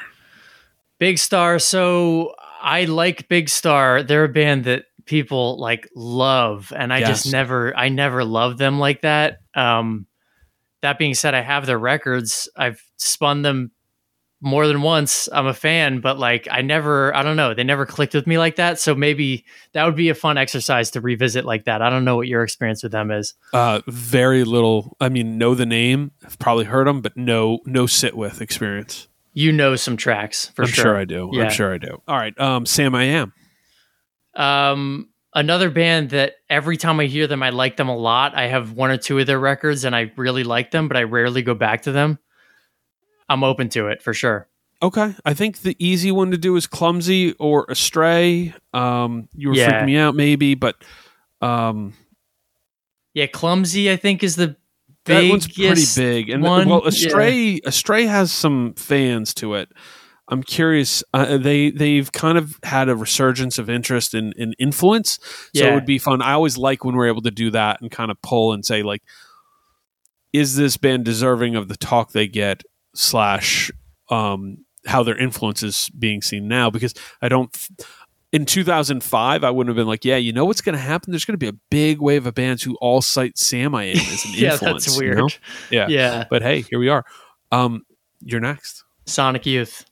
Big 0.99 1.19
Star. 1.19 1.59
So 1.59 2.35
I 2.63 2.85
like 2.85 3.29
Big 3.29 3.49
Star. 3.49 4.03
They're 4.03 4.25
a 4.25 4.29
band 4.29 4.65
that 4.65 4.85
people 5.05 5.59
like 5.59 5.89
love, 5.95 6.73
and 6.75 6.93
I 6.93 7.01
just 7.01 7.31
never, 7.31 7.77
I 7.77 7.89
never 7.89 8.25
love 8.25 8.59
them 8.59 8.79
like 8.79 9.03
that. 9.03 9.39
Um, 9.55 10.07
that 10.83 10.99
being 10.99 11.15
said, 11.15 11.35
I 11.35 11.43
have 11.43 11.67
their 11.67 11.79
records. 11.79 12.49
I've 12.57 12.83
spun 12.97 13.43
them 13.43 13.71
more 14.41 14.67
than 14.67 14.83
once. 14.83 15.29
I'm 15.33 15.47
a 15.47 15.55
fan, 15.55 16.01
but 16.01 16.19
like 16.19 16.47
I 16.51 16.63
never, 16.63 17.15
I 17.15 17.23
don't 17.23 17.37
know, 17.37 17.55
they 17.55 17.65
never 17.65 17.87
clicked 17.87 18.15
with 18.15 18.27
me 18.27 18.39
like 18.39 18.57
that. 18.57 18.79
So 18.79 18.95
maybe 18.95 19.45
that 19.73 19.85
would 19.85 19.97
be 19.97 20.09
a 20.09 20.15
fun 20.15 20.39
exercise 20.39 20.91
to 20.93 21.01
revisit 21.01 21.45
like 21.45 21.65
that. 21.65 21.83
I 21.83 21.91
don't 21.91 22.05
know 22.05 22.17
what 22.17 22.29
your 22.29 22.43
experience 22.43 22.83
with 22.83 22.93
them 22.93 23.11
is. 23.11 23.35
Uh, 23.53 23.81
very 23.87 24.45
little. 24.45 24.97
I 25.01 25.09
mean, 25.09 25.39
know 25.39 25.55
the 25.55 25.67
name. 25.67 26.13
I've 26.25 26.39
probably 26.39 26.65
heard 26.65 26.87
them, 26.87 27.01
but 27.01 27.17
no, 27.17 27.61
no 27.65 27.87
sit 27.87 28.17
with 28.17 28.41
experience. 28.41 29.09
You 29.33 29.53
know 29.53 29.77
some 29.77 29.97
tracks 29.97 30.49
for 30.49 30.63
I'm 30.63 30.69
sure. 30.69 30.97
I 30.97 31.05
do. 31.05 31.31
Yeah. 31.33 31.45
I'm 31.45 31.51
sure 31.51 31.75
I 31.75 31.79
do. 31.79 32.01
All 32.09 32.17
right, 32.17 32.39
um, 32.41 32.65
Samiam. 32.65 33.33
Um, 34.35 35.11
another 35.35 35.71
band 35.71 36.11
that 36.11 36.35
every 36.49 36.77
time 36.77 37.01
I 37.01 37.07
hear 37.07 37.27
them, 37.27 37.43
I 37.43 37.51
like 37.51 37.77
them 37.77 37.89
a 37.89 37.97
lot. 37.97 38.35
I 38.35 38.47
have 38.49 38.73
one 38.73 38.91
or 38.91 38.97
two 38.97 39.19
of 39.19 39.27
their 39.27 39.39
records 39.39 39.85
and 39.85 39.95
I 39.95 40.13
really 40.17 40.45
like 40.45 40.71
them, 40.71 40.89
but 40.89 40.97
I 40.97 41.03
rarely 41.05 41.43
go 41.43 41.55
back 41.55 41.83
to 41.83 41.93
them. 41.93 42.19
I'm 43.29 43.43
open 43.45 43.69
to 43.71 43.89
it 43.89 44.03
for 44.03 44.15
sure. 44.15 44.49
Okay, 44.83 45.15
I 45.25 45.33
think 45.35 45.59
the 45.63 45.75
easy 45.79 46.13
one 46.13 46.31
to 46.33 46.37
do 46.39 46.55
is 46.57 46.67
clumsy 46.67 47.33
or 47.35 47.65
astray. 47.69 48.55
Um, 48.75 49.29
you 49.35 49.49
were 49.49 49.55
Yeah. 49.55 49.83
freaking 49.83 49.87
me 49.87 49.97
out, 49.97 50.15
maybe, 50.15 50.55
but 50.55 50.77
um, 51.41 51.95
Yeah, 53.15 53.27
Clumsy, 53.27 53.91
I 53.91 53.97
think, 53.97 54.23
is 54.23 54.37
the 54.37 54.57
that 55.07 55.29
one's 55.31 55.47
pretty 55.49 55.85
big. 55.97 56.29
And 56.29 56.43
one. 56.43 56.69
well, 56.69 56.83
Yeah. 56.83 56.89
astray, 56.89 57.61
astray 57.65 58.05
has 58.07 58.31
some 58.33 58.75
fans 58.75 59.33
to 59.35 59.55
it. 59.55 59.71
I'm 60.29 60.43
curious. 60.43 61.03
Uh, 61.15 61.39
they 61.39 61.71
they've 61.71 62.11
kind 62.13 62.37
of 62.37 62.59
had 62.65 62.89
a 62.89 62.97
resurgence 62.97 63.59
of 63.59 63.71
interest 63.71 64.13
in 64.13 64.33
in 64.37 64.53
influence, 64.59 65.19
so 65.55 65.65
it 65.71 65.75
would 65.75 65.87
be 65.87 65.99
fun. 65.99 66.21
I 66.21 66.33
always 66.33 66.59
like 66.59 66.85
when 66.85 66.97
we're 66.97 67.07
able 67.07 67.23
to 67.23 67.31
do 67.31 67.51
that 67.53 67.81
and 67.81 67.91
kind 67.91 68.11
of 68.11 68.21
pull 68.23 68.53
and 68.53 68.65
say 68.67 68.83
like, 68.83 69.03
is 70.33 70.57
this 70.57 70.77
band 70.77 71.05
deserving 71.05 71.55
of 71.55 71.69
the 71.69 71.77
talk 71.77 72.11
they 72.13 72.27
get? 72.27 72.65
Slash, 72.99 73.71
um, 74.11 74.65
how 74.87 75.03
their 75.03 75.17
influence 75.17 75.63
is 75.63 75.91
being 75.99 76.23
seen 76.23 76.49
now? 76.49 76.71
Because 76.71 76.95
I 77.23 77.29
don't. 77.29 77.55
In 78.33 78.45
2005, 78.45 79.45
I 79.45 79.51
wouldn't 79.51 79.69
have 79.71 79.77
been 79.81 79.87
like, 79.87 80.05
yeah, 80.05 80.17
you 80.17 80.33
know 80.33 80.45
what's 80.45 80.61
going 80.61 80.75
to 80.75 80.81
happen? 80.83 81.11
There's 81.13 81.25
going 81.25 81.35
to 81.35 81.39
be 81.39 81.49
a 81.49 81.59
big 81.71 82.01
wave 82.01 82.27
of 82.27 82.35
bands 82.35 82.63
who 82.63 82.77
all 82.81 83.01
cite 83.01 83.37
Samiam 83.37 83.95
as 83.95 84.25
an 84.25 84.31
Yeah, 84.35 84.53
influence. 84.53 84.85
that's 84.87 84.97
you 84.99 85.05
weird. 85.05 85.19
know? 85.19 85.29
Yeah. 85.71 85.87
Yeah. 85.89 86.25
But 86.29 86.43
hey, 86.43 86.63
here 86.63 86.79
we 86.79 86.89
are. 86.89 87.05
Um, 87.53 87.85
you're 88.21 88.41
next. 88.41 88.85
Sonic 89.07 89.47
Youth. 89.47 89.85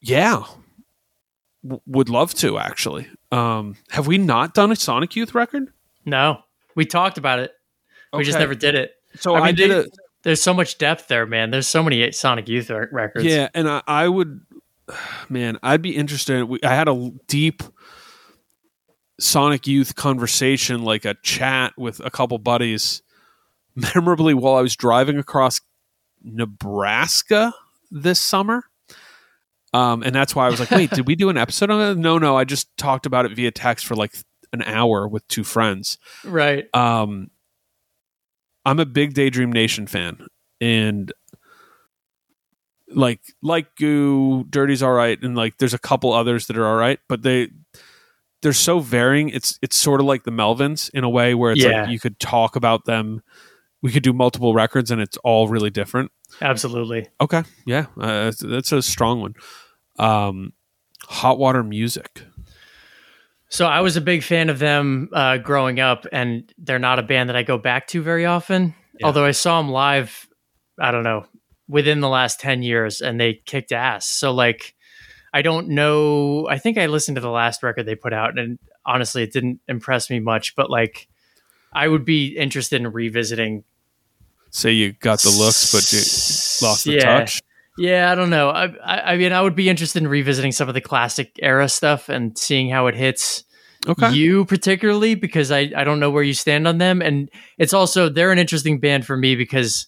Yeah. 0.00 0.44
W- 1.64 1.80
would 1.86 2.08
love 2.08 2.34
to 2.34 2.58
actually. 2.58 3.08
Um, 3.32 3.76
have 3.90 4.06
we 4.06 4.18
not 4.18 4.54
done 4.54 4.70
a 4.70 4.76
Sonic 4.76 5.16
Youth 5.16 5.34
record? 5.34 5.68
No, 6.04 6.38
we 6.76 6.84
talked 6.84 7.18
about 7.18 7.38
it. 7.40 7.52
We 8.12 8.22
just 8.24 8.38
never 8.38 8.54
did 8.54 8.74
it. 8.74 8.92
So 9.16 9.34
I 9.34 9.40
I, 9.40 9.46
mean, 9.46 9.54
did 9.56 9.70
they- 9.70 9.78
a 9.80 9.84
There's 10.24 10.42
so 10.42 10.54
much 10.54 10.78
depth 10.78 11.08
there, 11.08 11.26
man. 11.26 11.50
There's 11.50 11.68
so 11.68 11.82
many 11.82 12.10
Sonic 12.12 12.48
Youth 12.48 12.70
re- 12.70 12.86
records. 12.90 13.24
yeah, 13.26 13.48
and 13.54 13.68
I, 13.68 13.82
I 13.86 14.08
would, 14.08 14.40
man, 15.28 15.58
I'd 15.62 15.82
be 15.82 15.94
interested. 15.94 16.44
We, 16.44 16.58
I 16.62 16.74
had 16.74 16.88
a 16.88 17.12
deep 17.28 17.62
Sonic 19.20 19.66
Youth 19.66 19.94
conversation, 19.94 20.82
like 20.82 21.04
a 21.04 21.14
chat 21.22 21.74
with 21.76 22.00
a 22.04 22.10
couple 22.10 22.38
buddies, 22.38 23.02
memorably 23.94 24.34
while 24.34 24.54
I 24.56 24.60
was 24.62 24.74
driving 24.76 25.18
across 25.18 25.60
Nebraska 26.22 27.52
this 27.90 28.20
summer. 28.20 28.64
Um, 29.72 30.02
and 30.04 30.14
that's 30.14 30.34
why 30.36 30.46
I 30.46 30.50
was 30.50 30.60
like, 30.60 30.70
wait, 30.70 30.90
did 30.90 31.06
we 31.06 31.16
do 31.16 31.28
an 31.28 31.36
episode 31.36 31.68
on 31.70 31.80
it? 31.90 31.98
No, 31.98 32.16
no, 32.18 32.36
I 32.36 32.44
just 32.44 32.74
talked 32.76 33.06
about 33.06 33.26
it 33.26 33.32
via 33.34 33.50
text 33.50 33.84
for 33.84 33.96
like 33.96 34.14
an 34.52 34.62
hour 34.62 35.06
with 35.08 35.26
two 35.28 35.44
friends. 35.44 35.98
Right. 36.24 36.66
Um, 36.74 37.30
I'm 38.64 38.80
a 38.80 38.86
big 38.86 39.14
Daydream 39.14 39.52
Nation 39.52 39.86
fan, 39.86 40.26
and 40.60 41.12
like 42.88 43.20
like 43.42 43.74
Goo, 43.76 44.44
Dirty's 44.44 44.82
all 44.82 44.92
right, 44.92 45.20
and 45.22 45.34
like 45.36 45.58
there's 45.58 45.74
a 45.74 45.78
couple 45.78 46.12
others 46.12 46.46
that 46.46 46.56
are 46.56 46.66
all 46.66 46.76
right, 46.76 46.98
but 47.08 47.22
they 47.22 47.48
they're 48.42 48.52
so 48.52 48.78
varying. 48.78 49.30
It's 49.30 49.58
it's 49.62 49.76
sort 49.76 50.00
of 50.00 50.06
like 50.06 50.24
the 50.24 50.30
Melvins 50.30 50.90
in 50.94 51.04
a 51.04 51.08
way 51.08 51.34
where 51.34 51.52
it's 51.52 51.62
Yeah. 51.64 51.82
like 51.82 51.90
you 51.90 51.98
could 51.98 52.18
talk 52.20 52.56
about 52.56 52.84
them. 52.84 53.22
We 53.82 53.90
could 53.92 54.02
do 54.02 54.12
multiple 54.12 54.54
records, 54.54 54.90
and 54.90 55.00
it's 55.00 55.16
all 55.18 55.48
really 55.48 55.70
different. 55.70 56.10
Absolutely. 56.40 57.08
Okay, 57.20 57.42
yeah, 57.66 57.86
uh, 57.98 58.24
that's, 58.24 58.38
that's 58.38 58.72
a 58.72 58.82
strong 58.82 59.20
one. 59.20 59.34
Um, 59.98 60.52
hot 61.04 61.38
water 61.38 61.62
music. 61.62 62.22
So 63.54 63.66
I 63.66 63.82
was 63.82 63.96
a 63.96 64.00
big 64.00 64.24
fan 64.24 64.50
of 64.50 64.58
them 64.58 65.10
uh, 65.12 65.36
growing 65.36 65.78
up, 65.78 66.08
and 66.10 66.52
they're 66.58 66.80
not 66.80 66.98
a 66.98 67.04
band 67.04 67.28
that 67.28 67.36
I 67.36 67.44
go 67.44 67.56
back 67.56 67.86
to 67.88 68.02
very 68.02 68.26
often. 68.26 68.74
Yeah. 68.98 69.06
Although 69.06 69.24
I 69.24 69.30
saw 69.30 69.62
them 69.62 69.70
live, 69.70 70.26
I 70.76 70.90
don't 70.90 71.04
know, 71.04 71.26
within 71.68 72.00
the 72.00 72.08
last 72.08 72.40
ten 72.40 72.64
years, 72.64 73.00
and 73.00 73.20
they 73.20 73.34
kicked 73.46 73.70
ass. 73.70 74.06
So 74.06 74.32
like, 74.32 74.74
I 75.32 75.42
don't 75.42 75.68
know. 75.68 76.48
I 76.48 76.58
think 76.58 76.78
I 76.78 76.86
listened 76.86 77.14
to 77.14 77.20
the 77.20 77.30
last 77.30 77.62
record 77.62 77.86
they 77.86 77.94
put 77.94 78.12
out, 78.12 78.36
and 78.36 78.58
honestly, 78.84 79.22
it 79.22 79.32
didn't 79.32 79.60
impress 79.68 80.10
me 80.10 80.18
much. 80.18 80.56
But 80.56 80.68
like, 80.68 81.06
I 81.72 81.86
would 81.86 82.04
be 82.04 82.36
interested 82.36 82.80
in 82.80 82.88
revisiting. 82.90 83.62
Say 84.50 84.72
you 84.72 84.94
got 84.94 85.20
the 85.20 85.30
looks, 85.30 85.70
but 85.72 85.92
you 85.92 86.66
lost 86.66 86.86
the 86.86 86.94
Yeah. 86.94 87.20
touch. 87.20 87.40
Yeah, 87.76 88.10
I 88.10 88.14
don't 88.14 88.30
know. 88.30 88.50
I, 88.50 88.66
I, 88.84 89.12
I 89.12 89.16
mean, 89.16 89.32
I 89.32 89.40
would 89.42 89.56
be 89.56 89.68
interested 89.68 90.02
in 90.02 90.08
revisiting 90.08 90.52
some 90.52 90.68
of 90.68 90.74
the 90.74 90.80
classic 90.80 91.38
era 91.42 91.68
stuff 91.68 92.08
and 92.08 92.36
seeing 92.38 92.70
how 92.70 92.86
it 92.86 92.94
hits 92.94 93.44
Okay, 93.86 94.12
you 94.12 94.46
particularly 94.46 95.14
because 95.14 95.50
I, 95.50 95.70
I 95.76 95.84
don't 95.84 96.00
know 96.00 96.10
where 96.10 96.22
you 96.22 96.32
stand 96.32 96.66
on 96.66 96.78
them 96.78 97.02
and 97.02 97.28
it's 97.58 97.74
also 97.74 98.08
they're 98.08 98.32
an 98.32 98.38
interesting 98.38 98.80
band 98.80 99.04
for 99.04 99.14
me 99.14 99.36
because 99.36 99.86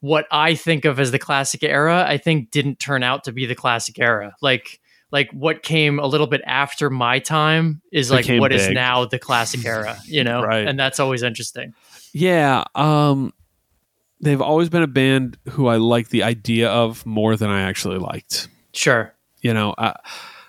what 0.00 0.26
i 0.30 0.54
think 0.54 0.84
of 0.84 1.00
as 1.00 1.10
the 1.10 1.18
classic 1.18 1.62
era 1.64 2.04
i 2.06 2.18
think 2.18 2.50
didn't 2.50 2.78
turn 2.78 3.02
out 3.02 3.24
to 3.24 3.32
be 3.32 3.46
the 3.46 3.54
classic 3.54 3.98
era 3.98 4.34
like 4.42 4.78
like 5.10 5.30
what 5.32 5.62
came 5.62 5.98
a 5.98 6.06
little 6.06 6.26
bit 6.26 6.42
after 6.44 6.90
my 6.90 7.18
time 7.18 7.80
is 7.90 8.10
like 8.10 8.26
Became 8.26 8.40
what 8.40 8.52
is 8.52 8.66
big. 8.66 8.74
now 8.74 9.06
the 9.06 9.18
classic 9.18 9.64
era 9.64 9.96
you 10.04 10.22
know 10.22 10.42
Right. 10.44 10.68
and 10.68 10.78
that's 10.78 11.00
always 11.00 11.22
interesting 11.22 11.72
Yeah, 12.12 12.64
um 12.74 13.32
they've 14.24 14.40
always 14.40 14.68
been 14.68 14.82
a 14.82 14.86
band 14.88 15.36
who 15.50 15.66
I 15.68 15.76
like 15.76 16.08
the 16.08 16.22
idea 16.22 16.68
of 16.70 17.04
more 17.06 17.36
than 17.36 17.50
I 17.50 17.62
actually 17.62 17.98
liked. 17.98 18.48
sure 18.72 19.14
You 19.42 19.54
know, 19.54 19.74
I, 19.78 19.94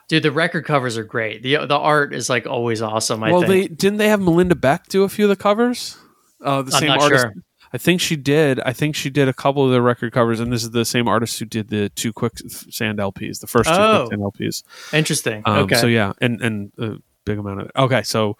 dude 0.08 0.24
the 0.24 0.32
record 0.32 0.66
covers 0.66 0.98
are 0.98 1.04
great 1.04 1.44
the 1.44 1.58
the 1.66 1.78
art 1.78 2.14
is 2.14 2.30
like 2.30 2.46
always 2.46 2.82
awesome 2.82 3.24
i 3.24 3.32
well, 3.32 3.42
think 3.42 3.50
they 3.52 3.68
didn't 3.76 3.98
they 3.98 4.08
have 4.10 4.22
Melinda 4.22 4.56
Beck 4.56 4.88
do 4.88 5.04
a 5.04 5.10
few 5.10 5.26
of 5.26 5.30
the 5.30 5.36
covers? 5.36 5.98
Uh, 6.44 6.62
the 6.62 6.74
I'm 6.74 6.80
same 6.80 6.88
not 6.90 7.02
artist. 7.02 7.22
sure. 7.24 7.34
I 7.74 7.78
think 7.78 8.00
she 8.00 8.16
did. 8.16 8.60
I 8.62 8.72
think 8.72 8.96
she 8.96 9.10
did 9.10 9.28
a 9.28 9.34
couple 9.34 9.66
of 9.66 9.72
the 9.72 9.82
record 9.82 10.14
covers, 10.14 10.40
and 10.40 10.54
this 10.54 10.64
is 10.64 10.72
the 10.72 10.86
same 10.86 11.08
artist 11.10 11.40
who 11.40 11.46
did 11.46 11.68
the 11.70 11.90
two 11.90 12.14
quick 12.14 12.34
sand 12.48 13.00
LPs, 13.00 13.40
the 13.42 13.48
first 13.48 13.68
two 13.68 13.76
Oh. 13.76 14.06
quicksand 14.08 14.22
LPs. 14.22 14.64
interesting 14.94 15.42
Um, 15.46 15.64
okay 15.64 15.76
So 15.76 15.88
yeah, 15.88 16.14
and 16.22 16.40
and 16.42 16.72
a 16.78 16.98
big 17.26 17.38
amount 17.40 17.62
of 17.62 17.66
it. 17.68 17.72
Okay, 17.76 18.04
so 18.04 18.38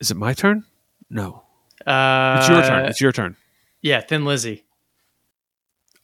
is 0.00 0.10
it 0.10 0.16
my 0.16 0.34
turn? 0.34 0.64
No, 1.10 1.42
uh, 1.86 2.36
it's 2.38 2.48
your 2.48 2.62
turn. 2.62 2.84
It's 2.86 3.00
your 3.00 3.12
turn. 3.12 3.36
Yeah 3.84 4.00
thin 4.00 4.24
lizzy 4.24 4.64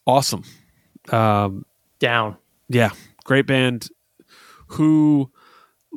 Awesome. 0.07 0.43
Um, 1.11 1.63
Down. 1.99 2.35
yeah, 2.67 2.89
great 3.23 3.45
band 3.45 3.87
who 4.67 5.29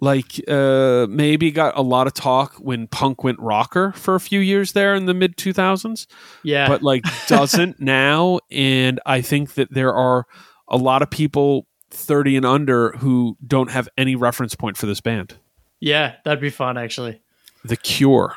like 0.01 0.41
uh 0.49 1.07
maybe 1.09 1.51
got 1.53 1.77
a 1.77 1.81
lot 1.83 2.07
of 2.09 2.13
talk 2.13 2.55
when 2.57 2.87
punk 2.89 3.23
went 3.25 3.39
rocker 3.39 3.93
for 3.93 4.15
a 4.17 4.21
few 4.21 4.41
years 4.41 4.73
there 4.73 4.95
in 4.95 5.07
the 5.07 5.15
mid 5.15 5.37
2000s 5.37 6.07
Yeah. 6.43 6.67
but 6.69 6.83
like 6.83 7.05
doesn't 7.29 7.81
now 7.81 8.41
and 8.51 8.99
i 9.07 9.21
think 9.21 9.55
that 9.55 9.73
there 9.73 9.95
are 9.95 10.27
a 10.69 10.77
lot 10.77 11.01
of 11.03 11.11
people 11.11 11.69
30 11.91 12.39
and 12.39 12.45
under 12.47 12.91
who 12.99 13.37
don't 13.47 13.71
have 13.71 13.89
any 13.97 14.17
reference 14.17 14.57
point 14.57 14.77
for 14.77 14.87
this 14.87 15.01
band 15.01 15.39
yeah, 15.81 16.15
that'd 16.25 16.41
be 16.41 16.51
fun 16.51 16.77
actually. 16.77 17.21
the 17.65 17.77
cure 17.77 18.35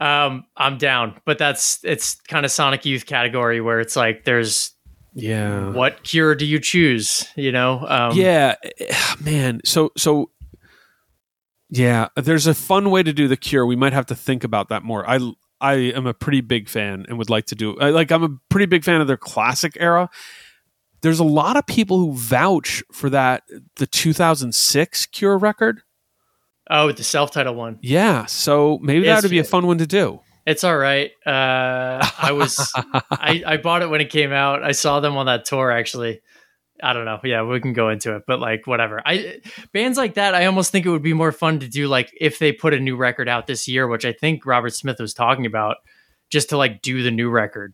Um, 0.00 0.44
I'm 0.56 0.78
down, 0.78 1.20
but 1.24 1.38
that's 1.38 1.78
it's 1.84 2.16
kind 2.22 2.44
of 2.44 2.50
Sonic 2.50 2.84
Youth 2.84 3.06
category 3.06 3.60
where 3.60 3.80
it's 3.80 3.96
like 3.96 4.24
there's 4.24 4.72
yeah 5.14 5.70
what 5.70 6.02
cure 6.02 6.34
do 6.34 6.44
you 6.44 6.58
choose? 6.58 7.28
You 7.36 7.52
know? 7.52 7.86
Um, 7.86 8.16
yeah 8.16 8.56
man 9.20 9.60
so 9.64 9.92
so 9.96 10.30
yeah 11.70 12.08
there's 12.16 12.46
a 12.46 12.54
fun 12.54 12.90
way 12.90 13.02
to 13.02 13.12
do 13.12 13.28
the 13.28 13.36
cure 13.36 13.66
we 13.66 13.76
might 13.76 13.92
have 13.92 14.06
to 14.06 14.14
think 14.14 14.44
about 14.44 14.68
that 14.68 14.82
more 14.82 15.08
i 15.08 15.18
i 15.60 15.74
am 15.74 16.06
a 16.06 16.14
pretty 16.14 16.40
big 16.40 16.68
fan 16.68 17.04
and 17.08 17.18
would 17.18 17.30
like 17.30 17.46
to 17.46 17.54
do 17.54 17.74
like 17.76 18.10
i'm 18.10 18.22
a 18.22 18.28
pretty 18.48 18.66
big 18.66 18.84
fan 18.84 19.00
of 19.00 19.06
their 19.06 19.16
classic 19.16 19.76
era 19.80 20.08
there's 21.02 21.18
a 21.18 21.24
lot 21.24 21.56
of 21.56 21.66
people 21.66 21.98
who 21.98 22.12
vouch 22.12 22.82
for 22.92 23.10
that 23.10 23.42
the 23.76 23.86
2006 23.86 25.06
cure 25.06 25.36
record 25.36 25.82
Oh, 26.70 26.90
the 26.92 27.04
self-titled 27.04 27.56
one. 27.56 27.78
yeah 27.82 28.26
so 28.26 28.78
maybe 28.82 29.06
that 29.06 29.22
would 29.22 29.30
be 29.30 29.38
a 29.38 29.44
fun 29.44 29.66
one 29.66 29.78
to 29.78 29.86
do 29.86 30.20
It's 30.46 30.62
all 30.64 30.76
right. 30.76 31.10
Uh, 31.26 32.04
I 32.18 32.32
was 32.32 32.70
I, 33.10 33.42
I 33.46 33.56
bought 33.56 33.80
it 33.82 33.88
when 33.88 34.00
it 34.02 34.10
came 34.10 34.30
out. 34.32 34.62
I 34.62 34.72
saw 34.72 35.00
them 35.00 35.16
on 35.16 35.26
that 35.26 35.44
tour 35.46 35.70
actually. 35.70 36.20
I 36.82 36.92
don't 36.92 37.04
know. 37.06 37.18
Yeah, 37.24 37.44
we 37.44 37.60
can 37.60 37.72
go 37.72 37.88
into 37.88 38.14
it, 38.16 38.24
but 38.26 38.40
like 38.40 38.66
whatever. 38.66 39.00
I 39.06 39.40
bands 39.72 39.96
like 39.96 40.14
that, 40.14 40.34
I 40.34 40.44
almost 40.46 40.70
think 40.72 40.84
it 40.84 40.90
would 40.90 41.02
be 41.02 41.14
more 41.14 41.32
fun 41.32 41.60
to 41.60 41.68
do 41.68 41.86
like 41.88 42.12
if 42.20 42.38
they 42.38 42.52
put 42.52 42.74
a 42.74 42.80
new 42.80 42.96
record 42.96 43.28
out 43.28 43.46
this 43.46 43.66
year, 43.68 43.86
which 43.88 44.04
I 44.04 44.12
think 44.12 44.44
Robert 44.44 44.74
Smith 44.74 44.98
was 45.00 45.14
talking 45.14 45.46
about, 45.46 45.76
just 46.30 46.50
to 46.50 46.56
like 46.58 46.82
do 46.82 47.02
the 47.02 47.10
new 47.10 47.30
record. 47.30 47.72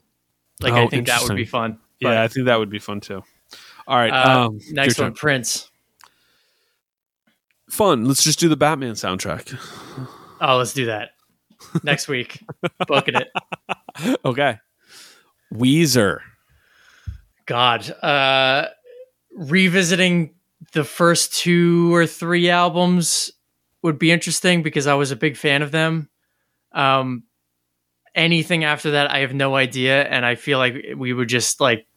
Like 0.61 0.75
I 0.75 0.83
Oh, 0.85 0.89
think 0.89 1.07
that 1.09 1.23
would 1.23 1.35
be 1.37 1.47
fun. 1.47 1.79
yeah 2.01 2.23
i 2.23 2.29
think 2.29 2.47
that 2.47 2.59
would 2.59 2.71
be 2.71 2.79
fun 2.79 3.01
too 3.01 3.23
all 3.89 3.97
right 3.97 4.13
Uh, 4.13 4.47
um 4.47 4.61
Next 4.71 4.99
one, 4.99 5.09
turn. 5.09 5.15
Prince. 5.15 5.70
Fun 7.71 8.05
let's 8.05 8.25
just 8.25 8.39
do 8.39 8.49
the 8.49 8.57
batman 8.57 8.93
soundtrack 8.95 9.59
Oh, 10.43 10.57
let's 10.57 10.73
do 10.73 10.87
that 10.87 11.11
next 11.83 12.09
week. 12.09 12.43
Booking 12.87 13.15
it. 13.15 13.29
okay 14.25 14.59
weezer 15.53 16.21
God, 17.51 17.91
uh, 17.91 18.69
revisiting 19.33 20.35
the 20.73 20.85
first 20.85 21.35
two 21.35 21.93
or 21.93 22.07
three 22.07 22.49
albums 22.49 23.33
would 23.83 23.99
be 23.99 24.13
interesting 24.13 24.63
because 24.63 24.87
I 24.87 24.95
was 24.95 25.11
a 25.11 25.17
big 25.17 25.37
fan 25.37 25.63
of 25.63 25.73
them. 25.73 26.09
Um, 26.71 27.25
anything 28.15 28.63
after 28.63 28.93
that, 28.93 29.11
I 29.11 29.19
have 29.21 29.35
no 29.35 29.57
idea, 29.57 30.05
and 30.05 30.25
I 30.25 30.37
feel 30.37 30.59
like 30.59 30.77
we 30.97 31.13
would 31.13 31.29
just 31.29 31.61
like 31.61 31.89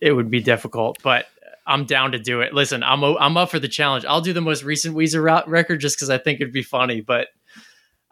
it 0.00 0.10
would 0.10 0.28
be 0.28 0.40
difficult. 0.40 0.98
But 1.04 1.26
I'm 1.66 1.84
down 1.86 2.12
to 2.12 2.18
do 2.18 2.40
it. 2.40 2.52
Listen, 2.52 2.82
I'm 2.82 3.02
o- 3.04 3.16
I'm 3.18 3.36
up 3.36 3.50
for 3.50 3.58
the 3.58 3.68
challenge. 3.68 4.04
I'll 4.04 4.20
do 4.20 4.32
the 4.32 4.40
most 4.40 4.62
recent 4.64 4.96
Weezer 4.96 5.22
record 5.46 5.80
just 5.80 5.96
because 5.96 6.10
I 6.10 6.18
think 6.18 6.40
it'd 6.40 6.52
be 6.52 6.62
funny, 6.62 7.00
but. 7.00 7.28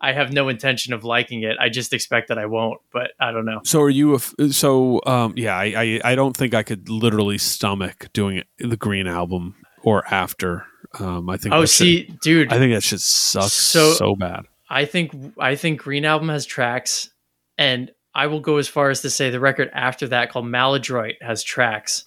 I 0.04 0.10
have 0.14 0.32
no 0.32 0.48
intention 0.48 0.92
of 0.94 1.04
liking 1.04 1.44
it. 1.44 1.56
I 1.60 1.68
just 1.68 1.92
expect 1.92 2.26
that 2.26 2.36
I 2.36 2.46
won't, 2.46 2.80
but 2.92 3.12
I 3.20 3.30
don't 3.30 3.44
know. 3.44 3.60
So 3.62 3.80
are 3.82 3.88
you? 3.88 4.14
A 4.14 4.16
f- 4.16 4.34
so 4.50 5.00
um, 5.06 5.32
yeah, 5.36 5.56
I, 5.56 5.64
I 5.76 6.00
I 6.04 6.14
don't 6.16 6.36
think 6.36 6.54
I 6.54 6.64
could 6.64 6.88
literally 6.88 7.38
stomach 7.38 8.08
doing 8.12 8.38
it, 8.38 8.48
the 8.58 8.76
Green 8.76 9.06
album 9.06 9.54
or 9.84 10.04
after. 10.12 10.66
Um, 10.98 11.30
I 11.30 11.36
think. 11.36 11.54
Oh, 11.54 11.66
see, 11.66 12.12
dude, 12.20 12.52
I 12.52 12.58
think 12.58 12.74
that 12.74 12.82
shit 12.82 12.98
sucks 12.98 13.52
So- 13.52 13.92
so, 13.92 14.16
bad. 14.16 14.46
I 14.68 14.86
think 14.86 15.14
I 15.38 15.54
think 15.54 15.80
Green 15.82 16.04
Album 16.04 16.30
has 16.30 16.46
tracks, 16.46 17.08
and 17.56 17.92
I 18.12 18.26
will 18.26 18.40
go 18.40 18.56
as 18.56 18.66
far 18.66 18.90
as 18.90 19.02
to 19.02 19.08
say 19.10 19.30
the 19.30 19.38
record 19.38 19.70
after 19.72 20.08
that 20.08 20.30
called 20.32 20.46
Maladroit 20.46 21.14
has 21.22 21.44
tracks, 21.44 22.06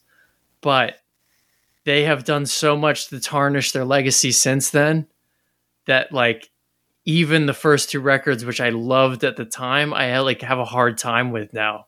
but 0.60 0.96
they 1.86 2.04
have 2.04 2.24
done 2.24 2.46
so 2.46 2.76
much 2.76 3.08
to 3.08 3.20
tarnish 3.20 3.72
their 3.72 3.86
legacy 3.86 4.32
since 4.32 4.72
then 4.72 5.08
that 5.86 6.12
like 6.12 6.50
even 7.06 7.46
the 7.46 7.54
first 7.54 7.92
two 7.92 8.00
records, 8.00 8.44
which 8.44 8.60
I 8.60 8.70
loved 8.70 9.24
at 9.24 9.38
the 9.38 9.46
time, 9.46 9.94
I 9.94 10.20
like 10.20 10.42
have 10.42 10.60
a 10.60 10.66
hard 10.66 10.98
time 10.98 11.32
with 11.32 11.54
now. 11.54 11.86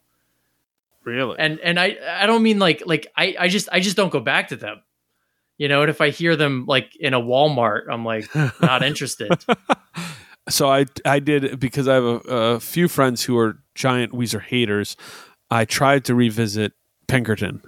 Really? 1.04 1.36
And 1.40 1.60
and 1.60 1.80
I 1.80 1.98
I 2.08 2.28
don't 2.28 2.44
mean 2.44 2.60
like 2.60 2.84
like 2.86 3.08
I 3.18 3.36
I 3.40 3.48
just 3.48 3.68
I 3.72 3.80
just 3.80 3.98
don't 3.98 4.12
go 4.12 4.20
back 4.20 4.50
to 4.50 4.56
them. 4.56 4.82
You 5.58 5.68
know, 5.68 5.82
and 5.82 5.90
if 5.90 6.02
I 6.02 6.12
hear 6.12 6.36
them 6.36 6.66
like 6.68 6.96
in 6.98 7.16
a 7.16 7.20
Walmart, 7.20 7.86
I'm 7.90 8.06
like 8.06 8.30
not 8.62 8.84
interested. 8.84 9.32
so 10.50 10.72
I 10.72 10.86
I 11.04 11.20
did 11.20 11.60
because 11.60 11.88
I 11.88 11.96
have 11.96 12.04
a, 12.04 12.18
a 12.28 12.60
few 12.60 12.88
friends 12.88 13.24
who 13.24 13.38
are 13.38 13.58
giant 13.74 14.14
Weezer 14.14 14.42
haters. 14.42 14.96
I 15.50 15.66
tried 15.66 16.06
to 16.06 16.14
revisit 16.14 16.74
Pinkerton. 17.08 17.64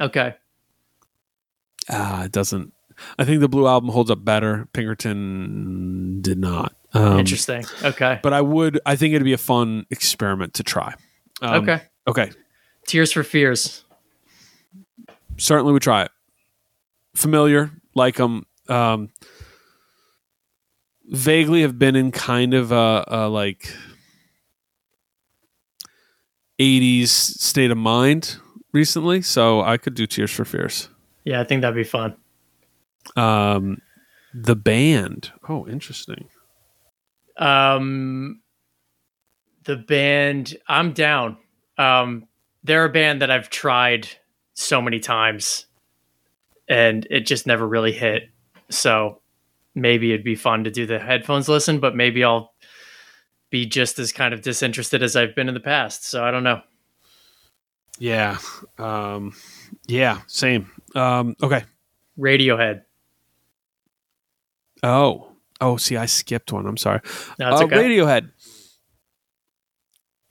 Okay. 0.00 0.36
Ah, 1.90 2.24
it 2.24 2.32
doesn't. 2.32 2.72
I 3.18 3.24
think 3.24 3.40
the 3.40 3.48
Blue 3.48 3.66
album 3.66 3.90
holds 3.90 4.10
up 4.10 4.24
better. 4.24 4.68
Pinkerton 4.72 6.20
did 6.22 6.38
not. 6.38 6.74
Um, 6.92 7.18
Interesting. 7.18 7.64
Okay. 7.82 8.20
But 8.22 8.32
I 8.32 8.40
would. 8.40 8.80
I 8.86 8.94
think 8.96 9.14
it'd 9.14 9.24
be 9.24 9.32
a 9.32 9.38
fun 9.38 9.84
experiment 9.90 10.54
to 10.54 10.62
try. 10.62 10.94
Um, 11.42 11.62
okay. 11.62 11.82
Okay. 12.06 12.30
Tears 12.86 13.10
for 13.12 13.22
Fears. 13.24 13.84
certainly 15.36 15.72
we 15.72 15.80
try 15.80 16.02
it. 16.04 16.10
Familiar, 17.14 17.70
like 17.94 18.16
them. 18.16 18.46
Um, 18.68 19.10
vaguely 21.06 21.62
have 21.62 21.78
been 21.78 21.96
in 21.96 22.12
kind 22.12 22.54
of 22.54 22.70
a, 22.72 23.04
a 23.08 23.28
like 23.28 23.74
'80s 26.60 27.08
state 27.08 27.70
of 27.70 27.76
mind 27.78 28.36
recently, 28.72 29.22
so 29.22 29.60
I 29.62 29.76
could 29.76 29.94
do 29.94 30.06
Tears 30.06 30.30
for 30.30 30.44
Fears. 30.44 30.88
Yeah, 31.24 31.40
I 31.40 31.44
think 31.44 31.62
that'd 31.62 31.74
be 31.74 31.84
fun. 31.84 32.16
Um, 33.16 33.80
the 34.32 34.56
band. 34.56 35.32
Oh, 35.48 35.66
interesting. 35.66 36.28
Um, 37.36 38.40
the 39.64 39.76
band, 39.76 40.56
I'm 40.68 40.92
down. 40.92 41.36
Um, 41.78 42.28
they're 42.62 42.84
a 42.84 42.90
band 42.90 43.22
that 43.22 43.30
I've 43.30 43.50
tried 43.50 44.08
so 44.54 44.80
many 44.80 45.00
times, 45.00 45.66
and 46.68 47.06
it 47.10 47.26
just 47.26 47.46
never 47.46 47.66
really 47.66 47.92
hit. 47.92 48.30
So 48.70 49.20
maybe 49.74 50.12
it'd 50.12 50.24
be 50.24 50.36
fun 50.36 50.64
to 50.64 50.70
do 50.70 50.86
the 50.86 50.98
headphones 50.98 51.48
listen, 51.48 51.80
but 51.80 51.96
maybe 51.96 52.24
I'll 52.24 52.52
be 53.50 53.66
just 53.66 53.98
as 53.98 54.12
kind 54.12 54.32
of 54.32 54.42
disinterested 54.42 55.02
as 55.02 55.16
I've 55.16 55.34
been 55.34 55.48
in 55.48 55.54
the 55.54 55.60
past. 55.60 56.06
So 56.06 56.24
I 56.24 56.30
don't 56.30 56.44
know. 56.44 56.60
Yeah. 57.98 58.38
Um, 58.78 59.34
yeah. 59.86 60.20
Same. 60.26 60.70
Um, 60.94 61.36
okay. 61.42 61.64
Radiohead. 62.18 62.82
Oh. 64.82 65.32
Oh, 65.60 65.76
see, 65.76 65.96
I 65.96 66.06
skipped 66.06 66.52
one. 66.52 66.66
I'm 66.66 66.76
sorry. 66.76 67.00
No, 67.38 67.52
it's 67.52 67.60
uh, 67.60 67.64
okay. 67.64 67.76
Radiohead. 67.76 68.30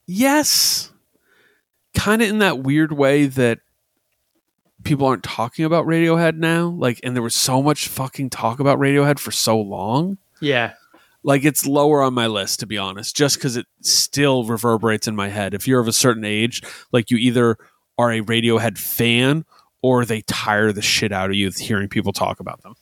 Yes. 0.05 0.91
Kind 1.95 2.22
of 2.22 2.30
in 2.30 2.39
that 2.39 2.59
weird 2.59 2.91
way 2.91 3.26
that 3.28 3.59
people 4.84 5.07
aren't 5.07 5.24
talking 5.24 5.66
about 5.66 5.86
Radiohead 5.86 6.38
now. 6.38 6.68
Like, 6.68 6.99
and 7.03 7.16
there 7.16 7.24
was 7.24 7.36
so 7.36 7.64
much 7.64 7.88
fucking 7.88 8.30
talk 8.30 8.59
about 8.59 8.80
Radiohead 8.80 9.20
for 9.20 9.32
so 9.32 9.59
long. 9.59 10.18
yeah. 10.41 10.74
Like, 11.26 11.45
it's 11.45 11.66
lower 11.66 12.01
on 12.01 12.14
my 12.14 12.28
list, 12.28 12.59
to 12.59 12.66
be 12.66 12.78
honest, 12.78 13.16
just 13.16 13.38
because 13.38 13.55
it 13.55 13.66
still 13.80 14.43
reverberates 14.43 15.07
in 15.07 15.16
my 15.16 15.30
head. 15.30 15.53
If 15.53 15.70
you're 15.70 15.80
of 15.80 15.88
a 15.88 15.93
certain 15.93 16.26
age, 16.26 16.61
like, 16.91 17.09
you 17.09 17.16
either 17.18 17.57
are 17.97 18.11
a 18.11 18.20
Radiohead 18.20 18.78
fan 18.78 19.45
or 19.84 20.05
they 20.05 20.21
tire 20.21 20.71
the 20.71 20.81
shit 20.81 21.11
out 21.11 21.29
of 21.29 21.36
you 21.36 21.51
hearing 21.51 21.88
people 21.88 22.13
talk 22.13 22.39
about 22.39 22.63
them. 22.63 22.73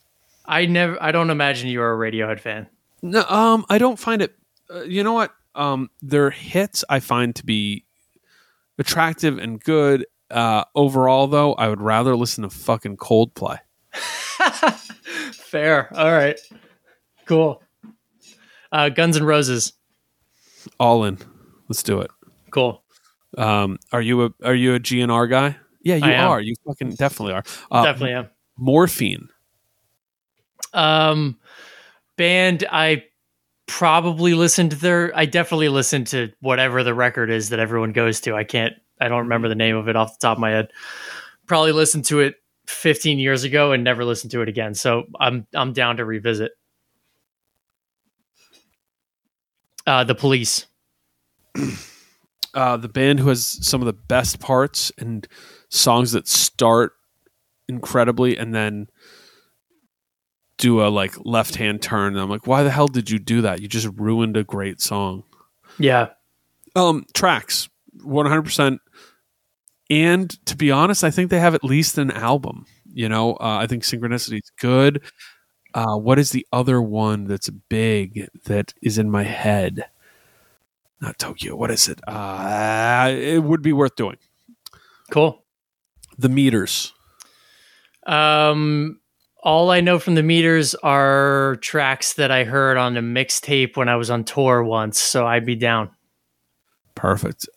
I 0.46 0.64
never, 0.64 1.02
I 1.02 1.12
don't 1.12 1.28
imagine 1.28 1.68
you're 1.68 1.92
a 1.92 2.10
Radiohead 2.10 2.40
fan. 2.40 2.68
No, 3.02 3.24
um, 3.24 3.66
I 3.68 3.76
don't 3.76 3.98
find 3.98 4.22
it. 4.22 4.34
Uh, 4.72 4.82
you 4.82 5.02
know 5.02 5.12
what? 5.12 5.34
Um, 5.54 5.90
their 6.00 6.30
hits 6.30 6.84
I 6.88 7.00
find 7.00 7.34
to 7.36 7.44
be 7.44 7.84
attractive 8.78 9.36
and 9.36 9.62
good. 9.62 10.06
Uh, 10.30 10.64
overall, 10.74 11.26
though, 11.26 11.52
I 11.54 11.68
would 11.68 11.82
rather 11.82 12.16
listen 12.16 12.42
to 12.42 12.50
fucking 12.50 12.96
Coldplay. 12.96 13.58
Fair. 15.34 15.92
All 15.94 16.10
right. 16.10 16.38
Cool. 17.26 17.62
Uh, 18.70 18.88
Guns 18.88 19.16
and 19.16 19.26
Roses. 19.26 19.72
All 20.78 21.04
in. 21.04 21.18
Let's 21.68 21.82
do 21.82 22.00
it. 22.00 22.10
Cool. 22.50 22.82
Um, 23.36 23.78
are 23.92 24.00
you 24.00 24.24
a 24.26 24.34
are 24.44 24.54
you 24.54 24.74
a 24.74 24.80
GNR 24.80 25.28
guy? 25.28 25.56
Yeah, 25.82 25.96
you 25.96 26.12
are. 26.12 26.40
You 26.40 26.54
fucking 26.66 26.90
definitely 26.90 27.34
are. 27.34 27.44
Uh, 27.70 27.84
Definitely 27.84 28.14
am. 28.14 28.30
Morphine. 28.56 29.28
Um, 30.72 31.38
band 32.16 32.64
I 32.70 33.04
probably 33.66 34.34
listened 34.34 34.72
to 34.72 34.76
their. 34.76 35.16
I 35.16 35.26
definitely 35.26 35.68
listened 35.68 36.06
to 36.08 36.32
whatever 36.40 36.82
the 36.82 36.94
record 36.94 37.30
is 37.30 37.50
that 37.50 37.58
everyone 37.58 37.92
goes 37.92 38.20
to. 38.20 38.34
I 38.34 38.44
can't. 38.44 38.74
I 39.00 39.08
don't 39.08 39.24
remember 39.24 39.48
the 39.48 39.54
name 39.54 39.76
of 39.76 39.88
it 39.88 39.96
off 39.96 40.18
the 40.18 40.26
top 40.26 40.36
of 40.36 40.40
my 40.40 40.50
head. 40.50 40.68
probably 41.46 41.72
listened 41.72 42.04
to 42.06 42.20
it 42.20 42.36
15 42.66 43.18
years 43.18 43.42
ago 43.44 43.72
and 43.72 43.82
never 43.82 44.04
listened 44.04 44.30
to 44.30 44.42
it 44.42 44.48
again. 44.48 44.74
So 44.74 45.04
I'm 45.18 45.46
I'm 45.54 45.72
down 45.72 45.96
to 45.96 46.04
revisit. 46.04 46.52
Uh, 49.86 50.04
the 50.04 50.14
police. 50.14 50.66
uh, 52.54 52.76
the 52.76 52.88
band 52.88 53.18
who 53.18 53.28
has 53.28 53.58
some 53.66 53.80
of 53.80 53.86
the 53.86 53.92
best 53.92 54.38
parts 54.38 54.92
and 54.98 55.26
songs 55.72 56.12
that 56.12 56.28
start 56.28 56.92
incredibly 57.68 58.36
and 58.36 58.54
then 58.54 58.88
do 60.58 60.82
a 60.82 60.88
like 60.88 61.14
left 61.24 61.56
hand 61.56 61.82
turn. 61.82 62.12
And 62.12 62.20
I'm 62.20 62.30
like, 62.30 62.46
why 62.46 62.62
the 62.62 62.70
hell 62.70 62.88
did 62.88 63.10
you 63.10 63.18
do 63.18 63.40
that? 63.40 63.60
You 63.60 63.68
just 63.68 63.88
ruined 63.96 64.36
a 64.36 64.44
great 64.44 64.80
song. 64.80 65.24
Yeah. 65.78 66.08
Um, 66.76 67.06
tracks, 67.14 67.68
100. 68.02 68.42
percent 68.42 68.80
And 69.90 70.30
to 70.46 70.56
be 70.56 70.70
honest, 70.70 71.02
I 71.04 71.10
think 71.10 71.30
they 71.30 71.40
have 71.40 71.54
at 71.54 71.64
least 71.64 71.98
an 71.98 72.10
album. 72.10 72.66
You 72.92 73.08
know, 73.08 73.34
uh, 73.34 73.58
I 73.60 73.66
think 73.66 73.82
Synchronicity 73.82 74.36
is 74.36 74.52
good. 74.60 75.02
Uh, 75.74 75.96
what 75.96 76.18
is 76.18 76.30
the 76.30 76.46
other 76.52 76.82
one 76.82 77.24
that's 77.24 77.48
big 77.48 78.28
that 78.44 78.74
is 78.82 78.98
in 78.98 79.10
my 79.10 79.22
head? 79.22 79.86
Not 81.00 81.18
Tokyo. 81.18 81.56
What 81.56 81.70
is 81.70 81.88
it? 81.88 81.98
Uh, 82.06 83.10
it 83.10 83.42
would 83.42 83.62
be 83.62 83.72
worth 83.72 83.96
doing. 83.96 84.18
Cool. 85.10 85.41
The 86.22 86.28
meters. 86.28 86.92
Um, 88.06 89.00
all 89.42 89.70
I 89.70 89.80
know 89.80 89.98
from 89.98 90.14
the 90.14 90.22
meters 90.22 90.76
are 90.76 91.56
tracks 91.60 92.14
that 92.14 92.30
I 92.30 92.44
heard 92.44 92.76
on 92.76 92.96
a 92.96 93.02
mixtape 93.02 93.76
when 93.76 93.88
I 93.88 93.96
was 93.96 94.08
on 94.08 94.22
tour 94.22 94.62
once. 94.62 95.00
So 95.00 95.26
I'd 95.26 95.44
be 95.44 95.56
down. 95.56 95.90
Perfect. 96.94 97.48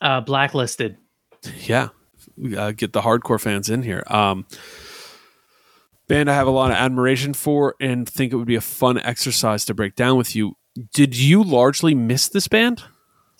Uh, 0.00 0.20
blacklisted. 0.22 0.96
Yeah, 1.66 1.90
gotta 2.50 2.72
get 2.72 2.92
the 2.92 3.02
hardcore 3.02 3.40
fans 3.40 3.70
in 3.70 3.84
here. 3.84 4.02
Um, 4.08 4.44
band 6.08 6.28
I 6.28 6.34
have 6.34 6.48
a 6.48 6.50
lot 6.50 6.72
of 6.72 6.76
admiration 6.76 7.32
for 7.32 7.76
and 7.80 8.08
think 8.08 8.32
it 8.32 8.36
would 8.36 8.48
be 8.48 8.56
a 8.56 8.60
fun 8.60 8.98
exercise 8.98 9.64
to 9.66 9.74
break 9.74 9.94
down 9.94 10.16
with 10.16 10.34
you. 10.34 10.56
Did 10.94 11.16
you 11.16 11.44
largely 11.44 11.94
miss 11.94 12.28
this 12.28 12.48
band? 12.48 12.82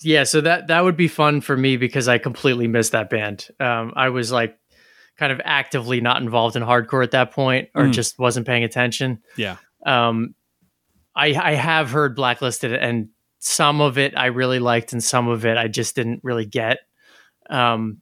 Yeah, 0.01 0.23
so 0.23 0.41
that 0.41 0.67
that 0.67 0.83
would 0.83 0.95
be 0.97 1.07
fun 1.07 1.41
for 1.41 1.57
me 1.57 1.75
because 1.77 2.07
I 2.07 2.17
completely 2.19 2.67
missed 2.67 2.93
that 2.93 3.09
band. 3.09 3.47
Um, 3.59 3.91
I 3.95 4.09
was 4.09 4.31
like 4.31 4.57
kind 5.17 5.31
of 5.33 5.41
actively 5.43 5.99
not 5.99 6.21
involved 6.21 6.55
in 6.55 6.63
hardcore 6.63 7.03
at 7.03 7.11
that 7.11 7.31
point, 7.31 7.69
or 7.75 7.83
Mm. 7.85 7.91
just 7.93 8.17
wasn't 8.17 8.47
paying 8.47 8.63
attention. 8.63 9.21
Yeah. 9.35 9.57
Um, 9.85 10.35
I 11.15 11.27
I 11.33 11.53
have 11.55 11.91
heard 11.91 12.15
blacklisted, 12.15 12.73
and 12.73 13.09
some 13.39 13.81
of 13.81 13.97
it 13.97 14.13
I 14.17 14.27
really 14.27 14.59
liked, 14.59 14.93
and 14.93 15.03
some 15.03 15.27
of 15.27 15.45
it 15.45 15.57
I 15.57 15.67
just 15.67 15.95
didn't 15.95 16.21
really 16.23 16.45
get. 16.45 16.79
Um, 17.49 18.01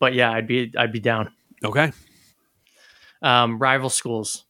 but 0.00 0.14
yeah, 0.14 0.32
I'd 0.32 0.48
be 0.48 0.72
I'd 0.76 0.90
be 0.92 1.00
down. 1.00 1.30
Okay, 1.64 1.92
Um, 3.22 3.58
rival 3.58 3.88
schools, 3.90 4.44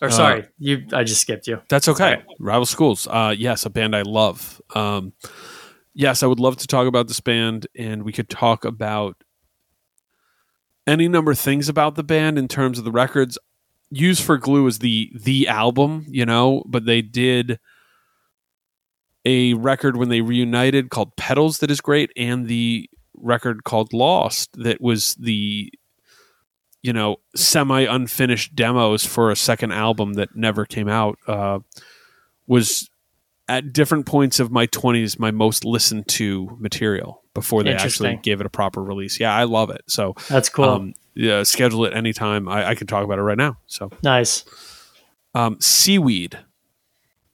or 0.00 0.08
Uh, 0.08 0.10
sorry, 0.12 0.44
you 0.58 0.86
I 0.92 1.04
just 1.04 1.20
skipped 1.20 1.46
you. 1.46 1.60
that's 1.68 1.88
okay. 1.88 2.22
Rival 2.38 2.66
Schools. 2.66 3.06
Uh, 3.06 3.34
yes, 3.36 3.66
a 3.66 3.70
band 3.70 3.94
I 3.96 4.02
love. 4.02 4.60
Um, 4.74 5.12
yes, 5.96 6.22
I 6.22 6.26
would 6.26 6.38
love 6.38 6.58
to 6.58 6.66
talk 6.66 6.86
about 6.86 7.08
this 7.08 7.20
band, 7.20 7.66
and 7.76 8.04
we 8.04 8.12
could 8.12 8.28
talk 8.28 8.64
about 8.64 9.16
any 10.86 11.08
number 11.08 11.32
of 11.32 11.38
things 11.38 11.68
about 11.68 11.96
the 11.96 12.04
band 12.04 12.38
in 12.38 12.46
terms 12.46 12.78
of 12.78 12.84
the 12.84 12.92
records. 12.92 13.38
Use 13.90 14.20
for 14.20 14.36
Glue 14.36 14.66
is 14.66 14.78
the 14.78 15.10
the 15.14 15.48
album, 15.48 16.04
you 16.08 16.26
know, 16.26 16.62
but 16.66 16.84
they 16.84 17.02
did 17.02 17.58
a 19.24 19.54
record 19.54 19.96
when 19.96 20.08
they 20.08 20.20
reunited 20.20 20.90
called 20.90 21.16
Pedals 21.16 21.58
that 21.58 21.70
is 21.70 21.80
great, 21.80 22.12
and 22.16 22.46
the 22.46 22.88
record 23.14 23.64
called 23.64 23.92
Lost 23.92 24.50
that 24.62 24.80
was 24.80 25.14
the 25.14 25.72
you 26.82 26.92
know 26.92 27.16
semi 27.34 27.80
unfinished 27.82 28.54
demos 28.54 29.04
for 29.06 29.30
a 29.30 29.36
second 29.36 29.72
album 29.72 30.14
that 30.14 30.36
never 30.36 30.66
came 30.66 30.88
out. 30.88 31.18
Uh, 31.26 31.60
was 32.46 32.90
at 33.48 33.72
different 33.72 34.06
points 34.06 34.40
of 34.40 34.50
my 34.50 34.66
20s 34.68 35.18
my 35.18 35.30
most 35.30 35.64
listened 35.64 36.08
to 36.08 36.56
material 36.58 37.22
before 37.34 37.62
they 37.62 37.72
actually 37.74 38.16
gave 38.22 38.40
it 38.40 38.46
a 38.46 38.50
proper 38.50 38.82
release. 38.82 39.20
Yeah, 39.20 39.34
I 39.34 39.44
love 39.44 39.70
it. 39.70 39.82
So 39.86 40.14
That's 40.28 40.48
cool. 40.48 40.64
um, 40.64 40.94
yeah, 41.14 41.42
schedule 41.44 41.84
it 41.84 41.94
anytime. 41.94 42.48
I, 42.48 42.70
I 42.70 42.74
can 42.74 42.86
talk 42.86 43.04
about 43.04 43.18
it 43.18 43.22
right 43.22 43.38
now. 43.38 43.58
So, 43.66 43.90
nice. 44.02 44.44
um, 45.34 45.58
seaweed. 45.60 46.38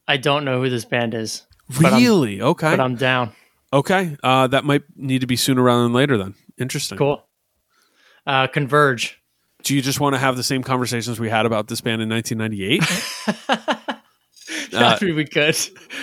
I 0.06 0.16
don't 0.18 0.44
know 0.44 0.60
who 0.60 0.68
this 0.68 0.84
band 0.84 1.14
is, 1.14 1.46
But 1.80 1.92
Really? 1.92 2.42
okay. 2.42 2.70
but 2.72 2.80
I'm 2.80 2.96
down. 2.96 3.32
okay. 3.72 4.16
Uh, 4.22 4.48
that 4.48 4.64
might 4.64 4.82
need 4.96 5.20
to 5.22 5.26
be 5.26 5.36
sooner 5.36 5.62
rather 5.62 5.82
than 5.84 5.92
later. 5.92 6.18
Then 6.18 6.34
interesting. 6.58 6.98
Cool. 6.98 7.24
Uh, 8.26 8.46
Converge. 8.48 9.18
Do 9.62 9.74
you 9.76 9.82
just 9.82 10.00
want 10.00 10.14
to 10.14 10.18
have 10.18 10.36
the 10.36 10.42
same 10.42 10.62
conversations 10.64 11.20
we 11.20 11.30
had 11.30 11.46
about 11.46 11.68
this 11.68 11.80
band 11.80 12.02
in 12.02 12.08
1998? 12.08 13.78
I 15.02 15.04
mean, 15.04 15.14
we 15.16 15.24
could. 15.24 15.56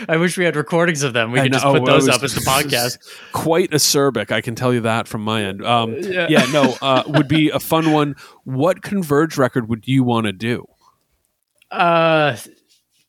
I 0.07 0.17
wish 0.17 0.38
we 0.38 0.45
had 0.45 0.55
recordings 0.55 1.03
of 1.03 1.13
them. 1.13 1.32
We 1.32 1.39
Uh, 1.39 1.43
I 1.43 1.45
could 1.45 1.53
just 1.53 1.65
put 1.65 1.86
those 1.86 2.07
was- 2.07 2.17
up 2.17 2.24
as 2.24 2.34
the 2.36 2.41
podcast. 2.47 2.97
Quite 3.32 3.72
acerbic, 3.72 4.32
I 4.32 4.41
can 4.41 4.55
tell 4.55 4.74
you 4.74 4.82
that 4.82 5.07
from 5.07 5.22
my 5.24 5.43
end. 5.43 5.65
Um, 5.65 5.93
Yeah. 5.99 6.28
yeah, 6.30 6.45
no, 6.51 6.76
uh, 6.82 7.03
would 7.07 7.28
be 7.28 7.49
a 7.49 7.59
fun 7.59 7.91
one. 7.91 8.15
What 8.43 8.82
Converge 8.82 9.38
record 9.38 9.70
would 9.70 9.88
you 9.88 10.03
want 10.03 10.26
to 10.28 10.34
do? 10.34 10.65
Uh, 11.72 12.36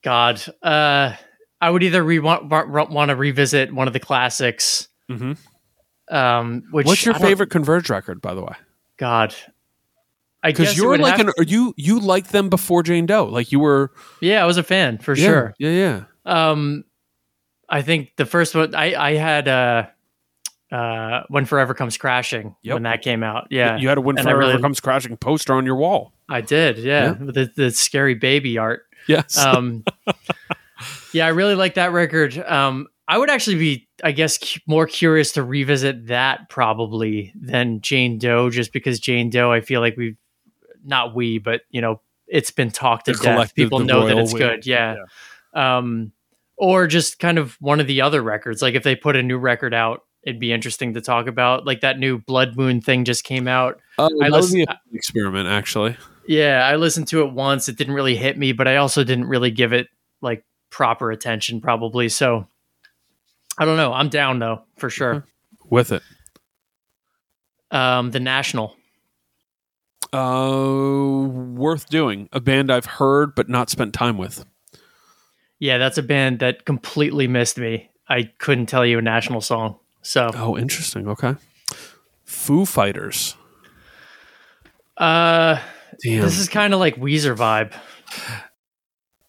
God. 0.03 0.41
Uh, 0.61 1.13
I 1.59 1.69
would 1.69 1.83
either 1.83 2.03
re- 2.03 2.19
want, 2.19 2.49
want 2.49 3.09
to 3.09 3.15
revisit 3.15 3.73
one 3.73 3.87
of 3.87 3.93
the 3.93 3.99
classics. 3.99 4.87
Mhm. 5.09 5.37
Um, 6.09 6.63
which 6.71 6.85
What's 6.87 7.05
your 7.05 7.13
favorite 7.15 7.49
Converge 7.51 7.89
record, 7.89 8.21
by 8.21 8.33
the 8.33 8.41
way? 8.41 8.55
God. 8.97 9.35
I 10.43 10.51
guess 10.51 10.75
you're 10.77 10.97
like 10.97 11.19
an 11.19 11.31
you 11.47 11.73
you 11.77 11.99
liked 11.99 12.31
them 12.31 12.49
before 12.49 12.83
Jane 12.83 13.05
Doe, 13.05 13.25
like 13.25 13.51
you 13.51 13.59
were 13.59 13.91
yeah, 14.21 14.43
I 14.43 14.45
was 14.47 14.57
a 14.57 14.63
fan 14.63 14.97
for 14.97 15.15
yeah, 15.15 15.25
sure. 15.25 15.53
Yeah, 15.59 15.69
yeah. 15.69 16.03
Um, 16.25 16.83
I 17.69 17.81
think 17.81 18.13
the 18.17 18.25
first 18.25 18.55
one 18.55 18.73
I 18.75 18.95
I 18.95 19.13
had 19.15 19.47
uh, 19.47 19.85
uh, 20.71 21.23
when 21.29 21.45
Forever 21.45 21.73
Comes 21.73 21.97
Crashing 21.97 22.55
Yep. 22.63 22.73
when 22.73 22.83
that 22.83 23.01
came 23.01 23.23
out. 23.23 23.47
Yeah, 23.51 23.77
You 23.77 23.89
had 23.89 23.97
a 23.97 24.01
When 24.01 24.17
And 24.17 24.23
Forever 24.25 24.39
really- 24.39 24.61
Comes 24.61 24.79
Crashing 24.79 25.17
poster 25.17 25.53
on 25.53 25.65
your 25.65 25.75
wall. 25.75 26.13
I 26.29 26.41
did. 26.41 26.77
Yeah, 26.77 27.03
Yeah. 27.05 27.13
the, 27.19 27.51
the 27.55 27.71
scary 27.71 28.15
baby 28.15 28.57
art. 28.57 28.83
Yes. 29.07 29.37
Um, 29.37 29.83
yeah, 31.13 31.25
I 31.25 31.29
really 31.29 31.55
like 31.55 31.73
that 31.75 31.91
record. 31.91 32.37
Um, 32.37 32.87
I 33.07 33.17
would 33.17 33.29
actually 33.29 33.57
be, 33.57 33.89
I 34.03 34.11
guess, 34.13 34.37
cu- 34.37 34.59
more 34.67 34.85
curious 34.87 35.33
to 35.33 35.43
revisit 35.43 36.07
that 36.07 36.49
probably 36.49 37.33
than 37.35 37.81
Jane 37.81 38.17
Doe, 38.17 38.49
just 38.49 38.71
because 38.71 38.99
Jane 38.99 39.29
Doe, 39.29 39.51
I 39.51 39.59
feel 39.59 39.81
like 39.81 39.97
we've 39.97 40.15
not 40.83 41.15
we, 41.15 41.37
but 41.37 41.61
you 41.69 41.81
know, 41.81 42.01
it's 42.27 42.51
been 42.51 42.71
talked 42.71 43.05
to 43.05 43.13
The 43.13 43.23
death. 43.23 43.55
People 43.55 43.79
know 43.79 44.07
that 44.07 44.17
it's 44.17 44.33
we. 44.33 44.39
good. 44.39 44.65
Yeah. 44.65 44.95
Um, 45.53 46.11
or 46.57 46.87
just 46.87 47.19
kind 47.19 47.37
of 47.37 47.55
one 47.59 47.79
of 47.79 47.87
the 47.87 48.01
other 48.01 48.21
records. 48.21 48.61
Like 48.61 48.75
if 48.75 48.83
they 48.83 48.95
put 48.95 49.15
a 49.15 49.23
new 49.23 49.37
record 49.37 49.73
out, 49.73 50.03
it'd 50.23 50.39
be 50.39 50.53
interesting 50.53 50.93
to 50.93 51.01
talk 51.01 51.27
about. 51.27 51.65
Like 51.65 51.81
that 51.81 51.97
new 51.99 52.19
Blood 52.19 52.55
Moon 52.55 52.81
thing 52.81 53.03
just 53.03 53.23
came 53.23 53.47
out. 53.47 53.79
Oh, 53.97 54.05
I 54.21 54.29
that 54.29 54.31
listen- 54.31 54.65
experiment, 54.93 55.47
actually. 55.47 55.97
Yeah, 56.27 56.65
I 56.65 56.75
listened 56.75 57.07
to 57.09 57.21
it 57.23 57.33
once. 57.33 57.67
It 57.67 57.77
didn't 57.77 57.95
really 57.95 58.15
hit 58.15 58.37
me, 58.37 58.51
but 58.53 58.67
I 58.67 58.75
also 58.77 59.03
didn't 59.03 59.25
really 59.25 59.49
give 59.51 59.73
it 59.73 59.87
like 60.21 60.45
proper 60.69 61.11
attention, 61.11 61.59
probably. 61.61 62.07
So 62.09 62.47
I 63.57 63.65
don't 63.65 63.75
know. 63.75 63.91
I'm 63.91 64.09
down 64.09 64.37
though, 64.39 64.61
for 64.77 64.89
sure. 64.89 65.25
With 65.69 65.91
it. 65.91 66.03
Um, 67.71 68.11
the 68.11 68.19
National. 68.19 68.75
Uh, 70.13 71.25
worth 71.27 71.89
doing. 71.89 72.27
A 72.33 72.39
band 72.39 72.71
I've 72.71 72.85
heard 72.85 73.33
but 73.35 73.47
not 73.49 73.69
spent 73.69 73.93
time 73.93 74.17
with. 74.17 74.45
Yeah, 75.59 75.77
that's 75.77 75.97
a 75.97 76.03
band 76.03 76.39
that 76.39 76.65
completely 76.65 77.27
missed 77.27 77.57
me. 77.57 77.89
I 78.09 78.23
couldn't 78.39 78.65
tell 78.65 78.85
you 78.85 78.97
a 78.97 79.01
national 79.01 79.41
song. 79.41 79.77
So 80.01 80.31
Oh, 80.35 80.57
interesting. 80.57 81.07
Okay. 81.07 81.35
Foo 82.25 82.65
Fighters. 82.65 83.35
uh, 84.97 85.59
Damn. 86.03 86.21
this 86.23 86.39
is 86.39 86.49
kind 86.49 86.73
of 86.73 86.79
like 86.79 86.95
Weezer 86.95 87.35
vibe. 87.37 87.73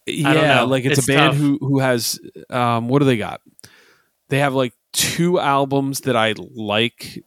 yeah, 0.06 0.62
like 0.62 0.84
it's, 0.84 0.98
It's 0.98 1.08
a 1.08 1.12
band 1.12 1.32
tough. 1.32 1.40
who 1.40 1.58
who 1.60 1.78
has 1.78 2.18
um 2.50 2.88
what 2.88 2.98
do 3.00 3.04
they 3.04 3.16
got? 3.16 3.40
They 4.30 4.38
have 4.38 4.54
like 4.54 4.72
two 4.92 5.38
albums 5.38 6.00
that 6.02 6.16
I 6.16 6.34
like 6.38 7.22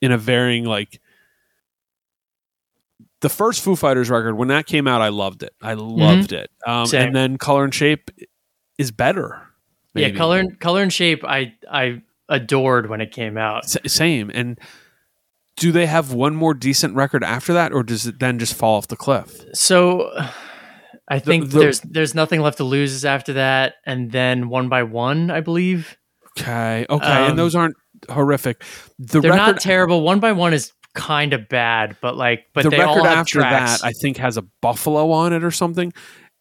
in 0.00 0.12
a 0.12 0.18
varying 0.18 0.64
like 0.64 1.00
the 3.22 3.28
first 3.30 3.62
Foo 3.64 3.74
Fighters 3.76 4.10
record 4.10 4.34
when 4.36 4.48
that 4.48 4.66
came 4.66 4.86
out 4.86 5.00
I 5.00 5.08
loved 5.08 5.42
it. 5.42 5.54
I 5.62 5.74
loved 5.74 6.32
it. 6.32 6.50
Um 6.66 6.84
Mm-hmm. 6.86 6.96
And 6.96 7.16
then 7.16 7.38
Color 7.38 7.64
and 7.64 7.74
Shape 7.74 8.10
is 8.78 8.90
better. 8.90 9.40
Yeah, 9.94 10.10
color 10.10 10.38
and 10.38 10.58
color 10.60 10.82
and 10.82 10.92
shape. 10.92 11.22
I 11.24 11.54
I 11.70 12.02
adored 12.28 12.88
when 12.88 13.00
it 13.00 13.10
came 13.12 13.36
out. 13.38 13.64
S- 13.64 13.76
same 13.92 14.30
and 14.32 14.58
do 15.56 15.70
they 15.70 15.84
have 15.86 16.12
one 16.14 16.34
more 16.34 16.54
decent 16.54 16.94
record 16.96 17.22
after 17.22 17.52
that 17.52 17.72
or 17.72 17.82
does 17.82 18.06
it 18.06 18.18
then 18.18 18.38
just 18.38 18.54
fall 18.54 18.76
off 18.78 18.88
the 18.88 18.96
cliff? 18.96 19.44
So 19.52 20.10
I 21.08 21.18
think 21.18 21.50
the- 21.50 21.58
there's 21.60 21.80
there's 21.80 22.14
nothing 22.14 22.40
left 22.40 22.56
to 22.56 22.64
lose 22.64 23.04
after 23.04 23.34
that, 23.34 23.74
and 23.84 24.10
then 24.10 24.48
one 24.48 24.68
by 24.70 24.82
one, 24.82 25.30
I 25.30 25.40
believe. 25.40 25.98
Okay. 26.38 26.86
Okay, 26.88 27.06
Um, 27.06 27.30
and 27.30 27.38
those 27.38 27.54
aren't 27.54 27.76
horrific. 28.08 28.64
The 28.98 29.20
They're 29.20 29.30
record 29.32 29.36
not 29.36 29.60
terrible. 29.60 30.00
One 30.02 30.20
by 30.20 30.32
one 30.32 30.54
is 30.54 30.72
kind 30.94 31.32
of 31.32 31.48
bad, 31.48 31.96
but 32.00 32.16
like, 32.16 32.46
but 32.52 32.64
the 32.64 32.70
they 32.70 32.80
all 32.80 32.96
record 32.96 33.08
after 33.08 33.38
tracks. 33.40 33.80
that, 33.80 33.86
I 33.86 33.92
think, 33.92 34.16
has 34.18 34.36
a 34.36 34.42
buffalo 34.60 35.10
on 35.10 35.32
it 35.32 35.44
or 35.44 35.50
something, 35.50 35.92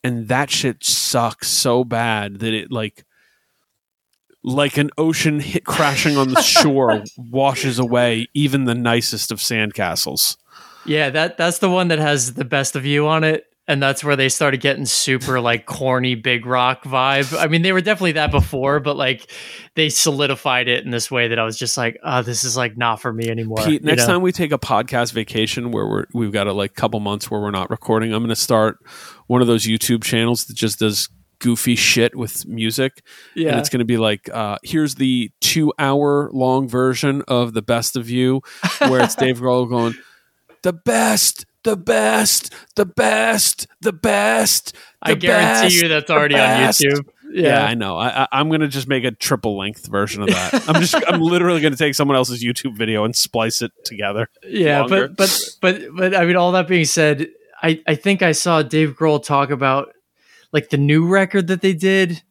and 0.04 0.28
that 0.28 0.50
shit 0.50 0.84
sucks 0.84 1.48
so 1.48 1.84
bad 1.84 2.40
that 2.40 2.54
it 2.54 2.72
like, 2.72 3.06
like 4.44 4.78
an 4.78 4.90
ocean 4.98 5.40
hit 5.40 5.66
crashing 5.66 6.18
on 6.18 6.30
the 6.30 6.42
shore 6.42 7.04
washes 7.18 7.78
away 7.80 8.28
even 8.34 8.66
the 8.66 8.76
nicest 8.76 9.32
of 9.32 9.40
sandcastles. 9.40 10.38
yeah, 10.86 11.10
that 11.10 11.38
that's 11.38 11.60
the 11.60 11.70
one 11.70 11.90
that 11.90 12.00
has 12.00 12.34
the 12.34 12.46
best 12.46 12.76
of 12.76 12.86
you 12.86 13.08
on 13.08 13.24
it. 13.24 13.46
And 13.72 13.82
that's 13.82 14.04
where 14.04 14.18
they 14.18 14.28
started 14.28 14.60
getting 14.60 14.86
super 14.86 15.40
like 15.40 15.66
corny 15.66 16.16
big 16.16 16.46
rock 16.46 16.84
vibe. 16.84 17.40
I 17.40 17.48
mean, 17.48 17.62
they 17.62 17.72
were 17.72 17.80
definitely 17.80 18.12
that 18.14 18.30
before, 18.30 18.82
but 18.82 18.98
like 18.98 19.32
they 19.76 19.88
solidified 19.88 20.68
it 20.68 20.84
in 20.84 20.92
this 20.92 21.10
way 21.10 21.30
that 21.30 21.40
I 21.40 21.46
was 21.46 21.58
just 21.58 21.78
like, 21.78 21.98
oh, 22.04 22.22
this 22.22 22.44
is 22.44 22.58
like 22.58 22.76
not 22.76 23.02
for 23.02 23.14
me 23.14 23.30
anymore. 23.30 23.60
Pete, 23.60 23.82
you 23.82 23.88
next 23.88 24.02
know? 24.02 24.14
time 24.14 24.22
we 24.24 24.34
take 24.34 24.52
a 24.52 24.60
podcast 24.60 25.14
vacation 25.14 25.72
where 25.72 25.88
we're 25.88 26.06
we've 26.14 26.34
got 26.34 26.48
a 26.48 26.54
like 26.54 26.74
couple 26.76 27.00
months 27.00 27.32
where 27.32 27.40
we're 27.40 27.50
not 27.50 27.70
recording, 27.70 28.14
I'm 28.14 28.22
going 28.22 28.28
to 28.28 28.36
start 28.36 28.78
one 29.28 29.40
of 29.40 29.48
those 29.48 29.66
YouTube 29.66 30.04
channels 30.04 30.44
that 30.46 30.56
just 30.58 30.80
does 30.80 31.08
goofy 31.40 31.76
shit 31.76 32.14
with 32.14 32.46
music, 32.46 33.02
and 33.36 33.46
yeah, 33.46 33.58
it's 33.58 33.70
going 33.70 33.80
to 33.80 33.86
be 33.86 33.96
like, 33.96 34.30
uh, 34.34 34.58
here's 34.64 34.96
the 34.96 35.32
two 35.40 35.72
hour 35.80 36.30
long 36.34 36.68
version 36.68 37.24
of 37.30 37.54
the 37.54 37.62
best 37.62 37.96
of 37.96 38.10
you, 38.10 38.42
where 38.80 39.02
it's 39.02 39.16
Dave 39.24 39.40
Grohl 39.40 39.70
going, 39.70 39.96
the 40.62 40.74
best, 40.74 41.46
the 41.64 41.78
best, 41.78 42.54
the 42.76 42.86
best, 42.86 43.68
the 43.82 43.94
best. 43.94 44.76
I 45.02 45.14
the 45.14 45.20
guarantee 45.20 45.68
best, 45.68 45.76
you 45.76 45.88
that's 45.88 46.10
already 46.10 46.36
on. 46.36 46.42
YouTube. 46.42 47.08
Yeah, 47.34 47.60
Yeah, 47.60 47.66
I 47.66 47.74
know. 47.76 47.98
I, 47.98 48.24
I, 48.24 48.28
I'm 48.34 48.50
going 48.50 48.62
to 48.62 48.68
just 48.68 48.88
make 48.88 49.04
a 49.04 49.12
triple 49.12 49.58
length 49.58 49.88
version 49.88 50.22
of 50.22 50.30
that. 50.30 50.68
I'm 50.68 50.82
just, 50.82 50.96
I'm 51.08 51.22
literally 51.22 51.62
going 51.62 51.72
to 51.72 51.78
take 51.78 51.96
someone 51.96 52.18
else's 52.18 52.44
YouTube 52.44 52.78
video 52.78 53.06
and 53.06 53.16
splice 53.16 53.62
it 53.62 53.72
together. 53.86 54.30
yeah, 54.46 54.82
longer. 54.82 55.08
but 55.08 55.18
but 55.18 55.50
but 55.62 55.96
but 55.96 56.16
I 56.16 56.26
mean, 56.26 56.36
all 56.36 56.52
that 56.54 56.68
being 56.68 56.86
said, 56.86 57.30
I 57.62 57.82
I 57.88 57.96
think 57.96 58.22
I 58.22 58.34
saw 58.34 58.62
Dave 58.62 58.96
Grohl 58.98 59.24
talk 59.24 59.50
about 59.50 59.94
like 60.52 60.70
the 60.70 60.78
new 60.78 61.08
record 61.08 61.48
that 61.48 61.62
they 61.62 61.74
did, 61.74 62.22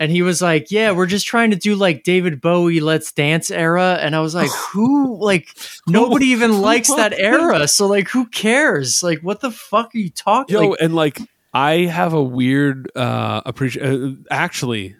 and 0.00 0.10
he 0.10 0.22
was 0.22 0.40
like, 0.42 0.70
"Yeah, 0.72 0.90
we're 0.92 1.06
just 1.06 1.26
trying 1.26 1.50
to 1.50 1.56
do 1.56 1.76
like 1.76 2.02
David 2.02 2.40
Bowie 2.40 2.80
Let's 2.80 3.12
Dance 3.12 3.50
era," 3.50 3.98
and 4.00 4.16
I 4.16 4.20
was 4.20 4.34
like, 4.34 4.50
"Who? 4.72 5.16
Like 5.20 5.54
nobody 5.86 6.26
even 6.28 6.60
likes 6.60 6.88
that 6.88 7.12
era, 7.12 7.68
so 7.68 7.86
like 7.86 8.08
who 8.08 8.26
cares? 8.26 9.02
Like 9.02 9.20
what 9.20 9.40
the 9.40 9.50
fuck 9.52 9.94
are 9.94 9.98
you 9.98 10.10
talking? 10.10 10.54
Yo, 10.54 10.68
like, 10.70 10.80
and 10.80 10.94
like 10.94 11.20
I 11.52 11.80
have 11.80 12.14
a 12.14 12.22
weird 12.22 12.90
uh 12.96 13.42
appreciate 13.44 13.84
uh, 13.84 14.12
actually 14.30 14.96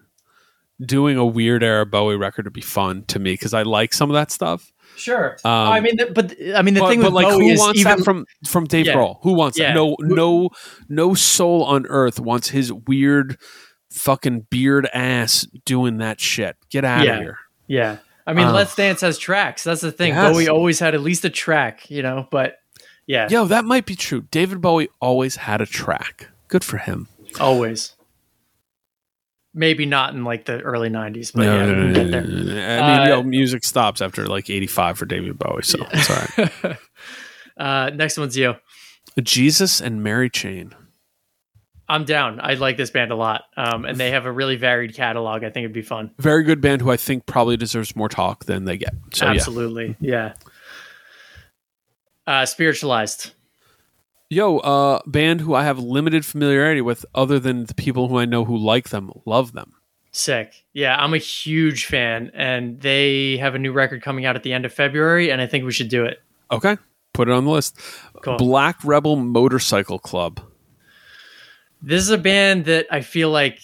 doing 0.85 1.17
a 1.17 1.25
weird 1.25 1.63
era 1.63 1.87
Bowie 1.87 2.17
record 2.17 2.45
would 2.45 2.53
be 2.53 2.61
fun 2.61 3.05
to 3.09 3.19
me 3.19 3.33
because 3.33 3.55
I 3.55 3.63
like 3.63 3.93
some 3.95 4.11
of 4.11 4.15
that 4.15 4.31
stuff. 4.31 4.73
sure. 4.97 5.37
Um, 5.45 5.51
I 5.53 5.81
mean, 5.81 5.97
but 6.15 6.35
I 6.55 6.63
mean, 6.63 6.75
the 6.75 6.81
but, 6.81 6.89
thing 6.91 7.01
but 7.01 7.07
with 7.07 7.15
like, 7.15 7.29
Bowie 7.29 7.49
who 7.49 7.51
is 7.53 7.61
wants 7.61 7.81
even 7.81 7.97
that 7.99 8.05
from 8.05 8.27
from 8.47 8.67
Dave 8.67 8.87
Yeah. 8.87 8.95
Grohl? 8.95 9.19
Who 9.23 9.33
wants 9.33 9.59
Yeah. 9.59 9.69
that? 9.69 9.75
No, 9.75 9.97
no, 10.01 10.51
no 10.89 11.15
soul 11.15 11.65
on 11.65 11.87
earth 11.87 12.21
wants 12.21 12.49
his 12.51 12.71
weird 12.73 13.39
fucking 13.93 14.47
beard 14.51 14.89
ass 14.95 15.47
doing 15.65 15.99
that 15.99 16.21
shit. 16.21 16.57
Get 16.71 16.85
out 16.85 17.05
Yeah. 17.05 17.15
of 17.17 17.21
here. 17.23 17.39
Yeah. 17.67 17.97
I 18.27 18.33
mean, 18.33 18.53
Let's 18.53 18.75
Dance 18.77 19.01
has 19.01 19.19
tracks. 19.19 19.65
That's 19.65 19.81
the 19.81 19.91
thing. 19.91 20.13
Yes. 20.15 20.33
Bowie 20.33 20.49
always 20.49 20.79
had 20.79 20.95
at 20.95 21.01
least 21.01 21.25
a 21.25 21.31
track, 21.31 21.91
you 21.91 22.03
know, 22.03 22.29
but 22.31 22.59
yeah, 23.07 23.29
Yo, 23.29 23.45
that 23.47 23.65
might 23.65 23.87
be 23.87 23.97
true. 23.97 24.23
David 24.31 24.61
Bowie 24.61 24.89
always 25.01 25.35
had 25.37 25.61
a 25.61 25.67
track. 25.67 26.29
Good 26.49 26.63
for 26.63 26.77
him. 26.79 27.09
always. 27.41 27.95
Maybe 29.53 29.85
not 29.85 30.15
in 30.15 30.23
like 30.23 30.45
the 30.45 30.61
early 30.61 30.91
90s, 30.91 31.33
but 31.35 31.43
yeah, 31.45 31.67
we 31.67 31.73
can 31.73 31.93
get 31.93 32.11
there. 32.13 32.23
I 32.23 32.25
mean, 32.25 33.01
Uh, 33.01 33.07
yo, 33.09 33.23
music 33.25 33.65
stops 33.65 34.01
after 34.01 34.27
like 34.27 34.49
85 34.49 34.97
for 34.99 35.07
David 35.07 35.37
Bowie, 35.41 35.63
so 35.65 35.85
it's 35.91 36.09
all 36.09 36.45
right. 36.65 36.77
uh, 37.57 37.91
next 37.93 38.17
one's 38.17 38.37
you. 38.37 38.55
Jesus 39.21 39.81
and 39.81 40.05
Mary 40.05 40.31
Chain. 40.31 40.73
I'm 41.91 42.05
down. 42.05 42.41
I 42.41 42.55
like 42.55 42.77
this 42.77 42.91
band 42.91 43.11
a 43.11 43.17
lot. 43.17 43.45
Um, 43.57 43.85
and 43.85 43.99
they 43.99 44.13
have 44.13 44.25
a 44.25 44.33
really 44.33 44.57
varied 44.57 44.95
catalog. 44.95 45.43
I 45.43 45.51
think 45.51 45.65
it'd 45.65 45.73
be 45.73 45.83
fun. 45.83 46.13
Very 46.19 46.45
good 46.45 46.61
band 46.61 46.83
who 46.83 46.91
I 46.91 46.97
think 46.97 47.27
probably 47.27 47.57
deserves 47.57 47.97
more 47.97 48.09
talk 48.09 48.45
than 48.45 48.65
they 48.65 48.79
get. 48.79 48.95
So 49.13 49.27
Absolutely. 49.27 49.97
Yeah. 50.01 50.35
Uh, 52.27 52.47
spiritualized. 52.47 53.27
yeah. 53.27 53.33
Yo, 54.33 54.59
uh 54.59 55.01
band 55.07 55.41
who 55.41 55.55
I 55.55 55.65
have 55.65 55.81
limited 55.81 56.25
familiarity 56.25 56.81
with 56.81 57.05
other 57.17 57.41
than 57.41 57.65
the 57.65 57.75
people 57.75 58.07
who 58.07 58.17
I 58.17 58.27
know 58.27 58.45
who 58.45 58.57
like 58.57 58.91
them, 58.91 59.11
love 59.27 59.53
them. 59.53 59.73
Sick. 60.13 60.65
Yeah, 60.73 60.97
I'm 60.97 61.15
a 61.15 61.19
huge 61.19 61.87
fan. 61.87 62.31
And 62.35 62.81
they 62.81 63.39
have 63.39 63.57
a 63.57 63.59
new 63.59 63.73
record 63.73 64.03
coming 64.03 64.27
out 64.27 64.37
at 64.37 64.45
the 64.45 64.53
end 64.53 64.65
of 64.65 64.73
February. 64.73 65.33
And 65.33 65.41
I 65.41 65.47
think 65.49 65.65
we 65.65 65.73
should 65.73 65.89
do 65.89 66.05
it. 66.05 66.23
Okay. 66.53 66.77
Put 67.13 67.29
it 67.29 67.33
on 67.33 67.45
the 67.45 67.51
list. 67.51 67.77
Cool. 68.23 68.37
Black 68.37 68.77
Rebel 68.85 69.17
Motorcycle 69.17 69.99
Club. 69.99 70.41
This 71.83 72.03
is 72.03 72.11
a 72.11 72.19
band 72.19 72.67
that 72.67 72.87
I 72.91 73.01
feel 73.01 73.31
like 73.31 73.61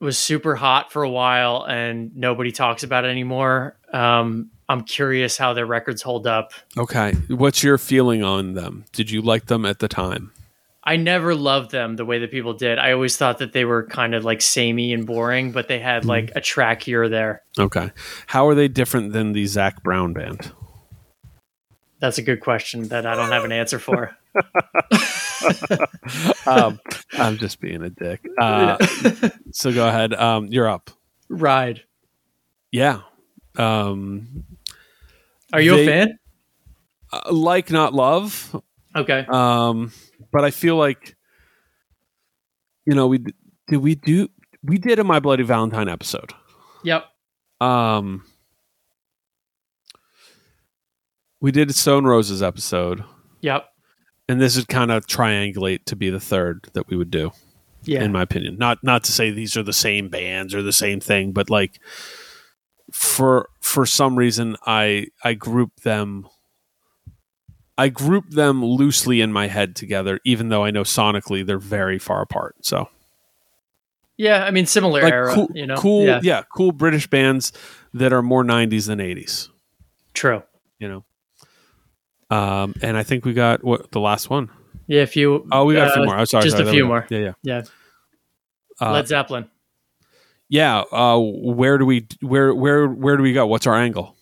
was 0.00 0.18
super 0.18 0.56
hot 0.56 0.90
for 0.90 1.02
a 1.02 1.10
while 1.10 1.64
and 1.64 2.14
nobody 2.16 2.50
talks 2.50 2.82
about 2.82 3.04
it 3.04 3.08
anymore. 3.08 3.78
Um, 3.92 4.50
I'm 4.68 4.82
curious 4.84 5.36
how 5.36 5.52
their 5.52 5.66
records 5.66 6.02
hold 6.02 6.26
up. 6.26 6.52
Okay. 6.76 7.12
What's 7.28 7.62
your 7.62 7.78
feeling 7.78 8.22
on 8.24 8.54
them? 8.54 8.84
Did 8.92 9.10
you 9.10 9.22
like 9.22 9.46
them 9.46 9.64
at 9.64 9.78
the 9.78 9.88
time? 9.88 10.32
I 10.84 10.96
never 10.96 11.34
loved 11.34 11.70
them 11.70 11.94
the 11.94 12.04
way 12.04 12.18
that 12.18 12.32
people 12.32 12.54
did. 12.54 12.78
I 12.78 12.92
always 12.92 13.16
thought 13.16 13.38
that 13.38 13.52
they 13.52 13.64
were 13.64 13.86
kind 13.86 14.14
of 14.14 14.24
like 14.24 14.40
samey 14.42 14.92
and 14.92 15.06
boring, 15.06 15.52
but 15.52 15.68
they 15.68 15.78
had 15.78 16.04
like 16.04 16.32
a 16.34 16.40
track 16.40 16.82
here 16.82 17.04
or 17.04 17.08
there. 17.08 17.42
Okay. 17.56 17.92
How 18.26 18.48
are 18.48 18.56
they 18.56 18.66
different 18.66 19.12
than 19.12 19.32
the 19.32 19.46
Zac 19.46 19.84
Brown 19.84 20.12
band? 20.12 20.50
That's 22.00 22.18
a 22.18 22.22
good 22.22 22.40
question 22.40 22.88
that 22.88 23.06
I 23.06 23.14
don't 23.14 23.30
have 23.30 23.44
an 23.44 23.52
answer 23.52 23.78
for. 23.78 24.16
um, 26.46 26.80
I'm 27.14 27.36
just 27.38 27.60
being 27.60 27.82
a 27.82 27.90
dick. 27.90 28.26
Uh, 28.38 28.76
so 29.52 29.72
go 29.72 29.86
ahead. 29.88 30.14
Um, 30.14 30.46
you're 30.46 30.68
up. 30.68 30.90
Ride. 31.28 31.82
Yeah. 32.70 33.00
Um, 33.56 34.44
Are 35.52 35.60
you 35.60 35.76
They- 35.76 35.84
a 35.84 35.86
fan? 35.86 36.18
uh, 37.12 37.32
like 37.32 37.70
not 37.70 37.94
love. 37.94 38.60
Okay. 38.96 39.26
Um, 39.28 39.92
but 40.32 40.44
I 40.44 40.50
feel 40.50 40.76
like, 40.76 41.16
you 42.86 42.94
know, 42.94 43.06
we 43.06 43.18
did 43.18 43.34
we 43.78 43.94
do 43.94 44.28
we 44.62 44.78
did 44.78 44.98
a 44.98 45.04
My 45.04 45.20
Bloody 45.20 45.42
Valentine 45.44 45.88
episode. 45.88 46.32
Yep. 46.84 47.04
Um, 47.60 48.24
we 51.40 51.52
did 51.52 51.70
a 51.70 51.72
Stone 51.72 52.04
Roses 52.04 52.42
episode, 52.42 53.02
Yep. 53.40 53.64
And 54.28 54.40
this 54.40 54.56
would 54.56 54.68
kind 54.68 54.90
of 54.90 55.06
triangulate 55.06 55.84
to 55.86 55.96
be 55.96 56.10
the 56.10 56.20
third 56.20 56.68
that 56.74 56.88
we 56.88 56.96
would 56.96 57.10
do. 57.10 57.32
Yeah. 57.84 58.04
in 58.04 58.12
my 58.12 58.22
opinion. 58.22 58.58
Not 58.58 58.78
not 58.84 59.02
to 59.04 59.12
say 59.12 59.30
these 59.32 59.56
are 59.56 59.62
the 59.64 59.72
same 59.72 60.08
bands 60.08 60.54
or 60.54 60.62
the 60.62 60.72
same 60.72 61.00
thing, 61.00 61.32
but 61.32 61.50
like 61.50 61.80
for 62.92 63.48
for 63.60 63.84
some 63.86 64.16
reason 64.16 64.56
I 64.64 65.08
I 65.24 65.34
group 65.34 65.80
them 65.80 66.28
I 67.76 67.88
group 67.88 68.28
them 68.30 68.64
loosely 68.64 69.20
in 69.20 69.32
my 69.32 69.48
head 69.48 69.74
together, 69.74 70.20
even 70.24 70.48
though 70.48 70.62
I 70.62 70.70
know 70.70 70.82
sonically 70.82 71.44
they're 71.44 71.58
very 71.58 71.98
far 71.98 72.22
apart. 72.22 72.54
So 72.64 72.88
yeah. 74.16 74.44
I 74.44 74.52
mean, 74.52 74.66
similar 74.66 75.02
like 75.02 75.12
era, 75.12 75.34
cool, 75.34 75.48
you 75.54 75.66
know? 75.66 75.76
cool, 75.76 76.04
Yeah. 76.06 76.20
yeah. 76.22 76.42
cool 76.54 76.70
British 76.70 77.08
bands 77.08 77.52
that 77.94 78.12
are 78.12 78.22
more 78.22 78.44
'90s 78.44 78.86
than 78.86 79.00
'80s. 79.00 79.48
True. 80.14 80.42
You 80.78 80.88
know, 80.88 81.04
um, 82.32 82.74
and 82.82 82.96
I 82.96 83.02
think 83.02 83.24
we 83.24 83.34
got 83.34 83.62
what 83.62 83.90
the 83.90 84.00
last 84.00 84.30
one. 84.30 84.50
Yeah. 84.86 85.02
a 85.02 85.06
few. 85.06 85.46
Oh, 85.52 85.64
we 85.64 85.74
got 85.74 85.88
a 85.88 85.92
few 85.92 86.02
uh, 86.02 86.06
more. 86.06 86.16
I'm 86.16 86.26
sorry, 86.26 86.44
just 86.44 86.56
sorry, 86.56 86.68
a 86.68 86.72
few 86.72 86.86
more. 86.86 87.06
Yeah, 87.10 87.18
yeah. 87.18 87.32
Yeah. 87.42 87.62
Uh, 88.80 88.92
Led 88.92 89.08
Zeppelin. 89.08 89.48
yeah. 90.48 90.80
Uh, 90.80 91.18
where 91.18 91.78
do 91.78 91.84
we 91.84 92.06
where 92.20 92.54
where 92.54 92.88
where 92.88 93.16
do 93.16 93.22
we 93.22 93.32
go? 93.32 93.46
What's 93.46 93.66
our 93.66 93.76
angle? 93.76 94.16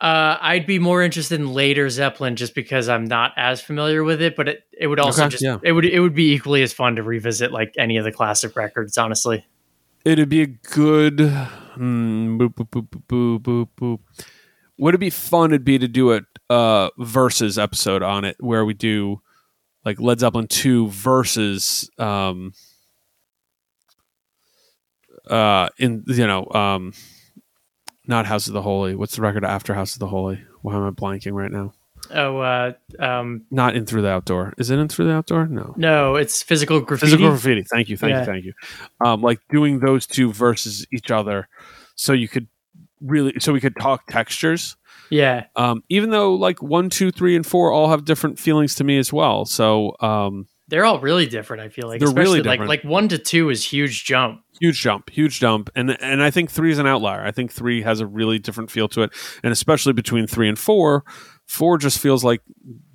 Uh, 0.00 0.36
I'd 0.40 0.66
be 0.66 0.80
more 0.80 1.00
interested 1.02 1.38
in 1.40 1.52
later 1.52 1.88
Zeppelin 1.88 2.34
just 2.34 2.56
because 2.56 2.88
I'm 2.88 3.04
not 3.04 3.32
as 3.36 3.60
familiar 3.60 4.02
with 4.02 4.20
it, 4.20 4.34
but 4.34 4.48
it, 4.48 4.64
it 4.76 4.88
would 4.88 4.98
also 4.98 5.22
Okay, 5.22 5.30
just 5.30 5.44
yeah. 5.44 5.58
it 5.62 5.72
would 5.72 5.84
it 5.84 6.00
would 6.00 6.14
be 6.14 6.32
equally 6.32 6.62
as 6.62 6.72
fun 6.72 6.96
to 6.96 7.02
revisit 7.02 7.52
like 7.52 7.74
any 7.78 7.98
of 7.98 8.04
the 8.04 8.10
classic 8.10 8.56
records, 8.56 8.98
honestly. 8.98 9.46
It'd 10.04 10.28
be 10.28 10.42
a 10.42 10.46
good. 10.46 11.20
Hmm, 11.20 12.36
boop, 12.36 12.54
boop, 12.54 13.68
boop, 13.78 13.98
Would 14.82 14.96
it 14.96 14.98
be 14.98 15.10
fun? 15.10 15.52
It'd 15.52 15.64
be 15.64 15.78
to 15.78 15.86
do 15.86 16.12
a 16.12 16.22
uh, 16.50 16.90
versus 16.98 17.56
episode 17.56 18.02
on 18.02 18.24
it 18.24 18.34
where 18.40 18.64
we 18.64 18.74
do 18.74 19.20
like 19.84 20.00
Led 20.00 20.18
Zeppelin 20.18 20.48
two 20.48 20.88
versus 20.88 21.88
um 21.98 22.52
uh 25.30 25.68
in 25.78 26.02
you 26.08 26.26
know 26.26 26.48
um 26.50 26.94
not 28.08 28.26
House 28.26 28.48
of 28.48 28.54
the 28.54 28.62
Holy. 28.62 28.96
What's 28.96 29.14
the 29.14 29.22
record 29.22 29.44
after 29.44 29.72
House 29.72 29.92
of 29.94 30.00
the 30.00 30.08
Holy? 30.08 30.42
Why 30.62 30.74
am 30.74 30.82
I 30.82 30.90
blanking 30.90 31.32
right 31.32 31.52
now? 31.52 31.72
Oh, 32.10 32.38
uh, 32.38 32.72
um, 32.98 33.42
Not 33.52 33.76
in 33.76 33.86
through 33.86 34.02
the 34.02 34.08
outdoor. 34.08 34.52
Is 34.58 34.70
it 34.70 34.80
in 34.80 34.88
through 34.88 35.04
the 35.04 35.12
outdoor? 35.12 35.46
No. 35.46 35.72
no, 35.76 36.16
it's 36.16 36.42
physical 36.42 36.80
graffiti. 36.80 37.12
Physical 37.12 37.30
graffiti. 37.30 37.62
Thank 37.62 37.88
you, 37.88 37.96
thank 37.96 38.10
Yeah. 38.10 38.18
you, 38.20 38.26
thank 38.26 38.44
you. 38.44 38.52
Um, 39.00 39.22
like 39.22 39.38
doing 39.50 39.78
those 39.78 40.08
two 40.08 40.32
versus 40.32 40.84
each 40.92 41.12
other, 41.12 41.48
so 41.94 42.12
you 42.12 42.26
could 42.26 42.48
really, 43.02 43.34
so 43.40 43.52
we 43.52 43.60
could 43.60 43.74
talk 43.80 44.06
textures. 44.06 44.76
Yeah. 45.10 45.44
Um, 45.56 45.82
even 45.88 46.10
though 46.10 46.34
like 46.34 46.62
one, 46.62 46.88
two, 46.88 47.10
three, 47.10 47.36
and 47.36 47.46
four 47.46 47.70
all 47.72 47.90
have 47.90 48.04
different 48.04 48.38
feelings 48.38 48.74
to 48.76 48.84
me 48.84 48.98
as 48.98 49.12
well. 49.12 49.44
So 49.44 49.94
um, 50.00 50.46
They're 50.68 50.84
all 50.86 51.00
really 51.00 51.26
different, 51.26 51.62
I 51.62 51.68
feel 51.68 51.86
like. 51.88 52.00
They're 52.00 52.08
really 52.08 52.38
Especially 52.38 52.42
like 52.42 52.60
different. 52.60 52.68
like 52.68 52.84
one 52.84 53.08
to 53.08 53.18
two 53.18 53.50
is 53.50 53.62
huge 53.64 54.04
jump. 54.04 54.42
huge 54.60 54.80
jump, 54.80 55.10
huge 55.10 55.38
jump, 55.38 55.68
and 55.74 55.90
and 56.02 56.22
I 56.22 56.30
think 56.30 56.50
three 56.50 56.70
is 56.72 56.78
an 56.78 56.86
outlier. 56.86 57.22
I 57.24 57.30
think 57.30 57.52
three 57.52 57.82
has 57.82 58.00
a 58.00 58.06
really 58.06 58.38
different 58.38 58.70
feel 58.70 58.88
to 58.90 59.02
it, 59.02 59.10
and 59.42 59.52
especially 59.52 59.92
between 59.92 60.26
three 60.26 60.48
and 60.48 60.58
four, 60.58 61.04
four 61.46 61.76
just 61.76 61.98
feels 61.98 62.24
like 62.24 62.40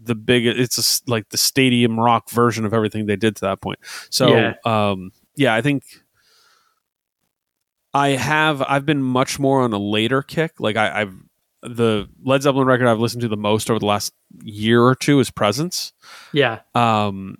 the 0.01 0.15
big. 0.15 0.47
It's 0.47 0.77
a 1.05 1.11
like 1.11 1.29
the 1.29 1.37
stadium 1.37 1.99
rock 1.99 2.31
version 2.31 2.65
of 2.65 2.73
everything 2.73 3.05
they 3.05 3.15
did 3.17 3.35
to 3.35 3.41
that 3.41 3.61
point. 3.61 3.77
So 4.09 4.29
Yeah. 4.35 4.53
um, 4.65 5.11
yeah, 5.35 5.53
I 5.53 5.61
think. 5.61 5.83
I 7.97 8.09
have 8.09 8.61
I've 8.61 8.85
been 8.85 9.01
much 9.01 9.39
more 9.39 9.61
on 9.61 9.73
a 9.73 9.79
later 9.79 10.21
kick. 10.21 10.59
Like 10.59 10.75
I, 10.75 11.01
I've 11.01 11.15
the 11.63 12.07
Led 12.23 12.43
Zeppelin 12.43 12.67
record 12.67 12.87
I've 12.87 12.99
listened 12.99 13.21
to 13.21 13.27
the 13.27 13.35
most 13.35 13.71
over 13.71 13.79
the 13.79 13.87
last 13.87 14.13
year 14.43 14.83
or 14.83 14.93
two 14.93 15.19
is 15.19 15.31
Presence. 15.31 15.93
Yeah. 16.31 16.59
Um, 16.75 17.37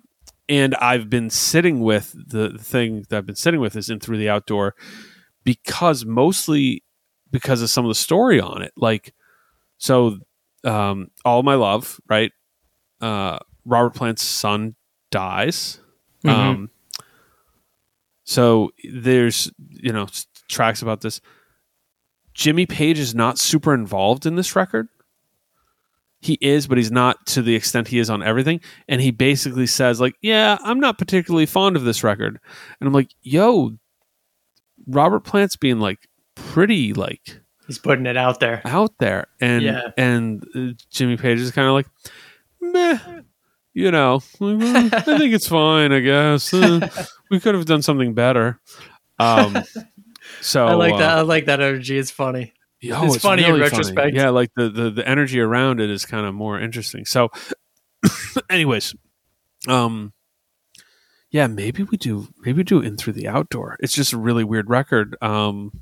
and 0.48 0.74
I've 0.74 1.08
been 1.08 1.30
sitting 1.30 1.80
with 1.80 2.12
the, 2.12 2.48
the 2.48 2.58
thing 2.58 3.04
that 3.08 3.18
I've 3.18 3.26
been 3.26 3.36
sitting 3.36 3.60
with 3.60 3.76
is 3.76 3.88
in 3.88 4.00
through 4.00 4.18
the 4.18 4.28
outdoor 4.28 4.74
because 5.44 6.04
mostly 6.04 6.82
because 7.30 7.62
of 7.62 7.70
some 7.70 7.84
of 7.84 7.90
the 7.90 7.94
story 7.94 8.40
on 8.40 8.62
it. 8.62 8.72
Like, 8.76 9.14
so, 9.76 10.18
um, 10.64 11.12
all 11.24 11.44
my 11.44 11.54
love, 11.54 12.00
right? 12.08 12.32
Uh, 13.00 13.38
Robert 13.64 13.94
Plant's 13.94 14.22
son 14.22 14.74
dies. 15.12 15.78
Mhm. 16.24 16.30
Um, 16.30 16.70
so 18.28 18.72
there's, 18.84 19.50
you 19.70 19.90
know, 19.90 20.06
tracks 20.48 20.82
about 20.82 21.00
this. 21.02 21.20
Jimmy 22.34 22.66
Page 22.66 22.98
is 22.98 23.14
not 23.14 23.38
super 23.38 23.74
involved 23.74 24.26
in 24.26 24.36
this 24.36 24.54
record. 24.54 24.88
He 26.20 26.36
is, 26.40 26.66
but 26.66 26.78
he's 26.78 26.90
not 26.90 27.26
to 27.26 27.42
the 27.42 27.54
extent 27.54 27.88
he 27.88 27.98
is 28.00 28.10
on 28.10 28.22
everything. 28.22 28.60
And 28.88 29.00
he 29.00 29.10
basically 29.12 29.66
says, 29.66 30.00
like, 30.00 30.14
yeah, 30.20 30.58
I'm 30.62 30.80
not 30.80 30.98
particularly 30.98 31.46
fond 31.46 31.76
of 31.76 31.84
this 31.84 32.02
record. 32.02 32.40
And 32.80 32.86
I'm 32.88 32.92
like, 32.92 33.10
yo, 33.22 33.72
Robert 34.86 35.20
Plant's 35.20 35.56
being 35.56 35.78
like 35.80 36.08
pretty 36.34 36.92
like 36.92 37.40
He's 37.66 37.78
putting 37.78 38.06
it 38.06 38.16
out 38.16 38.40
there. 38.40 38.62
out 38.64 38.92
there. 38.98 39.26
And 39.40 39.62
Yeah. 39.62 39.82
and 39.96 40.44
uh, 40.56 40.72
Jimmy 40.90 41.16
Page 41.16 41.38
is 41.40 41.50
kind 41.52 41.68
of 41.68 41.74
like, 41.74 41.86
meh, 42.60 42.98
you 43.74 43.90
know, 43.90 44.14
like, 44.40 44.58
well, 44.58 44.90
I 44.92 45.00
think 45.18 45.34
it's 45.34 45.46
fine, 45.48 45.92
I 45.92 46.00
guess. 46.00 46.52
Uh, 46.52 46.88
we 47.30 47.38
could 47.38 47.54
have 47.54 47.66
done 47.66 47.82
something 47.82 48.14
better. 48.14 48.58
Um, 49.20 49.62
so 50.40 50.66
I 50.66 50.74
like 50.74 50.94
uh, 50.94 50.98
that. 50.98 51.18
I 51.18 51.20
like 51.22 51.46
that 51.46 51.60
energy. 51.60 51.98
It's 51.98 52.10
funny. 52.10 52.52
Yo, 52.80 53.04
It's 53.04 53.16
funny 53.16 53.44
in 53.44 53.58
retrospect. 53.58 54.14
Yeah, 54.14 54.30
like 54.30 54.50
the, 54.54 54.68
the 54.68 54.90
the 54.90 55.08
energy 55.08 55.40
around 55.40 55.80
it 55.80 55.90
is 55.90 56.04
kind 56.04 56.26
of 56.26 56.34
more 56.34 56.60
interesting. 56.60 57.04
So, 57.04 57.30
anyways, 58.50 58.94
um, 59.66 60.12
yeah, 61.30 61.46
maybe 61.48 61.82
we 61.82 61.96
do 61.96 62.28
maybe 62.38 62.58
we 62.58 62.64
do 62.64 62.80
in 62.80 62.96
through 62.96 63.14
the 63.14 63.28
outdoor. 63.28 63.76
It's 63.80 63.94
just 63.94 64.12
a 64.12 64.18
really 64.18 64.44
weird 64.44 64.70
record. 64.70 65.16
Um, 65.20 65.72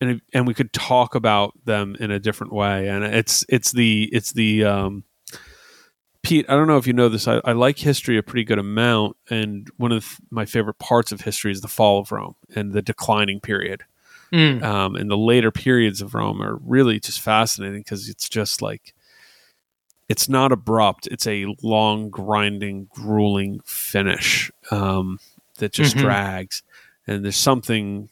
and 0.00 0.10
it, 0.10 0.22
and 0.32 0.46
we 0.46 0.54
could 0.54 0.72
talk 0.72 1.14
about 1.14 1.52
them 1.64 1.96
in 1.98 2.10
a 2.10 2.18
different 2.18 2.52
way. 2.52 2.88
And 2.88 3.04
it's 3.04 3.44
it's 3.48 3.72
the 3.72 4.08
it's 4.12 4.32
the 4.32 4.64
um, 4.64 5.04
Pete. 6.24 6.46
I 6.48 6.54
don't 6.54 6.66
know 6.66 6.76
if 6.78 6.86
you 6.86 6.92
know 6.92 7.08
this. 7.08 7.28
I, 7.28 7.40
I 7.44 7.52
like 7.52 7.78
history 7.78 8.16
a 8.18 8.22
pretty 8.22 8.44
good 8.44 8.58
amount, 8.58 9.16
and 9.30 9.70
one 9.76 9.92
of 9.92 10.16
my 10.30 10.44
favorite 10.46 10.78
parts 10.78 11.12
of 11.12 11.20
history 11.20 11.52
is 11.52 11.60
the 11.60 11.68
fall 11.68 12.00
of 12.00 12.10
Rome 12.10 12.34
and 12.56 12.72
the 12.72 12.82
declining 12.82 13.40
period 13.40 13.84
Mm. 14.32 14.62
um, 14.64 14.96
and 14.96 15.08
the 15.08 15.16
later 15.16 15.52
periods 15.52 16.00
of 16.02 16.14
Rome 16.14 16.42
are 16.42 16.56
really 16.56 16.98
just 16.98 17.20
fascinating 17.20 17.80
because 17.80 18.08
it's 18.08 18.28
just 18.28 18.60
like 18.62 18.94
it's 20.08 20.28
not 20.28 20.50
abrupt; 20.50 21.06
it's 21.06 21.26
a 21.26 21.46
long, 21.62 22.10
grinding, 22.10 22.88
grueling 22.90 23.60
finish 23.64 24.50
um, 24.70 25.18
that 25.58 25.72
just 25.72 25.94
Mhm. 25.96 26.00
drags, 26.00 26.62
and 27.06 27.24
there's 27.24 27.36
something 27.36 28.08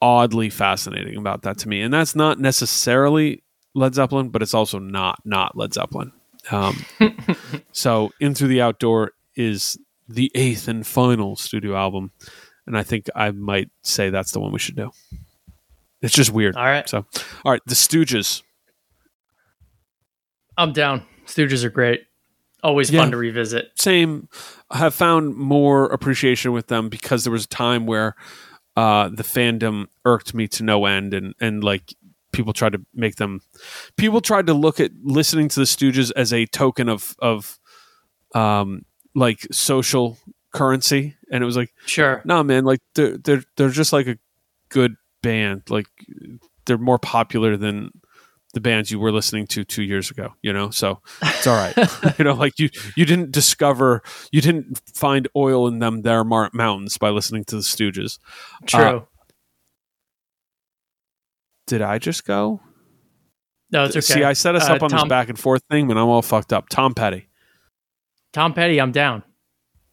oddly 0.00 0.50
fascinating 0.50 1.16
about 1.16 1.42
that 1.42 1.58
to 1.58 1.68
me. 1.68 1.80
And 1.80 1.94
that's 1.94 2.16
not 2.16 2.40
necessarily 2.40 3.42
Led 3.74 3.94
Zeppelin, 3.94 4.28
but 4.30 4.42
it's 4.42 4.54
also 4.54 4.78
not 4.78 5.20
not 5.24 5.56
Led 5.56 5.72
Zeppelin. 5.74 6.12
Um, 6.50 6.84
so, 7.72 8.12
In 8.20 8.34
Through 8.34 8.48
the 8.48 8.60
Out 8.62 8.78
Door 8.80 9.12
is 9.36 9.78
the 10.08 10.30
eighth 10.34 10.68
and 10.68 10.86
final 10.86 11.36
studio 11.36 11.76
album, 11.76 12.10
and 12.66 12.76
I 12.76 12.82
think 12.82 13.08
I 13.14 13.30
might 13.30 13.70
say 13.82 14.10
that's 14.10 14.32
the 14.32 14.40
one 14.40 14.52
we 14.52 14.58
should 14.58 14.76
do. 14.76 14.90
It's 16.02 16.14
just 16.14 16.32
weird. 16.32 16.56
All 16.56 16.64
right. 16.64 16.88
So, 16.88 17.06
all 17.44 17.52
right, 17.52 17.62
the 17.66 17.74
Stooges. 17.74 18.42
I'm 20.56 20.72
down. 20.72 21.04
Stooges 21.26 21.64
are 21.64 21.70
great. 21.70 22.02
Always 22.62 22.90
Yeah. 22.90 23.00
fun 23.00 23.10
to 23.12 23.16
revisit. 23.16 23.70
Same. 23.76 24.28
I 24.70 24.78
have 24.78 24.94
found 24.94 25.34
more 25.36 25.86
appreciation 25.86 26.52
with 26.52 26.68
them 26.68 26.88
because 26.88 27.24
there 27.24 27.32
was 27.32 27.44
a 27.44 27.48
time 27.48 27.86
where 27.86 28.14
uh, 28.76 29.08
the 29.08 29.22
fandom 29.22 29.86
irked 30.04 30.34
me 30.34 30.48
to 30.48 30.62
no 30.62 30.86
end, 30.86 31.12
and 31.14 31.34
and 31.40 31.62
like 31.62 31.94
people 32.32 32.52
tried 32.52 32.72
to 32.72 32.84
make 32.94 33.16
them. 33.16 33.40
People 33.96 34.20
tried 34.20 34.46
to 34.46 34.54
look 34.54 34.80
at 34.80 34.90
listening 35.02 35.48
to 35.48 35.60
the 35.60 35.66
Stooges 35.66 36.10
as 36.16 36.32
a 36.32 36.46
token 36.46 36.88
of 36.88 37.14
of 37.20 37.58
um 38.34 38.84
like 39.14 39.46
social 39.52 40.18
currency, 40.52 41.16
and 41.30 41.42
it 41.42 41.46
was 41.46 41.56
like 41.56 41.72
Sure. 41.86 42.22
no 42.24 42.42
man 42.42 42.64
like 42.64 42.80
they're 42.94 43.16
they're 43.18 43.42
they're 43.56 43.68
just 43.70 43.92
like 43.92 44.06
a 44.06 44.18
good 44.68 44.96
band 45.22 45.62
like 45.68 45.86
they're 46.66 46.78
more 46.78 46.98
popular 46.98 47.56
than 47.56 47.90
the 48.54 48.60
bands 48.60 48.90
you 48.90 48.98
were 48.98 49.12
listening 49.12 49.46
to 49.46 49.64
two 49.64 49.82
years 49.82 50.10
ago 50.10 50.34
you 50.42 50.52
know 50.52 50.68
so 50.68 51.00
it's 51.22 51.46
all 51.46 51.56
right 51.56 51.74
you 52.18 52.24
know 52.24 52.34
like 52.34 52.58
you 52.58 52.68
you 52.96 53.04
didn't 53.06 53.30
discover 53.32 54.02
you 54.30 54.40
didn't 54.40 54.80
find 54.94 55.28
oil 55.36 55.66
in 55.68 55.78
them 55.78 56.02
there 56.02 56.24
mar- 56.24 56.50
mountains 56.52 56.98
by 56.98 57.08
listening 57.10 57.44
to 57.44 57.56
the 57.56 57.62
stooges 57.62 58.18
True. 58.66 59.06
Did 61.72 61.82
i 61.82 61.98
just 61.98 62.26
go 62.26 62.60
no, 63.70 63.84
it's 63.84 63.96
okay. 63.96 64.00
see 64.02 64.22
i 64.24 64.34
set 64.34 64.54
us 64.54 64.68
Uh, 64.68 64.74
up 64.74 64.82
on 64.82 64.90
this 64.90 65.04
back 65.04 65.28
and 65.30 65.38
forth 65.38 65.62
thing 65.70 65.88
but 65.88 65.96
i'm 65.96 66.06
all 66.08 66.20
fucked 66.22 66.52
up 66.52 66.68
tom 66.68 66.92
petty 66.94 67.26
Tom 68.34 68.52
Petty, 68.54 68.80
I'm 68.80 68.92
down. 68.92 69.22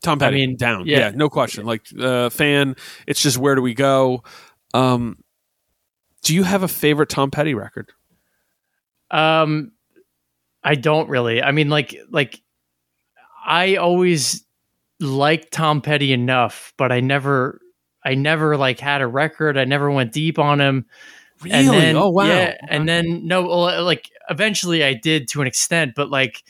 tom 0.04 0.20
petty 0.20 0.38
mean, 0.38 0.56
down 0.58 0.86
yeah. 0.86 1.00
yeah. 1.00 1.12
no 1.16 1.30
question 1.30 1.66
like 1.66 1.86
uh 2.00 2.30
fan 2.30 2.76
it's 3.08 3.22
just 3.22 3.38
where 3.38 3.56
do 3.56 3.62
we 3.62 3.74
go 3.74 4.24
um 4.74 5.18
do 6.24 6.36
you 6.36 6.44
have 6.44 6.64
a 6.64 6.68
favorite 6.68 7.10
tom 7.10 7.32
petty 7.32 7.54
record 7.54 7.92
Um, 9.12 9.72
I 10.64 10.76
don't 10.76 11.10
really. 11.10 11.42
I 11.42 11.52
mean, 11.52 11.70
like, 11.70 11.96
like 12.12 12.42
I 13.46 13.76
always 13.78 14.46
liked 15.00 15.52
Tom 15.54 15.82
Petty 15.82 16.12
enough, 16.14 16.74
but 16.78 16.92
I 16.92 17.00
never, 17.00 17.60
I 18.06 18.14
never 18.16 18.56
like 18.58 18.80
had 18.80 19.02
a 19.02 19.08
record. 19.08 19.58
I 19.58 19.64
never 19.66 19.90
went 19.90 20.12
deep 20.12 20.38
on 20.38 20.60
him. 20.62 20.86
Really? 21.44 21.56
And 21.56 21.70
then, 21.70 21.96
oh 21.96 22.10
wow! 22.10 22.26
Yeah, 22.26 22.58
and 22.68 22.88
then 22.88 23.28
no, 23.28 23.44
well, 23.44 23.84
like 23.84 24.10
eventually 24.30 24.84
I 24.84 24.94
did 24.94 25.28
to 25.30 25.42
an 25.42 25.48
extent, 25.48 25.94
but 25.96 26.10
like 26.10 26.44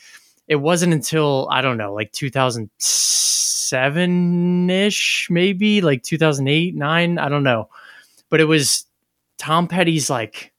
it 0.47 0.55
wasn't 0.55 0.93
until 0.93 1.47
I 1.51 1.61
don't 1.61 1.77
know, 1.77 1.93
like 1.93 2.11
2007 2.11 4.69
ish, 4.69 5.27
maybe 5.29 5.81
like 5.81 6.03
2008, 6.03 6.75
nine, 6.75 7.17
I 7.19 7.29
don't 7.29 7.43
know, 7.43 7.69
but 8.29 8.39
it 8.39 8.45
was 8.45 8.85
Tom 9.37 9.67
Petty's 9.67 10.09
like 10.09 10.53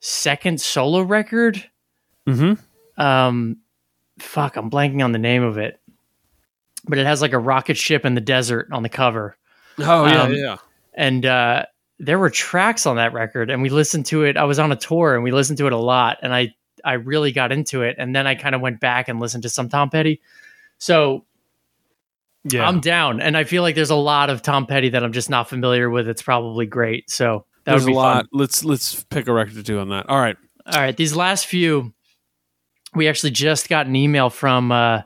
second 0.00 0.60
solo 0.60 1.02
record. 1.02 1.62
hmm 2.26 2.54
Um, 2.96 3.58
fuck, 4.18 4.56
I'm 4.56 4.70
blanking 4.70 5.04
on 5.04 5.12
the 5.12 5.18
name 5.18 5.42
of 5.42 5.58
it, 5.58 5.80
but 6.86 6.98
it 6.98 7.06
has 7.06 7.20
like 7.20 7.32
a 7.32 7.38
rocket 7.38 7.76
ship 7.76 8.04
in 8.06 8.14
the 8.14 8.20
desert 8.20 8.68
on 8.72 8.82
the 8.82 8.88
cover 8.88 9.36
Oh 9.80 10.06
yeah, 10.06 10.22
Um, 10.22 10.34
yeah. 10.34 10.56
and 10.94 11.26
uh, 11.26 11.66
there 11.98 12.18
were 12.18 12.30
tracks 12.30 12.86
on 12.86 12.96
that 12.96 13.12
record 13.12 13.50
and 13.50 13.60
we 13.62 13.68
listened 13.70 14.06
to 14.06 14.22
it 14.24 14.36
i 14.36 14.44
was 14.44 14.58
on 14.58 14.70
a 14.72 14.76
tour 14.76 15.14
and 15.14 15.24
we 15.24 15.32
listened 15.32 15.58
to 15.58 15.66
it 15.66 15.72
a 15.72 15.76
lot 15.78 16.18
and 16.22 16.32
i 16.34 16.54
i 16.84 16.92
really 16.92 17.32
got 17.32 17.50
into 17.52 17.82
it 17.82 17.96
and 17.98 18.14
then 18.14 18.26
i 18.26 18.34
kind 18.34 18.54
of 18.54 18.60
went 18.60 18.78
back 18.80 19.08
and 19.08 19.18
listened 19.20 19.42
to 19.42 19.48
some 19.48 19.68
tom 19.68 19.90
petty 19.90 20.20
so 20.78 21.24
Yeah. 22.44 22.68
i'm 22.68 22.80
down 22.80 23.20
and 23.20 23.36
i 23.36 23.44
feel 23.44 23.62
like 23.62 23.74
there's 23.74 23.90
a 23.90 23.96
lot 23.96 24.30
of 24.30 24.42
tom 24.42 24.66
petty 24.66 24.90
that 24.90 25.02
i'm 25.02 25.12
just 25.12 25.28
not 25.28 25.48
familiar 25.48 25.90
with 25.90 26.08
it's 26.08 26.22
probably 26.22 26.66
great 26.66 27.10
so 27.10 27.44
that 27.64 27.72
There's 27.72 27.86
a 27.86 27.90
lot. 27.90 28.16
fun. 28.16 28.28
Let's 28.32 28.64
let's 28.64 29.02
pick 29.04 29.26
a 29.28 29.32
record 29.32 29.54
to 29.56 29.62
do 29.62 29.78
on 29.80 29.90
that. 29.90 30.08
All 30.08 30.18
right. 30.18 30.36
all 30.72 30.80
right 30.80 30.96
these 30.96 31.14
last 31.14 31.46
few 31.46 31.92
we 32.94 33.08
actually 33.08 33.32
just 33.32 33.68
got 33.68 33.86
an 33.86 33.94
email 33.94 34.30
from 34.30 34.72
uh, 34.72 35.02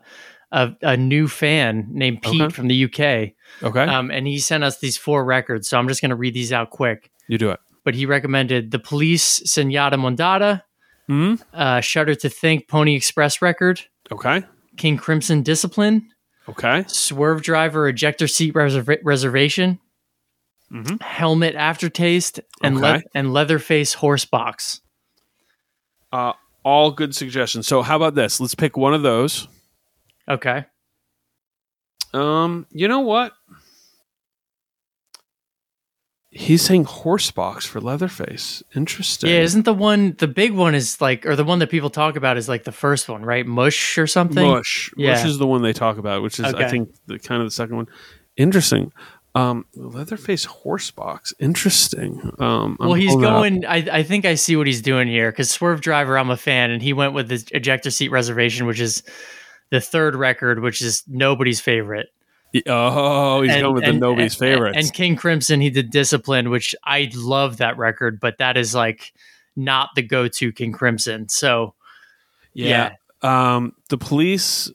a, 0.52 0.72
a 0.82 0.96
new 0.96 1.26
fan 1.26 1.88
named 1.90 2.22
pete 2.22 2.40
Okay. 2.42 2.54
from 2.54 2.68
the 2.68 2.84
uk 2.84 3.32
Okay. 3.62 3.82
um, 3.84 4.10
and 4.10 4.26
he 4.26 4.38
sent 4.38 4.64
us 4.64 4.78
these 4.78 4.96
four 4.96 5.24
records 5.24 5.68
so 5.68 5.78
i'm 5.78 5.88
just 5.88 6.00
going 6.00 6.10
to 6.10 6.16
read 6.16 6.34
these 6.34 6.52
out 6.52 6.70
quick 6.70 7.10
you 7.28 7.38
do 7.38 7.50
it. 7.50 7.60
but 7.84 7.94
he 7.94 8.06
recommended 8.06 8.70
The 8.72 8.78
Police, 8.78 9.40
Zenyatta 9.46 9.94
Mondatta, 9.94 10.62
Hmm. 11.08 11.34
uh, 11.52 11.80
Shudder 11.80 12.14
to 12.16 12.28
Think, 12.28 12.68
Pony 12.68 12.94
Express 12.94 13.40
record, 13.42 13.80
Okay. 14.10 14.42
King 14.76 14.96
Crimson 14.96 15.42
Discipline, 15.42 16.08
Okay. 16.48 16.84
Swervedriver, 16.84 17.88
Ejector 17.90 18.26
Seat 18.28 18.54
Reserva- 18.54 18.98
Reservation, 19.04 19.78
Mhm. 20.72 21.00
helmet 21.02 21.54
aftertaste, 21.54 22.40
and 22.62 22.80
le- 22.80 22.94
Okay. 22.96 23.02
and 23.14 23.32
Leatherface 23.32 23.94
horse 23.94 24.24
box. 24.24 24.80
Uh, 26.12 26.32
all 26.64 26.90
good 26.92 27.14
suggestions. 27.14 27.66
So 27.66 27.82
how 27.82 27.96
about 27.96 28.14
this? 28.14 28.40
Let's 28.40 28.54
pick 28.54 28.76
one 28.76 28.94
of 28.94 29.02
those. 29.02 29.48
Okay. 30.28 30.64
Um, 32.14 32.66
you 32.70 32.88
know 32.88 33.00
what? 33.00 33.32
He's 36.34 36.62
saying 36.62 36.84
horse 36.84 37.30
box 37.30 37.66
for 37.66 37.78
Leatherface. 37.78 38.62
Interesting. 38.74 39.28
Yeah, 39.28 39.40
isn't 39.40 39.66
the 39.66 39.74
one 39.74 40.14
the 40.18 40.26
big 40.28 40.52
one 40.52 40.74
is 40.74 40.98
like 40.98 41.26
or 41.26 41.36
the 41.36 41.44
one 41.44 41.58
that 41.58 41.68
people 41.68 41.90
talk 41.90 42.16
about 42.16 42.38
is 42.38 42.48
like 42.48 42.64
the 42.64 42.72
first 42.72 43.06
one, 43.06 43.22
right? 43.22 43.46
Mush 43.46 43.98
or 43.98 44.06
something? 44.06 44.42
Mush. 44.46 44.90
Mush 44.96 45.04
Yeah. 45.04 45.26
is 45.26 45.36
the 45.36 45.46
one 45.46 45.60
they 45.60 45.74
talk 45.74 45.98
about, 45.98 46.22
which 46.22 46.38
is 46.38 46.46
I 46.46 46.70
think 46.70 46.88
the 47.06 47.18
kind 47.18 47.42
of 47.42 47.46
the 47.48 47.50
second 47.52 47.76
one. 47.76 47.86
Interesting. 48.38 48.92
Um, 49.34 49.66
Leatherface 49.74 50.44
horse 50.46 50.90
box. 50.90 51.34
Interesting. 51.38 52.32
Um, 52.38 52.76
Well, 52.80 52.94
he's 52.94 53.10
pulling 53.10 53.24
it 53.24 53.28
up. 53.28 53.36
going. 53.38 53.66
I, 53.66 53.98
I 53.98 54.02
think 54.02 54.24
I 54.24 54.34
see 54.34 54.56
what 54.56 54.66
he's 54.66 54.80
doing 54.82 55.08
here 55.08 55.30
because 55.30 55.48
Swervedriver, 55.50 56.18
I'm 56.18 56.30
a 56.30 56.36
fan, 56.38 56.70
and 56.70 56.82
he 56.82 56.92
went 56.94 57.12
with 57.12 57.28
the 57.28 57.42
ejector 57.54 57.90
seat 57.90 58.10
reservation, 58.10 58.66
which 58.66 58.80
is 58.80 59.02
the 59.72 59.80
third 59.80 60.14
record, 60.14 60.60
which 60.60 60.80
is 60.82 61.02
nobody's 61.08 61.58
favorite. 61.60 62.08
Oh, 62.66 63.40
he's 63.40 63.50
And- 63.52 63.62
going 63.62 63.74
with 63.74 63.84
and- 63.84 63.96
the 63.96 64.00
nobody's 64.00 64.34
and- 64.34 64.38
favorites. 64.38 64.76
And 64.78 64.92
King 64.92 65.16
Crimson, 65.16 65.60
he 65.62 65.70
did 65.70 65.90
Discipline, 65.90 66.50
which 66.50 66.74
I 66.84 67.10
love 67.14 67.56
that 67.56 67.78
record, 67.78 68.20
but 68.20 68.36
that 68.38 68.58
is 68.58 68.74
like 68.74 69.14
not 69.56 69.88
the 69.96 70.02
go-to 70.02 70.52
King 70.52 70.72
Crimson. 70.72 71.28
So 71.30 71.74
yeah. 72.52 72.92
Um, 73.22 73.72
the 73.88 73.96
police. 73.98 74.70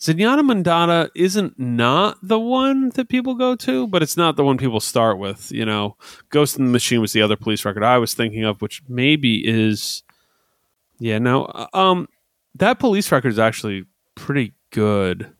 Zenyatta 0.00 0.40
Mondatta 0.40 1.10
isn't 1.14 1.58
not 1.58 2.16
the 2.22 2.38
one 2.40 2.88
that 2.94 3.08
people 3.10 3.34
go 3.34 3.54
to, 3.56 3.86
but 3.86 4.02
it's 4.02 4.16
not 4.16 4.34
the 4.36 4.44
one 4.44 4.56
people 4.58 4.80
start 4.80 5.18
with. 5.18 5.52
You 5.52 5.64
know, 5.66 5.96
Ghost 6.30 6.58
in 6.58 6.64
the 6.66 6.70
Machine 6.72 7.00
was 7.02 7.12
the 7.12 7.20
other 7.22 7.36
police 7.36 7.64
record 7.66 7.82
I 7.82 7.98
was 7.98 8.14
thinking 8.14 8.44
of, 8.44 8.60
which 8.62 8.82
maybe 8.88 9.46
is. 9.46 10.02
Yeah, 10.98 11.18
no. 11.18 11.44
uh, 11.46 11.66
Um, 11.74 12.08
that 12.54 12.78
police 12.78 13.10
record 13.12 13.28
is 13.28 13.38
actually 13.38 13.84
pretty 14.20 14.52
good. 14.70 15.32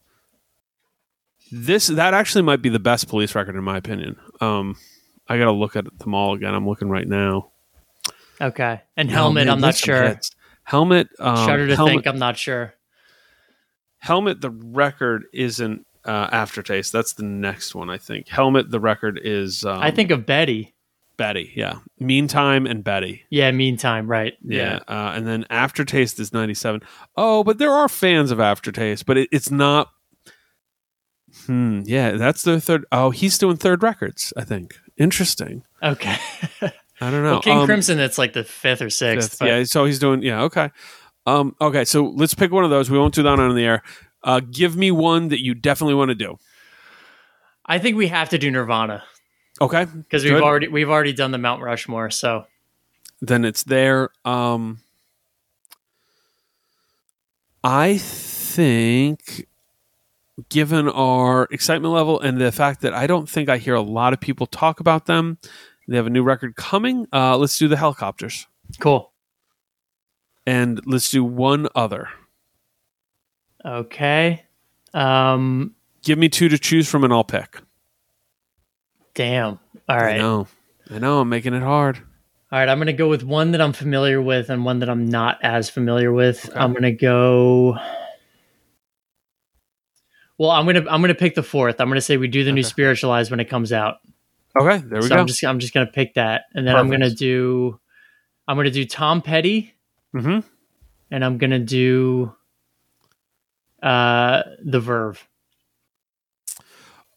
This 1.53 1.89
that 1.89 2.15
actually 2.15 2.43
might 2.43 2.63
be 2.63 2.69
the 2.69 2.79
best 2.79 3.09
police 3.09 3.35
record 3.35 3.57
in 3.57 3.63
my 3.65 3.77
opinion. 3.77 4.17
Um, 4.41 4.77
I 5.29 5.37
got 5.39 5.45
to 5.45 5.53
look 5.53 5.77
at 5.77 5.99
them 5.99 6.15
all 6.15 6.35
again. 6.35 6.55
I'm 6.55 6.67
looking 6.67 6.89
right 6.89 7.07
now. 7.07 7.51
okay, 8.41 8.81
and 8.97 9.11
Helmet, 9.11 9.47
man, 9.47 9.53
I'm 9.53 9.61
not 9.61 9.77
sure. 9.77 10.19
Helmet. 10.65 11.09
Um, 11.19 11.37
Shudder 11.37 11.67
to 11.69 11.77
helmet, 11.77 11.93
think, 11.95 12.07
I'm 12.07 12.19
not 12.19 12.39
sure. 12.39 12.75
Helmet, 13.99 14.41
the 14.41 14.51
record 14.51 15.25
isn't 15.33 15.87
uh, 16.05 16.29
Aftertaste. 16.33 16.93
That's 16.93 17.13
the 17.13 17.25
next 17.25 17.75
one, 17.75 17.91
I 17.91 17.99
think. 17.99 18.29
Helmet, 18.29 18.71
the 18.71 18.81
record 18.81 19.21
is. 19.23 19.65
Um, 19.65 19.79
I 19.81 19.91
think 19.91 20.11
of 20.11 20.25
Betty. 20.27 20.75
Betty. 21.21 21.53
Yeah. 21.55 21.81
Meantime 21.99 22.65
and 22.67 22.83
Betty. 22.83 23.25
Yeah, 23.29 23.51
Meantime, 23.51 24.07
right? 24.11 24.33
Yeah. 24.43 24.79
Uh, 24.89 25.13
and 25.15 25.27
then 25.27 25.45
Aftertaste 25.51 26.19
is 26.19 26.33
97. 26.33 26.81
Oh, 27.15 27.45
but 27.45 27.59
there 27.59 27.71
are 27.71 27.91
fans 27.91 28.31
of 28.31 28.41
Aftertaste, 28.41 29.05
but 29.05 29.19
it, 29.19 29.29
it's 29.31 29.51
not. 29.51 29.91
Hmm. 31.45 31.83
Yeah. 31.85 32.13
That's 32.13 32.43
their 32.43 32.59
third. 32.59 32.87
Oh, 32.91 33.11
he's 33.11 33.37
doing 33.37 33.59
third 33.59 33.83
records, 33.83 34.33
I 34.35 34.45
think. 34.45 34.75
Interesting. 34.97 35.63
Okay. 35.83 36.17
I 36.63 37.11
don't 37.11 37.23
know. 37.23 37.33
well, 37.33 37.43
King 37.43 37.59
Um, 37.59 37.67
Crimson, 37.67 37.99
that's 37.99 38.17
like 38.17 38.33
the 38.33 38.43
fifth 38.45 38.81
or 38.81 38.89
sixth. 38.89 39.39
fifth. 39.39 39.47
Yeah. 39.47 39.63
So 39.65 39.85
he's 39.85 39.99
doing. 39.99 40.23
Yeah. 40.23 40.45
Okay. 40.45 40.71
Um, 41.27 41.55
okay. 41.61 41.85
So 41.85 42.05
let's 42.07 42.33
pick 42.33 42.51
one 42.51 42.65
of 42.65 42.71
those. 42.71 42.91
We 42.91 42.99
won't 42.99 43.13
do 43.15 43.23
that 43.25 43.39
on 43.39 43.55
the 43.55 43.63
air. 43.65 43.83
Uh, 44.25 44.41
give 44.41 44.75
me 44.75 44.91
one 44.91 45.29
that 45.29 45.45
you 45.45 45.53
definitely 45.55 45.97
want 45.97 46.09
to 46.09 46.15
do. 46.15 46.37
I 47.67 47.79
think 47.79 47.99
we 47.99 48.09
have 48.09 48.31
to 48.31 48.39
do 48.39 48.51
Nirvana 48.51 49.05
Okay. 49.61 49.85
because 49.85 50.25
we've 50.25 50.41
already 50.41 50.69
we've 50.69 50.89
already 50.89 51.13
done 51.13 51.33
the 51.33 51.39
Mount 51.39 51.63
Rushmore. 51.63 52.11
So 52.11 52.47
then 53.21 53.45
it's 53.45 53.63
there. 53.65 54.11
Um, 54.25 54.81
I 57.63 57.99
think, 57.99 59.47
given 60.49 60.89
our 60.89 61.47
excitement 61.51 61.93
level 61.93 62.19
and 62.21 62.41
the 62.41 62.51
fact 62.53 62.81
that 62.81 62.95
I 62.95 63.07
don't 63.07 63.29
think 63.29 63.51
I 63.51 63.59
hear 63.59 63.75
a 63.75 63.83
lot 63.83 64.15
of 64.15 64.21
people 64.21 64.47
talk 64.47 64.81
about 64.81 65.05
them, 65.05 65.37
they 65.87 65.97
have 65.97 66.07
a 66.07 66.11
new 66.11 66.23
record 66.23 66.57
coming. 66.57 67.07
Uh, 67.13 67.37
let's 67.37 67.59
do 67.59 67.69
the 67.69 67.77
Hellacopters, 67.77 68.47
cool. 68.79 69.13
and 70.47 70.81
let's 70.87 71.11
do 71.11 71.23
one 71.23 71.69
other. 71.75 72.09
Okay. 73.65 74.45
Um. 74.95 75.75
Give 76.03 76.19
me 76.19 76.31
two 76.31 76.49
to 76.49 76.57
choose 76.57 76.89
from, 76.89 77.05
and 77.05 77.13
I'll 77.13 77.25
pick. 77.25 77.61
Damn. 79.21 79.59
All 79.87 79.99
right. 79.99 80.15
I 80.15 80.17
know, 80.17 80.47
I 80.91 80.99
know, 80.99 81.21
I'm 81.21 81.29
making 81.29 81.53
it 81.53 81.63
hard. 81.63 81.99
All 82.51 82.59
right. 82.59 82.71
I'm 82.71 82.79
gonna 82.79 82.95
go 82.95 83.07
with 83.07 83.23
one 83.23 83.51
that 83.51 83.61
I'm 83.61 83.75
familiar 83.75 84.23
with 84.23 84.49
and 84.49 84.65
one 84.65 84.79
that 84.79 84.89
I'm 84.89 85.11
not 85.11 85.39
as 85.43 85.69
familiar 85.69 86.11
with. 86.11 86.49
I'm 86.57 86.73
gonna 86.73 86.91
go. 86.91 87.77
Well, 90.39 90.51
I'm 90.51 90.65
gonna 90.65 90.87
I'm 90.89 91.03
gonna 91.03 91.15
pick 91.15 91.35
the 91.35 91.43
fourth. 91.43 91.83
I'm 91.83 91.89
gonna 91.89 92.01
say 92.01 92.17
we 92.17 92.29
do 92.29 92.45
the 92.45 92.53
new 92.53 92.63
Spiritualized 92.63 93.31
when 93.31 93.41
it 93.41 93.51
comes 93.51 93.75
out. 93.75 93.99
Okay, 94.59 94.79
there 94.79 95.03
we 95.03 95.09
so 95.09 95.15
go. 95.17 95.21
I'm 95.21 95.27
just 95.27 95.45
I'm 95.45 95.59
just 95.59 95.75
gonna 95.75 95.85
pick 95.85 96.15
that, 96.15 96.45
and 96.55 96.67
then 96.67 96.75
I'm 96.75 96.89
gonna 96.89 97.11
do 97.11 97.79
I'm 98.49 98.57
gonna 98.57 98.71
do 98.71 98.87
Tom 98.87 99.21
Petty, 99.21 99.75
mm-hmm. 100.15 100.39
and 101.11 101.23
I'm 101.23 101.37
gonna 101.37 101.59
do 101.59 102.35
uh 103.83 104.45
the 104.65 104.81
Verve. 104.81 105.29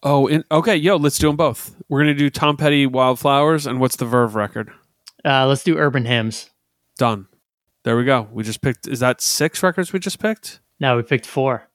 Oh, 0.03 0.27
in, 0.27 0.43
okay, 0.51 0.75
yo, 0.75 0.97
let's 0.97 1.17
do 1.17 1.27
them 1.27 1.37
both. 1.37 1.75
We're 1.87 2.01
gonna 2.01 2.13
do 2.13 2.29
Tom 2.29 2.57
Petty, 2.57 2.85
Wildflowers, 2.85 3.65
and 3.65 3.79
what's 3.79 3.95
the 3.95 4.05
Verve 4.05 4.35
record? 4.35 4.71
Uh, 5.23 5.47
let's 5.47 5.63
do 5.63 5.77
Urban 5.77 6.05
Hymns. 6.05 6.49
Done. 6.97 7.27
There 7.83 7.95
we 7.97 8.03
go. 8.03 8.27
We 8.31 8.43
just 8.43 8.61
picked. 8.61 8.87
Is 8.87 8.99
that 8.99 9.21
six 9.21 9.63
records 9.63 9.93
we 9.93 9.99
just 9.99 10.19
picked? 10.19 10.59
No, 10.79 10.97
we 10.97 11.03
picked 11.03 11.25
four. 11.25 11.69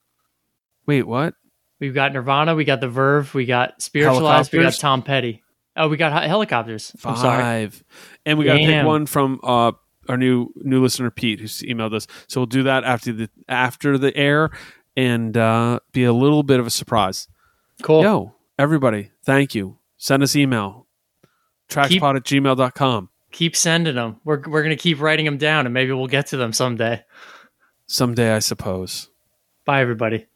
Wait, 0.87 1.03
what? 1.07 1.35
We've 1.81 1.95
got 1.95 2.12
Nirvana, 2.12 2.55
we 2.55 2.64
got 2.64 2.81
the 2.81 2.89
Verve, 2.89 3.33
we 3.35 3.47
got 3.47 3.81
Spiritualized, 3.81 4.53
we 4.53 4.61
got 4.61 4.74
Tom 4.74 5.03
Petty. 5.03 5.43
Oh, 5.76 5.89
we 5.89 5.97
got 5.97 6.12
hel- 6.12 6.41
Hellacopters. 6.45 6.95
I'm 7.05 7.16
sorry. 7.16 7.41
Five. 7.43 7.85
And 8.26 8.37
we 8.39 8.45
got 8.45 8.55
to 8.55 8.66
pick 8.66 8.85
one 8.85 9.07
from 9.07 9.39
uh, 9.45 9.72
our 10.09 10.16
new 10.16 10.49
new 10.57 10.83
listener 10.83 11.11
Pete, 11.11 11.41
who's 11.41 11.62
emailed 11.62 11.95
us. 11.95 12.07
So 12.26 12.41
we'll 12.41 12.47
do 12.47 12.64
that 12.64 12.83
after 12.85 13.12
the 13.12 13.31
after 13.49 13.97
the 13.97 14.14
air, 14.16 14.51
and 14.97 15.37
uh, 15.37 15.79
be 15.93 16.03
a 16.05 16.12
little 16.12 16.43
bit 16.43 16.59
of 16.59 16.66
a 16.66 16.70
surprise. 16.70 17.29
Cool. 17.83 18.03
Yo, 18.03 18.35
everybody, 18.59 19.11
thank 19.24 19.55
you. 19.55 19.79
Send 19.97 20.22
us 20.22 20.37
email. 20.37 20.87
TracksPod 21.68 22.16
at 22.16 22.24
gmail.com. 22.24 23.11
Keep 23.31 23.57
sending 23.57 23.95
them. 23.95 24.20
We're 24.24 24.43
we're 24.47 24.62
gonna 24.62 24.76
keep 24.76 25.01
writing 25.01 25.26
them 25.26 25.37
down, 25.39 25.66
and 25.66 25.74
maybe 25.74 25.93
we'll 25.93 26.07
get 26.07 26.29
to 26.29 26.37
them 26.37 26.53
someday. 26.53 27.05
Someday, 27.87 28.33
I 28.35 28.39
suppose. 28.39 29.11
Bye, 29.64 29.81
everybody. 29.81 30.26